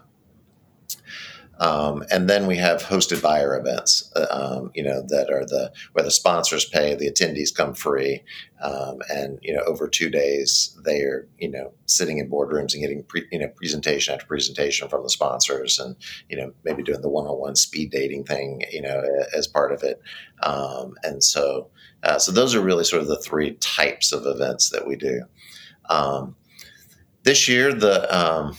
Um, 1.59 2.03
and 2.11 2.27
then 2.27 2.47
we 2.47 2.57
have 2.57 2.81
hosted 2.81 3.21
buyer 3.21 3.57
events, 3.57 4.11
uh, 4.15 4.25
um, 4.31 4.71
you 4.73 4.83
know, 4.83 5.03
that 5.09 5.29
are 5.31 5.45
the 5.45 5.71
where 5.91 6.03
the 6.03 6.11
sponsors 6.11 6.65
pay, 6.65 6.95
the 6.95 7.11
attendees 7.11 7.55
come 7.55 7.75
free, 7.75 8.23
um, 8.61 8.99
and 9.09 9.37
you 9.41 9.53
know, 9.53 9.61
over 9.61 9.87
two 9.87 10.09
days 10.09 10.75
they 10.83 11.01
are 11.01 11.27
you 11.37 11.49
know 11.49 11.71
sitting 11.85 12.17
in 12.17 12.29
boardrooms 12.29 12.73
and 12.73 12.81
getting 12.81 13.03
pre, 13.03 13.25
you 13.31 13.37
know 13.37 13.49
presentation 13.49 14.13
after 14.13 14.25
presentation 14.25 14.89
from 14.89 15.03
the 15.03 15.09
sponsors, 15.09 15.77
and 15.77 15.95
you 16.27 16.37
know 16.37 16.51
maybe 16.63 16.81
doing 16.81 17.01
the 17.01 17.09
one-on-one 17.09 17.55
speed 17.55 17.91
dating 17.91 18.23
thing, 18.23 18.63
you 18.71 18.81
know, 18.81 19.03
as 19.35 19.47
part 19.47 19.71
of 19.71 19.83
it. 19.83 20.01
Um, 20.41 20.95
and 21.03 21.23
so, 21.23 21.69
uh, 22.01 22.17
so 22.17 22.31
those 22.31 22.55
are 22.55 22.61
really 22.61 22.83
sort 22.83 23.03
of 23.03 23.07
the 23.07 23.21
three 23.21 23.53
types 23.55 24.11
of 24.11 24.25
events 24.25 24.71
that 24.71 24.87
we 24.87 24.95
do. 24.95 25.21
Um, 25.87 26.35
this 27.21 27.47
year, 27.47 27.73
the 27.73 28.03
um, 28.15 28.57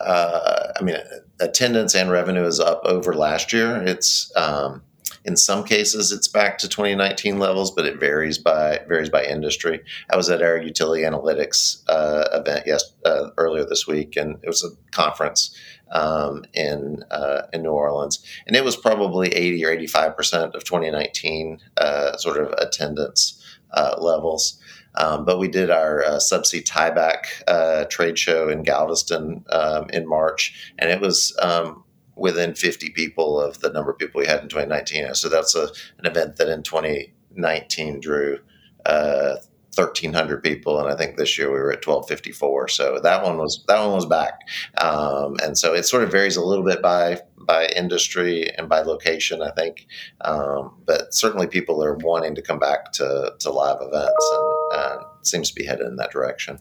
uh, 0.00 0.72
I 0.78 0.82
mean, 0.82 0.96
attendance 1.40 1.94
and 1.94 2.10
revenue 2.10 2.44
is 2.44 2.60
up 2.60 2.80
over 2.84 3.14
last 3.14 3.52
year. 3.52 3.82
It's 3.82 4.32
um, 4.36 4.82
in 5.24 5.36
some 5.36 5.64
cases 5.64 6.12
it's 6.12 6.28
back 6.28 6.58
to 6.58 6.68
2019 6.68 7.38
levels, 7.38 7.70
but 7.70 7.86
it 7.86 8.00
varies 8.00 8.38
by 8.38 8.80
varies 8.88 9.10
by 9.10 9.24
industry. 9.24 9.80
I 10.10 10.16
was 10.16 10.30
at 10.30 10.42
our 10.42 10.58
utility 10.58 11.02
analytics 11.02 11.82
uh, 11.88 12.28
event 12.32 12.64
yes 12.66 12.84
uh, 13.04 13.30
earlier 13.36 13.64
this 13.64 13.86
week, 13.86 14.16
and 14.16 14.38
it 14.42 14.48
was 14.48 14.64
a 14.64 14.70
conference 14.90 15.54
um, 15.90 16.44
in 16.54 17.04
uh, 17.10 17.42
in 17.52 17.62
New 17.62 17.70
Orleans, 17.70 18.24
and 18.46 18.56
it 18.56 18.64
was 18.64 18.76
probably 18.76 19.28
80 19.28 19.64
or 19.64 19.70
85 19.70 20.16
percent 20.16 20.54
of 20.54 20.64
2019 20.64 21.60
uh, 21.76 22.16
sort 22.16 22.38
of 22.38 22.52
attendance 22.58 23.42
uh, 23.72 23.96
levels. 23.98 24.60
Um, 24.94 25.24
but 25.24 25.38
we 25.38 25.48
did 25.48 25.70
our 25.70 26.02
uh, 26.02 26.16
subsea 26.16 26.64
tieback 26.64 27.24
uh, 27.46 27.84
trade 27.84 28.18
show 28.18 28.48
in 28.48 28.62
Galveston 28.62 29.44
um, 29.50 29.88
in 29.90 30.08
March, 30.08 30.72
and 30.78 30.90
it 30.90 31.00
was 31.00 31.36
um, 31.40 31.84
within 32.16 32.54
50 32.54 32.90
people 32.90 33.40
of 33.40 33.60
the 33.60 33.70
number 33.70 33.90
of 33.90 33.98
people 33.98 34.20
we 34.20 34.26
had 34.26 34.42
in 34.42 34.48
2019. 34.48 35.14
So 35.14 35.28
that's 35.28 35.54
a, 35.54 35.68
an 35.98 36.06
event 36.06 36.36
that 36.36 36.48
in 36.48 36.62
2019 36.62 38.00
drew 38.00 38.40
uh, 38.84 39.36
1,300 39.78 40.42
people, 40.42 40.80
and 40.80 40.88
I 40.88 40.96
think 40.96 41.16
this 41.16 41.38
year 41.38 41.52
we 41.52 41.58
were 41.58 41.70
at 41.70 41.86
1,254. 41.86 42.68
So 42.68 42.98
that 43.00 43.22
one 43.22 43.38
was 43.38 43.64
that 43.68 43.80
one 43.80 43.94
was 43.94 44.06
back, 44.06 44.40
um, 44.82 45.36
and 45.42 45.56
so 45.56 45.72
it 45.72 45.84
sort 45.84 46.02
of 46.02 46.10
varies 46.10 46.36
a 46.36 46.44
little 46.44 46.64
bit 46.64 46.82
by 46.82 47.20
by 47.38 47.66
industry 47.76 48.50
and 48.56 48.68
by 48.68 48.80
location, 48.80 49.40
I 49.40 49.50
think. 49.52 49.86
Um, 50.22 50.82
but 50.84 51.14
certainly, 51.14 51.46
people 51.46 51.82
are 51.84 51.94
wanting 51.94 52.34
to 52.34 52.42
come 52.42 52.58
back 52.58 52.92
to 52.92 53.34
to 53.38 53.50
live 53.50 53.78
events, 53.80 54.30
and 54.32 54.47
uh, 54.78 55.04
seems 55.22 55.50
to 55.50 55.54
be 55.54 55.64
headed 55.64 55.86
in 55.86 55.96
that 55.96 56.10
direction. 56.10 56.58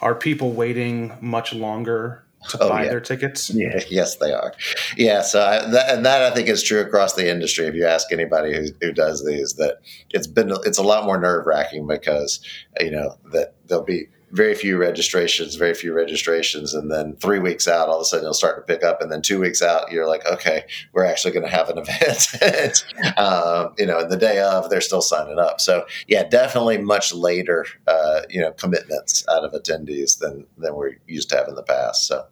Are 0.00 0.14
people 0.14 0.52
waiting 0.52 1.12
much 1.20 1.52
longer 1.52 2.24
to 2.50 2.58
oh, 2.60 2.68
buy 2.68 2.84
yeah. 2.84 2.90
their 2.90 3.00
tickets? 3.00 3.50
Yeah, 3.54 3.80
yes, 3.88 4.16
they 4.16 4.32
are. 4.32 4.52
Yeah, 4.96 5.22
so 5.22 5.42
I, 5.42 5.68
that, 5.70 5.94
and 5.94 6.06
that 6.06 6.22
I 6.22 6.30
think 6.34 6.48
is 6.48 6.62
true 6.62 6.80
across 6.80 7.14
the 7.14 7.28
industry. 7.28 7.66
If 7.66 7.74
you 7.74 7.86
ask 7.86 8.12
anybody 8.12 8.54
who, 8.54 8.66
who 8.80 8.92
does 8.92 9.24
these, 9.24 9.54
that 9.54 9.78
it's 10.10 10.26
been 10.26 10.52
it's 10.64 10.78
a 10.78 10.82
lot 10.82 11.04
more 11.04 11.18
nerve 11.18 11.46
wracking 11.46 11.86
because 11.86 12.40
you 12.80 12.90
know 12.90 13.16
that 13.32 13.54
there'll 13.66 13.84
be 13.84 14.08
very 14.30 14.54
few 14.54 14.76
registrations, 14.76 15.54
very 15.54 15.74
few 15.74 15.92
registrations, 15.92 16.74
and 16.74 16.90
then 16.90 17.16
three 17.16 17.38
weeks 17.38 17.66
out, 17.66 17.88
all 17.88 17.96
of 17.96 18.02
a 18.02 18.04
sudden 18.04 18.24
you'll 18.24 18.34
start 18.34 18.56
to 18.56 18.72
pick 18.72 18.84
up, 18.84 19.00
and 19.00 19.10
then 19.10 19.22
two 19.22 19.40
weeks 19.40 19.62
out, 19.62 19.90
you're 19.90 20.06
like, 20.06 20.24
okay, 20.26 20.64
we're 20.92 21.04
actually 21.04 21.32
going 21.32 21.46
to 21.46 21.50
have 21.50 21.70
an 21.70 21.78
event. 21.84 22.84
um, 23.16 23.74
you 23.78 23.86
know, 23.86 24.00
and 24.00 24.10
the 24.10 24.16
day 24.16 24.40
of, 24.40 24.68
they're 24.70 24.80
still 24.80 25.02
signing 25.02 25.38
up. 25.38 25.60
So 25.60 25.86
yeah, 26.06 26.24
definitely 26.24 26.78
much 26.78 27.14
later, 27.14 27.66
uh, 27.86 28.22
you 28.28 28.40
know, 28.40 28.52
commitments 28.52 29.24
out 29.28 29.44
of 29.44 29.52
attendees 29.52 30.18
than 30.18 30.46
than 30.58 30.74
we're 30.74 30.96
used 31.06 31.30
to 31.30 31.36
have 31.36 31.48
in 31.48 31.54
the 31.54 31.62
past. 31.62 32.06
So. 32.06 32.26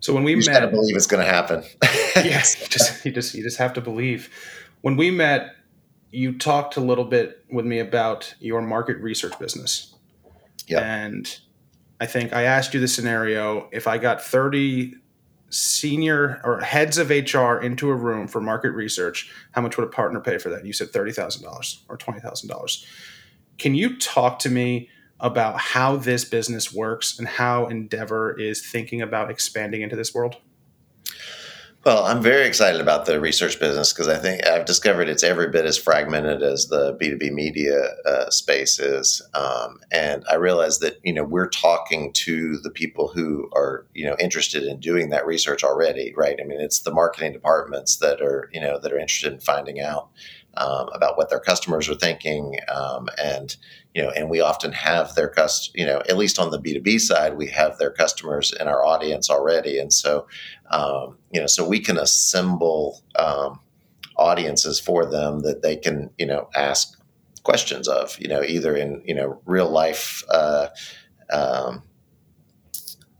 So 0.00 0.12
when 0.12 0.22
we 0.22 0.32
you 0.36 0.42
met, 0.46 0.70
believe 0.70 0.94
it's 0.94 1.06
going 1.06 1.24
to 1.24 1.32
happen. 1.32 1.64
yes, 2.14 2.60
you 2.60 2.68
just 2.68 3.04
you 3.04 3.10
just 3.10 3.34
you 3.34 3.42
just 3.42 3.56
have 3.56 3.72
to 3.72 3.80
believe. 3.80 4.30
When 4.82 4.96
we 4.96 5.10
met, 5.10 5.56
you 6.10 6.38
talked 6.38 6.76
a 6.76 6.80
little 6.80 7.06
bit 7.06 7.44
with 7.50 7.64
me 7.64 7.80
about 7.80 8.34
your 8.38 8.62
market 8.62 8.98
research 8.98 9.36
business. 9.40 9.95
Yeah. 10.66 10.80
And 10.80 11.38
I 12.00 12.06
think 12.06 12.32
I 12.32 12.42
asked 12.42 12.74
you 12.74 12.80
the 12.80 12.88
scenario 12.88 13.68
if 13.72 13.86
I 13.86 13.98
got 13.98 14.22
30 14.22 14.94
senior 15.48 16.40
or 16.44 16.60
heads 16.60 16.98
of 16.98 17.10
HR 17.10 17.56
into 17.58 17.88
a 17.90 17.94
room 17.94 18.26
for 18.26 18.40
market 18.40 18.70
research, 18.70 19.32
how 19.52 19.60
much 19.60 19.76
would 19.76 19.86
a 19.86 19.90
partner 19.90 20.20
pay 20.20 20.38
for 20.38 20.50
that? 20.50 20.66
You 20.66 20.72
said 20.72 20.88
$30,000 20.88 21.78
or 21.88 21.96
$20,000. 21.96 22.86
Can 23.58 23.74
you 23.74 23.96
talk 23.96 24.38
to 24.40 24.50
me 24.50 24.90
about 25.18 25.58
how 25.58 25.96
this 25.96 26.24
business 26.24 26.74
works 26.74 27.18
and 27.18 27.26
how 27.26 27.66
Endeavor 27.66 28.38
is 28.38 28.66
thinking 28.66 29.00
about 29.00 29.30
expanding 29.30 29.82
into 29.82 29.96
this 29.96 30.12
world? 30.12 30.36
Well, 31.86 32.04
I'm 32.04 32.20
very 32.20 32.48
excited 32.48 32.80
about 32.80 33.06
the 33.06 33.20
research 33.20 33.60
business 33.60 33.92
because 33.92 34.08
I 34.08 34.18
think 34.18 34.44
I've 34.44 34.64
discovered 34.64 35.08
it's 35.08 35.22
every 35.22 35.50
bit 35.50 35.64
as 35.64 35.78
fragmented 35.78 36.42
as 36.42 36.66
the 36.66 36.96
B2B 36.96 37.30
media 37.30 37.78
uh, 38.04 38.28
space 38.28 38.80
is. 38.80 39.22
Um, 39.34 39.78
and 39.92 40.24
I 40.28 40.34
realize 40.34 40.80
that, 40.80 40.98
you 41.04 41.12
know, 41.12 41.22
we're 41.22 41.48
talking 41.48 42.12
to 42.14 42.58
the 42.58 42.70
people 42.70 43.12
who 43.14 43.48
are, 43.54 43.86
you 43.94 44.04
know, 44.04 44.16
interested 44.18 44.64
in 44.64 44.80
doing 44.80 45.10
that 45.10 45.26
research 45.26 45.62
already, 45.62 46.12
right? 46.16 46.36
I 46.40 46.44
mean, 46.44 46.60
it's 46.60 46.80
the 46.80 46.90
marketing 46.90 47.32
departments 47.32 47.98
that 47.98 48.20
are, 48.20 48.50
you 48.52 48.60
know, 48.60 48.80
that 48.80 48.92
are 48.92 48.98
interested 48.98 49.32
in 49.32 49.38
finding 49.38 49.80
out 49.80 50.08
um, 50.56 50.88
about 50.94 51.16
what 51.16 51.30
their 51.30 51.40
customers 51.40 51.88
are 51.88 51.94
thinking, 51.94 52.56
um, 52.68 53.08
and 53.22 53.56
you 53.94 54.02
know, 54.02 54.10
and 54.10 54.28
we 54.28 54.40
often 54.40 54.72
have 54.72 55.14
their 55.14 55.28
cust, 55.28 55.70
you 55.74 55.86
know, 55.86 56.02
at 56.08 56.16
least 56.16 56.38
on 56.38 56.50
the 56.50 56.58
B 56.58 56.74
two 56.74 56.80
B 56.80 56.98
side, 56.98 57.36
we 57.36 57.48
have 57.48 57.78
their 57.78 57.90
customers 57.90 58.52
in 58.58 58.68
our 58.68 58.84
audience 58.84 59.30
already, 59.30 59.78
and 59.78 59.92
so 59.92 60.26
um, 60.70 61.18
you 61.32 61.40
know, 61.40 61.46
so 61.46 61.66
we 61.66 61.80
can 61.80 61.98
assemble 61.98 63.02
um, 63.18 63.60
audiences 64.16 64.80
for 64.80 65.04
them 65.04 65.40
that 65.40 65.62
they 65.62 65.76
can 65.76 66.10
you 66.18 66.26
know 66.26 66.48
ask 66.54 66.96
questions 67.46 67.86
of, 67.86 68.18
you 68.18 68.26
know, 68.26 68.42
either 68.42 68.76
in 68.76 69.00
you 69.06 69.14
know 69.14 69.40
real 69.46 69.70
life. 69.70 70.24
Uh, 70.28 70.66
um, 71.32 71.82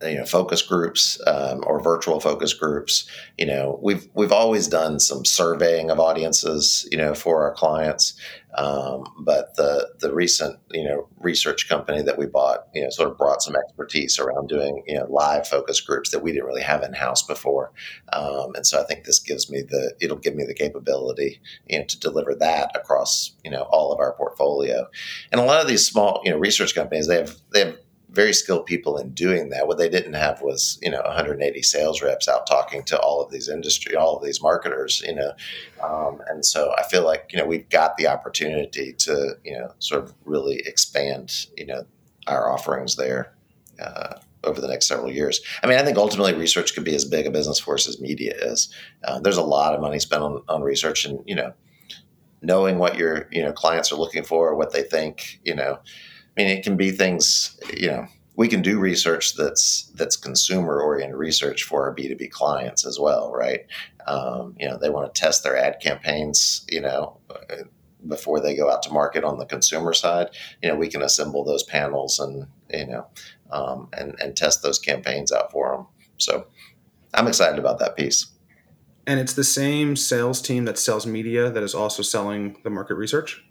you 0.03 0.17
know 0.17 0.27
focus 0.27 0.63
groups 0.63 1.21
um, 1.27 1.63
or 1.67 1.83
virtual 1.83 2.21
focus 2.21 2.53
groups. 2.53 3.09
You 3.39 3.47
know 3.47 3.79
we've 3.83 4.09
we've 4.15 4.33
always 4.33 4.69
done 4.69 5.01
some 5.01 5.25
surveying 5.25 5.91
of 5.91 6.01
audiences 6.01 6.89
you 6.91 6.99
know 6.99 7.15
for 7.15 7.43
our 7.43 7.55
clients. 7.55 8.15
Um, 8.55 9.05
but 9.19 9.55
the 9.57 9.89
the 10.01 10.15
recent 10.15 10.59
you 10.71 10.85
know 10.85 11.09
research 11.19 11.69
company 11.69 12.03
that 12.03 12.17
we 12.17 12.27
bought 12.27 12.69
you 12.75 12.83
know 12.83 12.91
sort 12.91 13.11
of 13.11 13.19
brought 13.19 13.43
some 13.43 13.55
expertise 13.55 14.19
around 14.19 14.49
doing 14.49 14.83
you 14.87 14.99
know 14.99 15.07
live 15.11 15.47
focus 15.47 15.81
groups 15.81 16.11
that 16.11 16.23
we 16.23 16.33
didn't 16.33 16.47
really 16.47 16.63
have 16.63 16.83
in 16.83 16.93
house 16.93 17.23
before. 17.23 17.73
Um, 18.13 18.55
and 18.55 18.67
so 18.67 18.81
I 18.81 18.85
think 18.85 19.05
this 19.05 19.19
gives 19.19 19.51
me 19.51 19.63
the 19.63 19.95
it'll 20.01 20.17
give 20.17 20.35
me 20.35 20.45
the 20.45 20.55
capability 20.55 21.41
you 21.69 21.79
know 21.79 21.85
to 21.85 21.99
deliver 21.99 22.35
that 22.37 22.75
across 22.75 23.33
you 23.45 23.51
know 23.51 23.63
all 23.71 23.93
of 23.93 24.01
our 24.01 24.15
portfolio. 24.15 24.87
And 25.33 25.41
a 25.41 25.45
lot 25.45 25.61
of 25.61 25.69
these 25.69 25.87
small 25.87 26.21
you 26.25 26.31
know 26.31 26.39
research 26.39 26.75
companies 26.75 27.09
they 27.09 27.17
have 27.17 27.37
they 27.53 27.61
have 27.61 27.79
very 28.11 28.33
skilled 28.33 28.67
people 28.67 28.97
in 28.99 29.11
doing 29.11 29.51
that. 29.51 29.67
What 29.67 29.79
they 29.79 29.89
didn't 29.89 30.15
have 30.15 30.41
was, 30.41 30.79
you 30.83 30.91
know, 30.91 31.03
180 31.03 31.63
sales 31.63 32.03
reps 32.03 32.29
out 32.29 32.47
talking 32.47 32.83
to 32.85 32.99
all 32.99 33.21
of 33.21 33.31
these 33.31 33.49
industry, 33.49 33.97
all 33.97 34.17
of 34.17 34.25
these 34.25 34.41
marketers, 34.41 35.03
you 35.07 35.15
know. 35.15 35.33
Um, 35.83 36.23
and 36.29 36.45
so 36.45 36.73
I 36.79 36.85
feel 36.85 37.05
like, 37.05 37.31
you 37.33 37.39
know, 37.39 37.47
we've 37.47 37.69
got 37.69 37.97
the 37.97 38.07
opportunity 38.07 38.93
to, 38.93 39.37
you 39.45 39.59
know, 39.59 39.73
sort 39.81 40.05
of 40.05 40.15
really 40.25 40.63
expand, 40.67 41.47
you 41.57 41.67
know, 41.67 41.85
our 42.27 42.51
offerings 42.51 42.97
there. 42.97 43.33
Uh, 43.81 44.19
over 44.45 44.61
the 44.61 44.69
next 44.69 44.87
several 44.87 45.11
years. 45.11 45.41
I 45.63 45.67
mean, 45.67 45.77
I 45.77 45.83
think 45.83 45.99
ultimately 45.99 46.33
research 46.33 46.73
could 46.73 46.85
be 46.85 46.95
as 46.95 47.05
big 47.05 47.27
a 47.27 47.31
business 47.33 47.59
force 47.59 47.89
as 47.89 48.01
media 48.01 48.33
is. 48.37 48.73
Uh, 49.03 49.19
there's 49.19 49.37
a 49.37 49.43
lot 49.43 49.75
of 49.75 49.81
money 49.81 49.99
spent 49.99 50.23
on, 50.23 50.43
on 50.49 50.63
research, 50.63 51.05
and 51.05 51.19
you 51.27 51.35
know, 51.35 51.53
knowing 52.43 52.79
what 52.79 52.97
your 52.97 53.29
you 53.33 53.43
know 53.43 53.53
clients 53.53 53.91
are 53.91 53.97
looking 53.97 54.23
for, 54.23 54.55
what 54.55 54.73
they 54.73 54.83
think, 54.83 55.41
you 55.45 55.55
know, 55.55 55.81
I 56.37 56.43
mean, 56.43 56.49
it 56.49 56.63
can 56.63 56.77
be 56.77 56.91
things, 56.91 57.59
you 57.75 57.89
know, 57.89 58.07
we 58.37 58.49
can 58.49 58.61
do 58.61 58.79
research 58.79 59.35
that's 59.35 59.91
that's 59.95 60.17
consumer 60.17 60.81
oriented 60.81 61.17
research 61.17 61.63
for 61.63 61.89
our 61.89 61.95
B2B 61.95 62.31
clients 62.31 62.85
as 62.85 63.01
well, 63.01 63.33
right? 63.33 63.61
Um, 64.07 64.55
you 64.59 64.69
know, 64.69 64.77
they 64.77 64.91
want 64.91 65.13
to 65.13 65.19
test 65.19 65.43
their 65.43 65.57
ad 65.57 65.81
campaigns, 65.81 66.67
you 66.69 66.83
know, 66.83 67.19
before 68.07 68.41
they 68.41 68.55
go 68.55 68.71
out 68.71 68.83
to 68.83 68.93
market 68.93 69.25
on 69.25 69.39
the 69.39 69.47
consumer 69.47 69.95
side. 69.95 70.29
You 70.63 70.69
know, 70.69 70.77
we 70.77 70.89
can 70.89 71.03
assemble 71.03 71.45
those 71.45 71.63
panels 71.63 72.19
and, 72.19 72.47
you 72.71 72.87
know, 72.87 73.07
um, 73.51 73.89
and, 73.97 74.15
and 74.21 74.37
test 74.37 74.63
those 74.63 74.79
campaigns 74.79 75.33
out 75.33 75.51
for 75.51 75.75
them. 75.75 75.87
So 76.19 76.47
I'm 77.15 77.27
excited 77.27 77.59
about 77.59 77.79
that 77.79 77.97
piece. 77.97 78.27
And 79.07 79.21
it's 79.21 79.35
the 79.35 79.45
same 79.45 79.97
sales 79.97 80.43
team 80.43 80.65
that 80.65 80.79
sells 80.79 81.07
media 81.07 81.51
that 81.51 81.63
is 81.63 81.75
also 81.75 82.03
selling 82.03 82.59
the 82.65 82.71
market 82.71 82.97
research? 82.97 83.43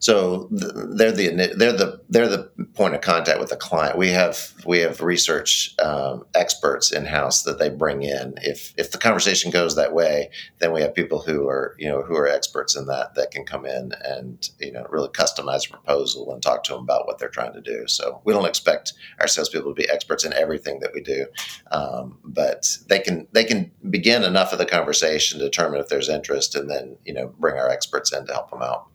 So 0.00 0.48
they're 0.50 1.12
the 1.12 1.52
they're 1.56 1.74
the 1.74 2.00
they're 2.08 2.28
the 2.28 2.50
point 2.74 2.94
of 2.94 3.02
contact 3.02 3.38
with 3.38 3.50
the 3.50 3.56
client. 3.56 3.98
We 3.98 4.08
have 4.08 4.54
we 4.64 4.78
have 4.78 5.02
research 5.02 5.74
um, 5.78 6.24
experts 6.34 6.90
in 6.90 7.04
house 7.04 7.42
that 7.42 7.58
they 7.58 7.68
bring 7.68 8.02
in. 8.02 8.34
If 8.38 8.72
if 8.78 8.92
the 8.92 8.98
conversation 8.98 9.50
goes 9.50 9.76
that 9.76 9.92
way, 9.92 10.30
then 10.58 10.72
we 10.72 10.80
have 10.80 10.94
people 10.94 11.20
who 11.20 11.46
are 11.48 11.76
you 11.78 11.86
know 11.86 12.00
who 12.00 12.16
are 12.16 12.26
experts 12.26 12.74
in 12.74 12.86
that 12.86 13.14
that 13.14 13.30
can 13.30 13.44
come 13.44 13.66
in 13.66 13.92
and 14.02 14.48
you 14.58 14.72
know 14.72 14.86
really 14.88 15.08
customize 15.08 15.68
a 15.68 15.70
proposal 15.70 16.32
and 16.32 16.42
talk 16.42 16.64
to 16.64 16.72
them 16.72 16.82
about 16.82 17.06
what 17.06 17.18
they're 17.18 17.28
trying 17.28 17.52
to 17.52 17.60
do. 17.60 17.86
So 17.86 18.22
we 18.24 18.32
don't 18.32 18.48
expect 18.48 18.94
our 19.20 19.28
salespeople 19.28 19.74
to 19.74 19.82
be 19.82 19.90
experts 19.90 20.24
in 20.24 20.32
everything 20.32 20.80
that 20.80 20.94
we 20.94 21.02
do, 21.02 21.26
um, 21.72 22.16
but 22.24 22.78
they 22.88 23.00
can 23.00 23.28
they 23.32 23.44
can 23.44 23.70
begin 23.90 24.24
enough 24.24 24.54
of 24.54 24.58
the 24.58 24.64
conversation 24.64 25.40
to 25.40 25.44
determine 25.44 25.78
if 25.78 25.88
there's 25.88 26.08
interest, 26.08 26.54
and 26.54 26.70
then 26.70 26.96
you 27.04 27.12
know 27.12 27.34
bring 27.38 27.58
our 27.58 27.68
experts 27.68 28.14
in 28.14 28.26
to 28.26 28.32
help 28.32 28.48
them 28.48 28.62
out. 28.62 28.89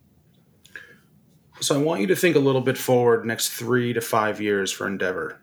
So 1.62 1.76
I 1.76 1.78
want 1.82 2.01
you 2.01 2.08
to 2.08 2.16
think 2.16 2.36
a 2.36 2.39
little 2.39 2.62
bit 2.62 2.78
forward 2.78 3.26
next 3.26 3.49
three 3.49 3.93
to 3.93 4.01
five 4.01 4.41
years 4.41 4.72
for 4.72 4.88
Endeavor. 4.88 5.41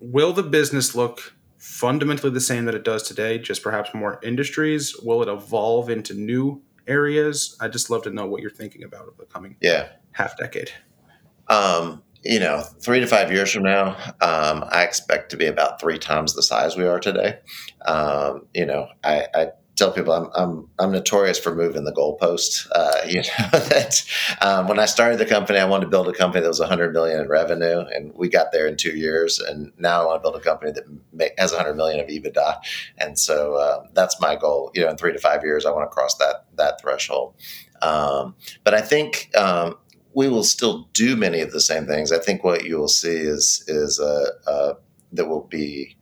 Will 0.00 0.32
the 0.32 0.42
business 0.42 0.94
look 0.94 1.34
fundamentally 1.58 2.30
the 2.30 2.40
same 2.40 2.64
that 2.64 2.74
it 2.74 2.84
does 2.84 3.02
today, 3.02 3.38
just 3.38 3.62
perhaps 3.62 3.94
more 3.94 4.18
industries? 4.22 4.96
Will 5.02 5.22
it 5.22 5.28
evolve 5.28 5.90
into 5.90 6.14
new 6.14 6.62
areas? 6.86 7.56
I 7.60 7.68
just 7.68 7.90
love 7.90 8.02
to 8.02 8.10
know 8.10 8.26
what 8.26 8.42
you're 8.42 8.50
thinking 8.50 8.84
about 8.84 9.08
of 9.08 9.16
the 9.16 9.26
coming 9.26 9.56
yeah. 9.60 9.88
half 10.12 10.36
decade. 10.38 10.70
Um, 11.48 12.02
you 12.24 12.38
know, 12.38 12.62
three 12.80 13.00
to 13.00 13.06
five 13.06 13.32
years 13.32 13.52
from 13.52 13.64
now, 13.64 13.96
um, 14.20 14.64
I 14.70 14.84
expect 14.84 15.30
to 15.30 15.36
be 15.36 15.46
about 15.46 15.80
three 15.80 15.98
times 15.98 16.34
the 16.34 16.42
size 16.42 16.76
we 16.76 16.86
are 16.86 17.00
today. 17.00 17.40
Um, 17.84 18.46
you 18.54 18.64
know, 18.64 18.88
I, 19.02 19.26
I 19.34 19.46
tell 19.82 19.92
people 19.92 20.12
I'm 20.12 20.28
I'm 20.34 20.68
I'm 20.78 20.92
notorious 20.92 21.38
for 21.38 21.54
moving 21.54 21.84
the 21.84 21.92
goalpost. 21.92 22.68
Uh, 22.72 22.98
you 23.08 23.16
know 23.16 23.58
that 23.58 24.04
um, 24.40 24.68
when 24.68 24.78
I 24.78 24.86
started 24.86 25.18
the 25.18 25.26
company, 25.26 25.58
I 25.58 25.64
wanted 25.64 25.86
to 25.86 25.90
build 25.90 26.08
a 26.08 26.12
company 26.12 26.42
that 26.42 26.48
was 26.48 26.60
100 26.60 26.92
million 26.92 27.20
in 27.20 27.28
revenue, 27.28 27.80
and 27.80 28.12
we 28.14 28.28
got 28.28 28.52
there 28.52 28.66
in 28.66 28.76
two 28.76 28.96
years. 28.96 29.38
And 29.38 29.72
now 29.78 30.02
I 30.02 30.06
want 30.06 30.22
to 30.22 30.30
build 30.30 30.36
a 30.36 30.44
company 30.44 30.72
that 30.72 31.32
has 31.38 31.52
100 31.52 31.74
million 31.74 32.00
of 32.00 32.06
EBITDA, 32.06 32.56
and 32.98 33.18
so 33.18 33.54
uh, 33.54 33.86
that's 33.92 34.20
my 34.20 34.36
goal. 34.36 34.70
You 34.74 34.82
know, 34.82 34.90
in 34.90 34.96
three 34.96 35.12
to 35.12 35.18
five 35.18 35.42
years, 35.42 35.66
I 35.66 35.72
want 35.72 35.90
to 35.90 35.94
cross 35.94 36.16
that 36.16 36.46
that 36.56 36.80
threshold. 36.80 37.34
Um, 37.80 38.36
but 38.64 38.74
I 38.74 38.80
think. 38.80 39.30
Um, 39.36 39.76
we 40.14 40.28
will 40.28 40.44
still 40.44 40.90
do 40.92 41.16
many 41.16 41.40
of 41.40 41.52
the 41.52 41.60
same 41.60 41.86
things. 41.86 42.12
I 42.12 42.18
think 42.18 42.44
what 42.44 42.66
you 42.66 42.76
will 42.76 42.86
see 42.86 43.16
is 43.16 43.64
is 43.66 43.98
uh, 43.98 44.26
uh, 44.46 44.74
that 45.12 45.24
will 45.24 45.44
be 45.44 45.96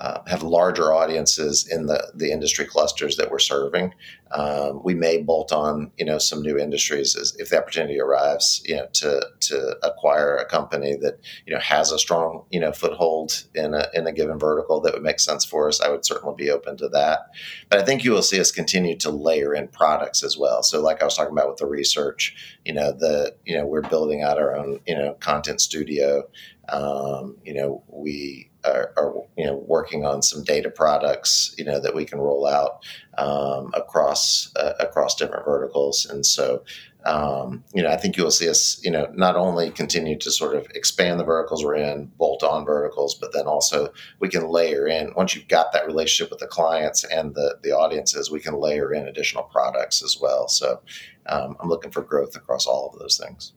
uh, 0.00 0.22
have 0.26 0.42
larger 0.42 0.92
audiences 0.92 1.66
in 1.66 1.86
the, 1.86 2.12
the 2.14 2.30
industry 2.30 2.64
clusters 2.64 3.16
that 3.16 3.30
we're 3.30 3.38
serving. 3.38 3.92
Um, 4.32 4.80
we 4.82 4.94
may 4.94 5.22
bolt 5.22 5.52
on, 5.52 5.92
you 5.96 6.04
know, 6.04 6.18
some 6.18 6.42
new 6.42 6.58
industries 6.58 7.16
as, 7.16 7.36
if 7.38 7.50
the 7.50 7.58
opportunity 7.58 8.00
arrives, 8.00 8.60
you 8.64 8.76
know, 8.76 8.86
to 8.94 9.26
to 9.40 9.76
acquire 9.82 10.36
a 10.36 10.44
company 10.44 10.96
that 10.96 11.20
you 11.46 11.54
know 11.54 11.60
has 11.60 11.92
a 11.92 11.98
strong, 11.98 12.44
you 12.50 12.58
know, 12.58 12.72
foothold 12.72 13.44
in 13.54 13.72
a 13.72 13.86
in 13.94 14.06
a 14.06 14.12
given 14.12 14.38
vertical 14.38 14.80
that 14.80 14.94
would 14.94 15.02
make 15.02 15.20
sense 15.20 15.44
for 15.44 15.68
us. 15.68 15.80
I 15.80 15.90
would 15.90 16.04
certainly 16.04 16.34
be 16.36 16.50
open 16.50 16.76
to 16.78 16.88
that. 16.88 17.30
But 17.70 17.80
I 17.80 17.84
think 17.84 18.02
you 18.02 18.10
will 18.10 18.22
see 18.22 18.40
us 18.40 18.50
continue 18.50 18.96
to 18.98 19.10
layer 19.10 19.54
in 19.54 19.68
products 19.68 20.24
as 20.24 20.36
well. 20.36 20.62
So, 20.62 20.82
like 20.82 21.00
I 21.00 21.04
was 21.04 21.16
talking 21.16 21.32
about 21.32 21.48
with 21.48 21.58
the 21.58 21.66
research, 21.66 22.58
you 22.64 22.72
know, 22.72 22.92
the 22.92 23.36
you 23.44 23.56
know 23.56 23.64
we're 23.64 23.82
building 23.82 24.22
out 24.22 24.38
our 24.38 24.56
own, 24.56 24.80
you 24.86 24.96
know, 24.96 25.14
content 25.14 25.60
studio. 25.60 26.24
Um, 26.68 27.36
you 27.44 27.54
know, 27.54 27.84
we 27.86 28.50
are, 28.66 28.92
are, 28.96 29.14
you 29.36 29.44
know 29.44 29.56
working 29.66 30.04
on 30.04 30.22
some 30.22 30.42
data 30.42 30.70
products 30.70 31.54
you 31.58 31.64
know 31.64 31.80
that 31.80 31.94
we 31.94 32.04
can 32.04 32.18
roll 32.18 32.46
out 32.46 32.84
um, 33.18 33.70
across 33.74 34.52
uh, 34.56 34.72
across 34.80 35.14
different 35.14 35.44
verticals 35.44 36.06
and 36.06 36.24
so 36.24 36.62
um, 37.04 37.62
you 37.72 37.82
know 37.82 37.90
I 37.90 37.96
think 37.96 38.16
you'll 38.16 38.30
see 38.30 38.48
us 38.48 38.80
you 38.82 38.90
know 38.90 39.08
not 39.14 39.36
only 39.36 39.70
continue 39.70 40.18
to 40.18 40.30
sort 40.30 40.56
of 40.56 40.66
expand 40.74 41.20
the 41.20 41.24
verticals 41.24 41.64
we're 41.64 41.76
in 41.76 42.06
bolt 42.18 42.42
on 42.42 42.64
verticals 42.64 43.14
but 43.14 43.32
then 43.32 43.46
also 43.46 43.92
we 44.18 44.28
can 44.28 44.48
layer 44.48 44.86
in 44.86 45.12
once 45.14 45.34
you've 45.34 45.48
got 45.48 45.72
that 45.72 45.86
relationship 45.86 46.30
with 46.30 46.40
the 46.40 46.46
clients 46.46 47.04
and 47.04 47.34
the 47.34 47.58
the 47.62 47.72
audiences 47.72 48.30
we 48.30 48.40
can 48.40 48.60
layer 48.60 48.92
in 48.92 49.06
additional 49.06 49.44
products 49.44 50.02
as 50.02 50.18
well 50.20 50.48
so 50.48 50.80
um, 51.28 51.56
I'm 51.60 51.68
looking 51.68 51.90
for 51.90 52.02
growth 52.02 52.36
across 52.36 52.66
all 52.66 52.90
of 52.92 52.98
those 52.98 53.18
things. 53.18 53.52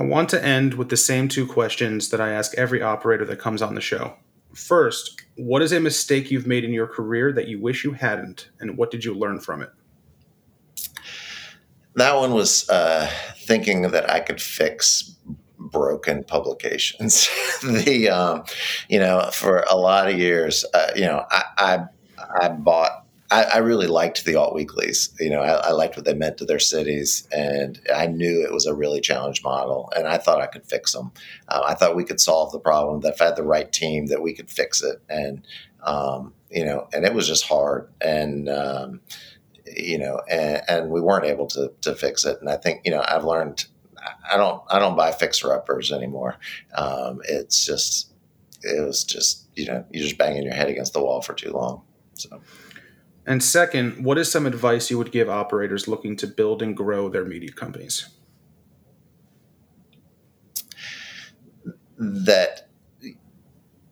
I 0.00 0.02
want 0.02 0.30
to 0.30 0.42
end 0.42 0.74
with 0.74 0.88
the 0.88 0.96
same 0.96 1.28
two 1.28 1.46
questions 1.46 2.08
that 2.08 2.22
I 2.22 2.30
ask 2.30 2.56
every 2.56 2.80
operator 2.80 3.26
that 3.26 3.38
comes 3.38 3.60
on 3.60 3.74
the 3.74 3.82
show. 3.82 4.16
First, 4.54 5.20
what 5.36 5.60
is 5.60 5.72
a 5.72 5.78
mistake 5.78 6.30
you've 6.30 6.46
made 6.46 6.64
in 6.64 6.72
your 6.72 6.86
career 6.86 7.34
that 7.34 7.48
you 7.48 7.60
wish 7.60 7.84
you 7.84 7.92
hadn't, 7.92 8.48
and 8.60 8.78
what 8.78 8.90
did 8.90 9.04
you 9.04 9.12
learn 9.12 9.40
from 9.40 9.60
it? 9.60 9.68
That 11.96 12.16
one 12.16 12.32
was 12.32 12.66
uh, 12.70 13.10
thinking 13.40 13.82
that 13.82 14.08
I 14.08 14.20
could 14.20 14.40
fix 14.40 15.16
broken 15.58 16.24
publications. 16.24 17.28
the 17.62 18.08
um, 18.08 18.44
you 18.88 18.98
know, 18.98 19.28
for 19.34 19.66
a 19.70 19.76
lot 19.76 20.08
of 20.08 20.18
years, 20.18 20.64
uh, 20.72 20.92
you 20.96 21.04
know, 21.04 21.26
I, 21.30 21.42
I 21.58 21.78
I 22.40 22.48
bought 22.48 23.04
I, 23.30 23.44
I, 23.44 23.56
really 23.58 23.86
liked 23.86 24.24
the 24.24 24.34
alt 24.34 24.54
weeklies. 24.54 25.14
You 25.20 25.30
know, 25.30 25.40
I, 25.40 25.68
I, 25.68 25.70
liked 25.70 25.96
what 25.96 26.04
they 26.04 26.14
meant 26.14 26.38
to 26.38 26.44
their 26.44 26.58
cities, 26.58 27.28
and 27.30 27.80
I 27.94 28.06
knew 28.06 28.42
it 28.42 28.52
was 28.52 28.66
a 28.66 28.74
really 28.74 29.00
challenged 29.00 29.44
model, 29.44 29.90
and 29.96 30.08
I 30.08 30.18
thought 30.18 30.40
I 30.40 30.46
could 30.46 30.66
fix 30.66 30.92
them. 30.92 31.12
Uh, 31.48 31.62
I 31.64 31.74
thought 31.74 31.94
we 31.94 32.04
could 32.04 32.20
solve 32.20 32.50
the 32.50 32.58
problem. 32.58 33.00
That 33.00 33.14
if 33.14 33.22
I 33.22 33.26
had 33.26 33.36
the 33.36 33.44
right 33.44 33.70
team, 33.70 34.06
that 34.06 34.22
we 34.22 34.32
could 34.32 34.50
fix 34.50 34.82
it, 34.82 35.00
and 35.08 35.46
um, 35.82 36.34
you 36.50 36.64
know, 36.64 36.88
and 36.92 37.04
it 37.04 37.14
was 37.14 37.28
just 37.28 37.44
hard, 37.44 37.88
and 38.00 38.48
um, 38.48 39.00
you 39.64 39.98
know, 39.98 40.20
and, 40.28 40.62
and, 40.68 40.90
we 40.90 41.00
weren't 41.00 41.26
able 41.26 41.46
to 41.48 41.72
to 41.82 41.94
fix 41.94 42.24
it. 42.24 42.40
And 42.40 42.50
I 42.50 42.56
think 42.56 42.82
you 42.84 42.90
know, 42.90 43.04
I've 43.06 43.24
learned. 43.24 43.66
I 44.32 44.36
don't. 44.36 44.62
I 44.68 44.78
don't 44.78 44.96
buy 44.96 45.12
fixer 45.12 45.52
uppers 45.52 45.92
anymore. 45.92 46.36
Um, 46.74 47.20
it's 47.28 47.64
just. 47.64 48.08
It 48.62 48.84
was 48.84 49.04
just 49.04 49.46
you 49.54 49.66
know 49.66 49.84
you're 49.90 50.02
just 50.02 50.18
banging 50.18 50.42
your 50.42 50.54
head 50.54 50.68
against 50.68 50.92
the 50.92 51.02
wall 51.02 51.22
for 51.22 51.32
too 51.32 51.52
long. 51.52 51.82
So. 52.14 52.40
And 53.26 53.42
second, 53.42 54.04
what 54.04 54.18
is 54.18 54.30
some 54.30 54.46
advice 54.46 54.90
you 54.90 54.98
would 54.98 55.12
give 55.12 55.28
operators 55.28 55.86
looking 55.86 56.16
to 56.16 56.26
build 56.26 56.62
and 56.62 56.76
grow 56.76 57.08
their 57.08 57.24
media 57.24 57.52
companies? 57.52 58.08
That, 61.98 62.68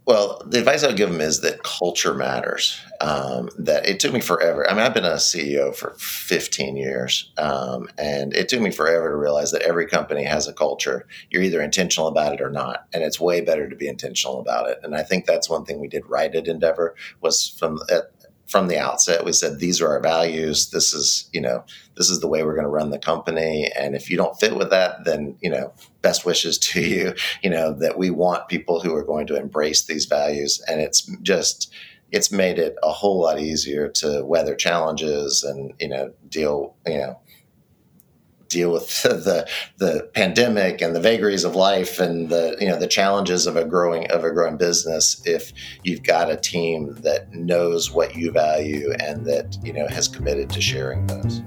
well, 0.06 0.42
the 0.46 0.58
advice 0.58 0.82
I 0.82 0.86
would 0.88 0.96
give 0.96 1.10
them 1.10 1.20
is 1.20 1.42
that 1.42 1.62
culture 1.62 2.14
matters. 2.14 2.80
Um, 3.00 3.48
that 3.58 3.86
it 3.86 4.00
took 4.00 4.12
me 4.12 4.20
forever. 4.20 4.68
I 4.68 4.74
mean, 4.74 4.82
I've 4.82 4.94
been 4.94 5.04
a 5.04 5.16
CEO 5.16 5.72
for 5.72 5.94
15 5.98 6.76
years, 6.76 7.30
um, 7.38 7.88
and 7.96 8.34
it 8.34 8.48
took 8.48 8.60
me 8.60 8.72
forever 8.72 9.10
to 9.10 9.16
realize 9.16 9.52
that 9.52 9.62
every 9.62 9.86
company 9.86 10.24
has 10.24 10.48
a 10.48 10.52
culture. 10.52 11.06
You're 11.30 11.44
either 11.44 11.62
intentional 11.62 12.08
about 12.08 12.34
it 12.34 12.40
or 12.40 12.50
not, 12.50 12.88
and 12.92 13.04
it's 13.04 13.20
way 13.20 13.40
better 13.40 13.68
to 13.68 13.76
be 13.76 13.86
intentional 13.86 14.40
about 14.40 14.68
it. 14.68 14.78
And 14.82 14.96
I 14.96 15.04
think 15.04 15.26
that's 15.26 15.48
one 15.48 15.64
thing 15.64 15.78
we 15.78 15.86
did 15.86 16.08
right 16.08 16.34
at 16.34 16.48
Endeavor 16.48 16.96
was 17.20 17.54
from 17.56 17.78
at, 17.88 18.10
from 18.48 18.68
the 18.68 18.78
outset 18.78 19.24
we 19.24 19.32
said 19.32 19.58
these 19.58 19.80
are 19.80 19.88
our 19.88 20.00
values. 20.00 20.70
This 20.70 20.92
is 20.92 21.28
you 21.32 21.40
know 21.40 21.64
this 21.96 22.10
is 22.10 22.20
the 22.20 22.28
way 22.28 22.42
we're 22.42 22.54
going 22.54 22.64
to 22.64 22.70
run 22.70 22.90
the 22.90 22.98
company. 22.98 23.70
And 23.78 23.94
if 23.94 24.10
you 24.10 24.16
don't 24.16 24.38
fit 24.40 24.56
with 24.56 24.70
that 24.70 25.04
then 25.04 25.36
you 25.40 25.50
know 25.50 25.72
best 26.02 26.24
wishes 26.24 26.58
to 26.70 26.80
you 26.80 27.14
you 27.42 27.50
know 27.50 27.72
that 27.74 27.98
we 27.98 28.10
want 28.10 28.48
people 28.48 28.80
who 28.80 28.94
are 28.94 29.04
going 29.04 29.26
to 29.28 29.36
embrace 29.36 29.84
these 29.84 30.06
values. 30.06 30.62
And 30.66 30.80
it's 30.80 31.02
just 31.22 31.72
it's 32.10 32.32
made 32.32 32.58
it 32.58 32.74
a 32.82 32.90
whole 32.90 33.20
lot 33.20 33.38
easier 33.38 33.88
to 33.88 34.24
weather 34.24 34.54
challenges 34.54 35.42
and 35.42 35.72
you 35.78 35.88
know 35.88 36.12
deal 36.28 36.74
you 36.86 36.98
know 36.98 37.18
deal 38.48 38.72
with 38.72 39.02
the 39.02 39.48
the 39.78 40.08
pandemic 40.14 40.80
and 40.80 40.94
the 40.94 41.00
vagaries 41.00 41.44
of 41.44 41.54
life 41.54 41.98
and 41.98 42.28
the 42.28 42.56
you 42.60 42.68
know 42.68 42.78
the 42.78 42.86
challenges 42.86 43.46
of 43.46 43.56
a 43.56 43.64
growing 43.64 44.10
of 44.10 44.24
a 44.24 44.30
growing 44.30 44.56
business 44.56 45.22
if 45.26 45.52
you've 45.82 46.02
got 46.02 46.30
a 46.30 46.36
team 46.36 46.94
that 47.00 47.32
knows 47.32 47.90
what 47.90 48.16
you 48.16 48.30
value 48.32 48.92
and 49.00 49.24
that 49.26 49.56
you 49.62 49.72
know 49.72 49.86
has 49.88 50.08
committed 50.08 50.50
to 50.50 50.60
sharing 50.60 51.06
those. 51.06 51.42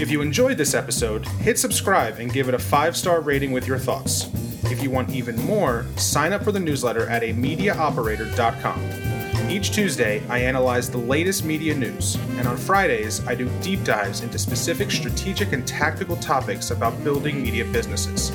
If 0.00 0.10
you 0.10 0.22
enjoyed 0.22 0.58
this 0.58 0.74
episode, 0.74 1.26
hit 1.38 1.58
subscribe 1.58 2.18
and 2.18 2.32
give 2.32 2.48
it 2.48 2.54
a 2.54 2.58
five 2.58 2.96
star 2.96 3.20
rating 3.20 3.52
with 3.52 3.66
your 3.66 3.78
thoughts. 3.78 4.28
If 4.64 4.82
you 4.82 4.90
want 4.90 5.10
even 5.10 5.36
more, 5.44 5.86
sign 5.96 6.32
up 6.32 6.42
for 6.42 6.52
the 6.52 6.60
newsletter 6.60 7.08
at 7.08 7.22
amediaoperator.com. 7.22 9.13
Each 9.48 9.70
Tuesday, 9.70 10.22
I 10.28 10.38
analyze 10.38 10.90
the 10.90 10.98
latest 10.98 11.44
media 11.44 11.74
news, 11.74 12.16
and 12.38 12.48
on 12.48 12.56
Fridays, 12.56 13.24
I 13.26 13.34
do 13.34 13.48
deep 13.60 13.84
dives 13.84 14.22
into 14.22 14.38
specific 14.38 14.90
strategic 14.90 15.52
and 15.52 15.66
tactical 15.66 16.16
topics 16.16 16.70
about 16.70 17.04
building 17.04 17.42
media 17.42 17.64
businesses. 17.66 18.30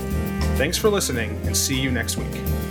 Thanks 0.58 0.78
for 0.78 0.90
listening, 0.90 1.32
and 1.46 1.58
see 1.58 1.80
you 1.80 1.92
next 1.92 2.18
week. 2.18 2.69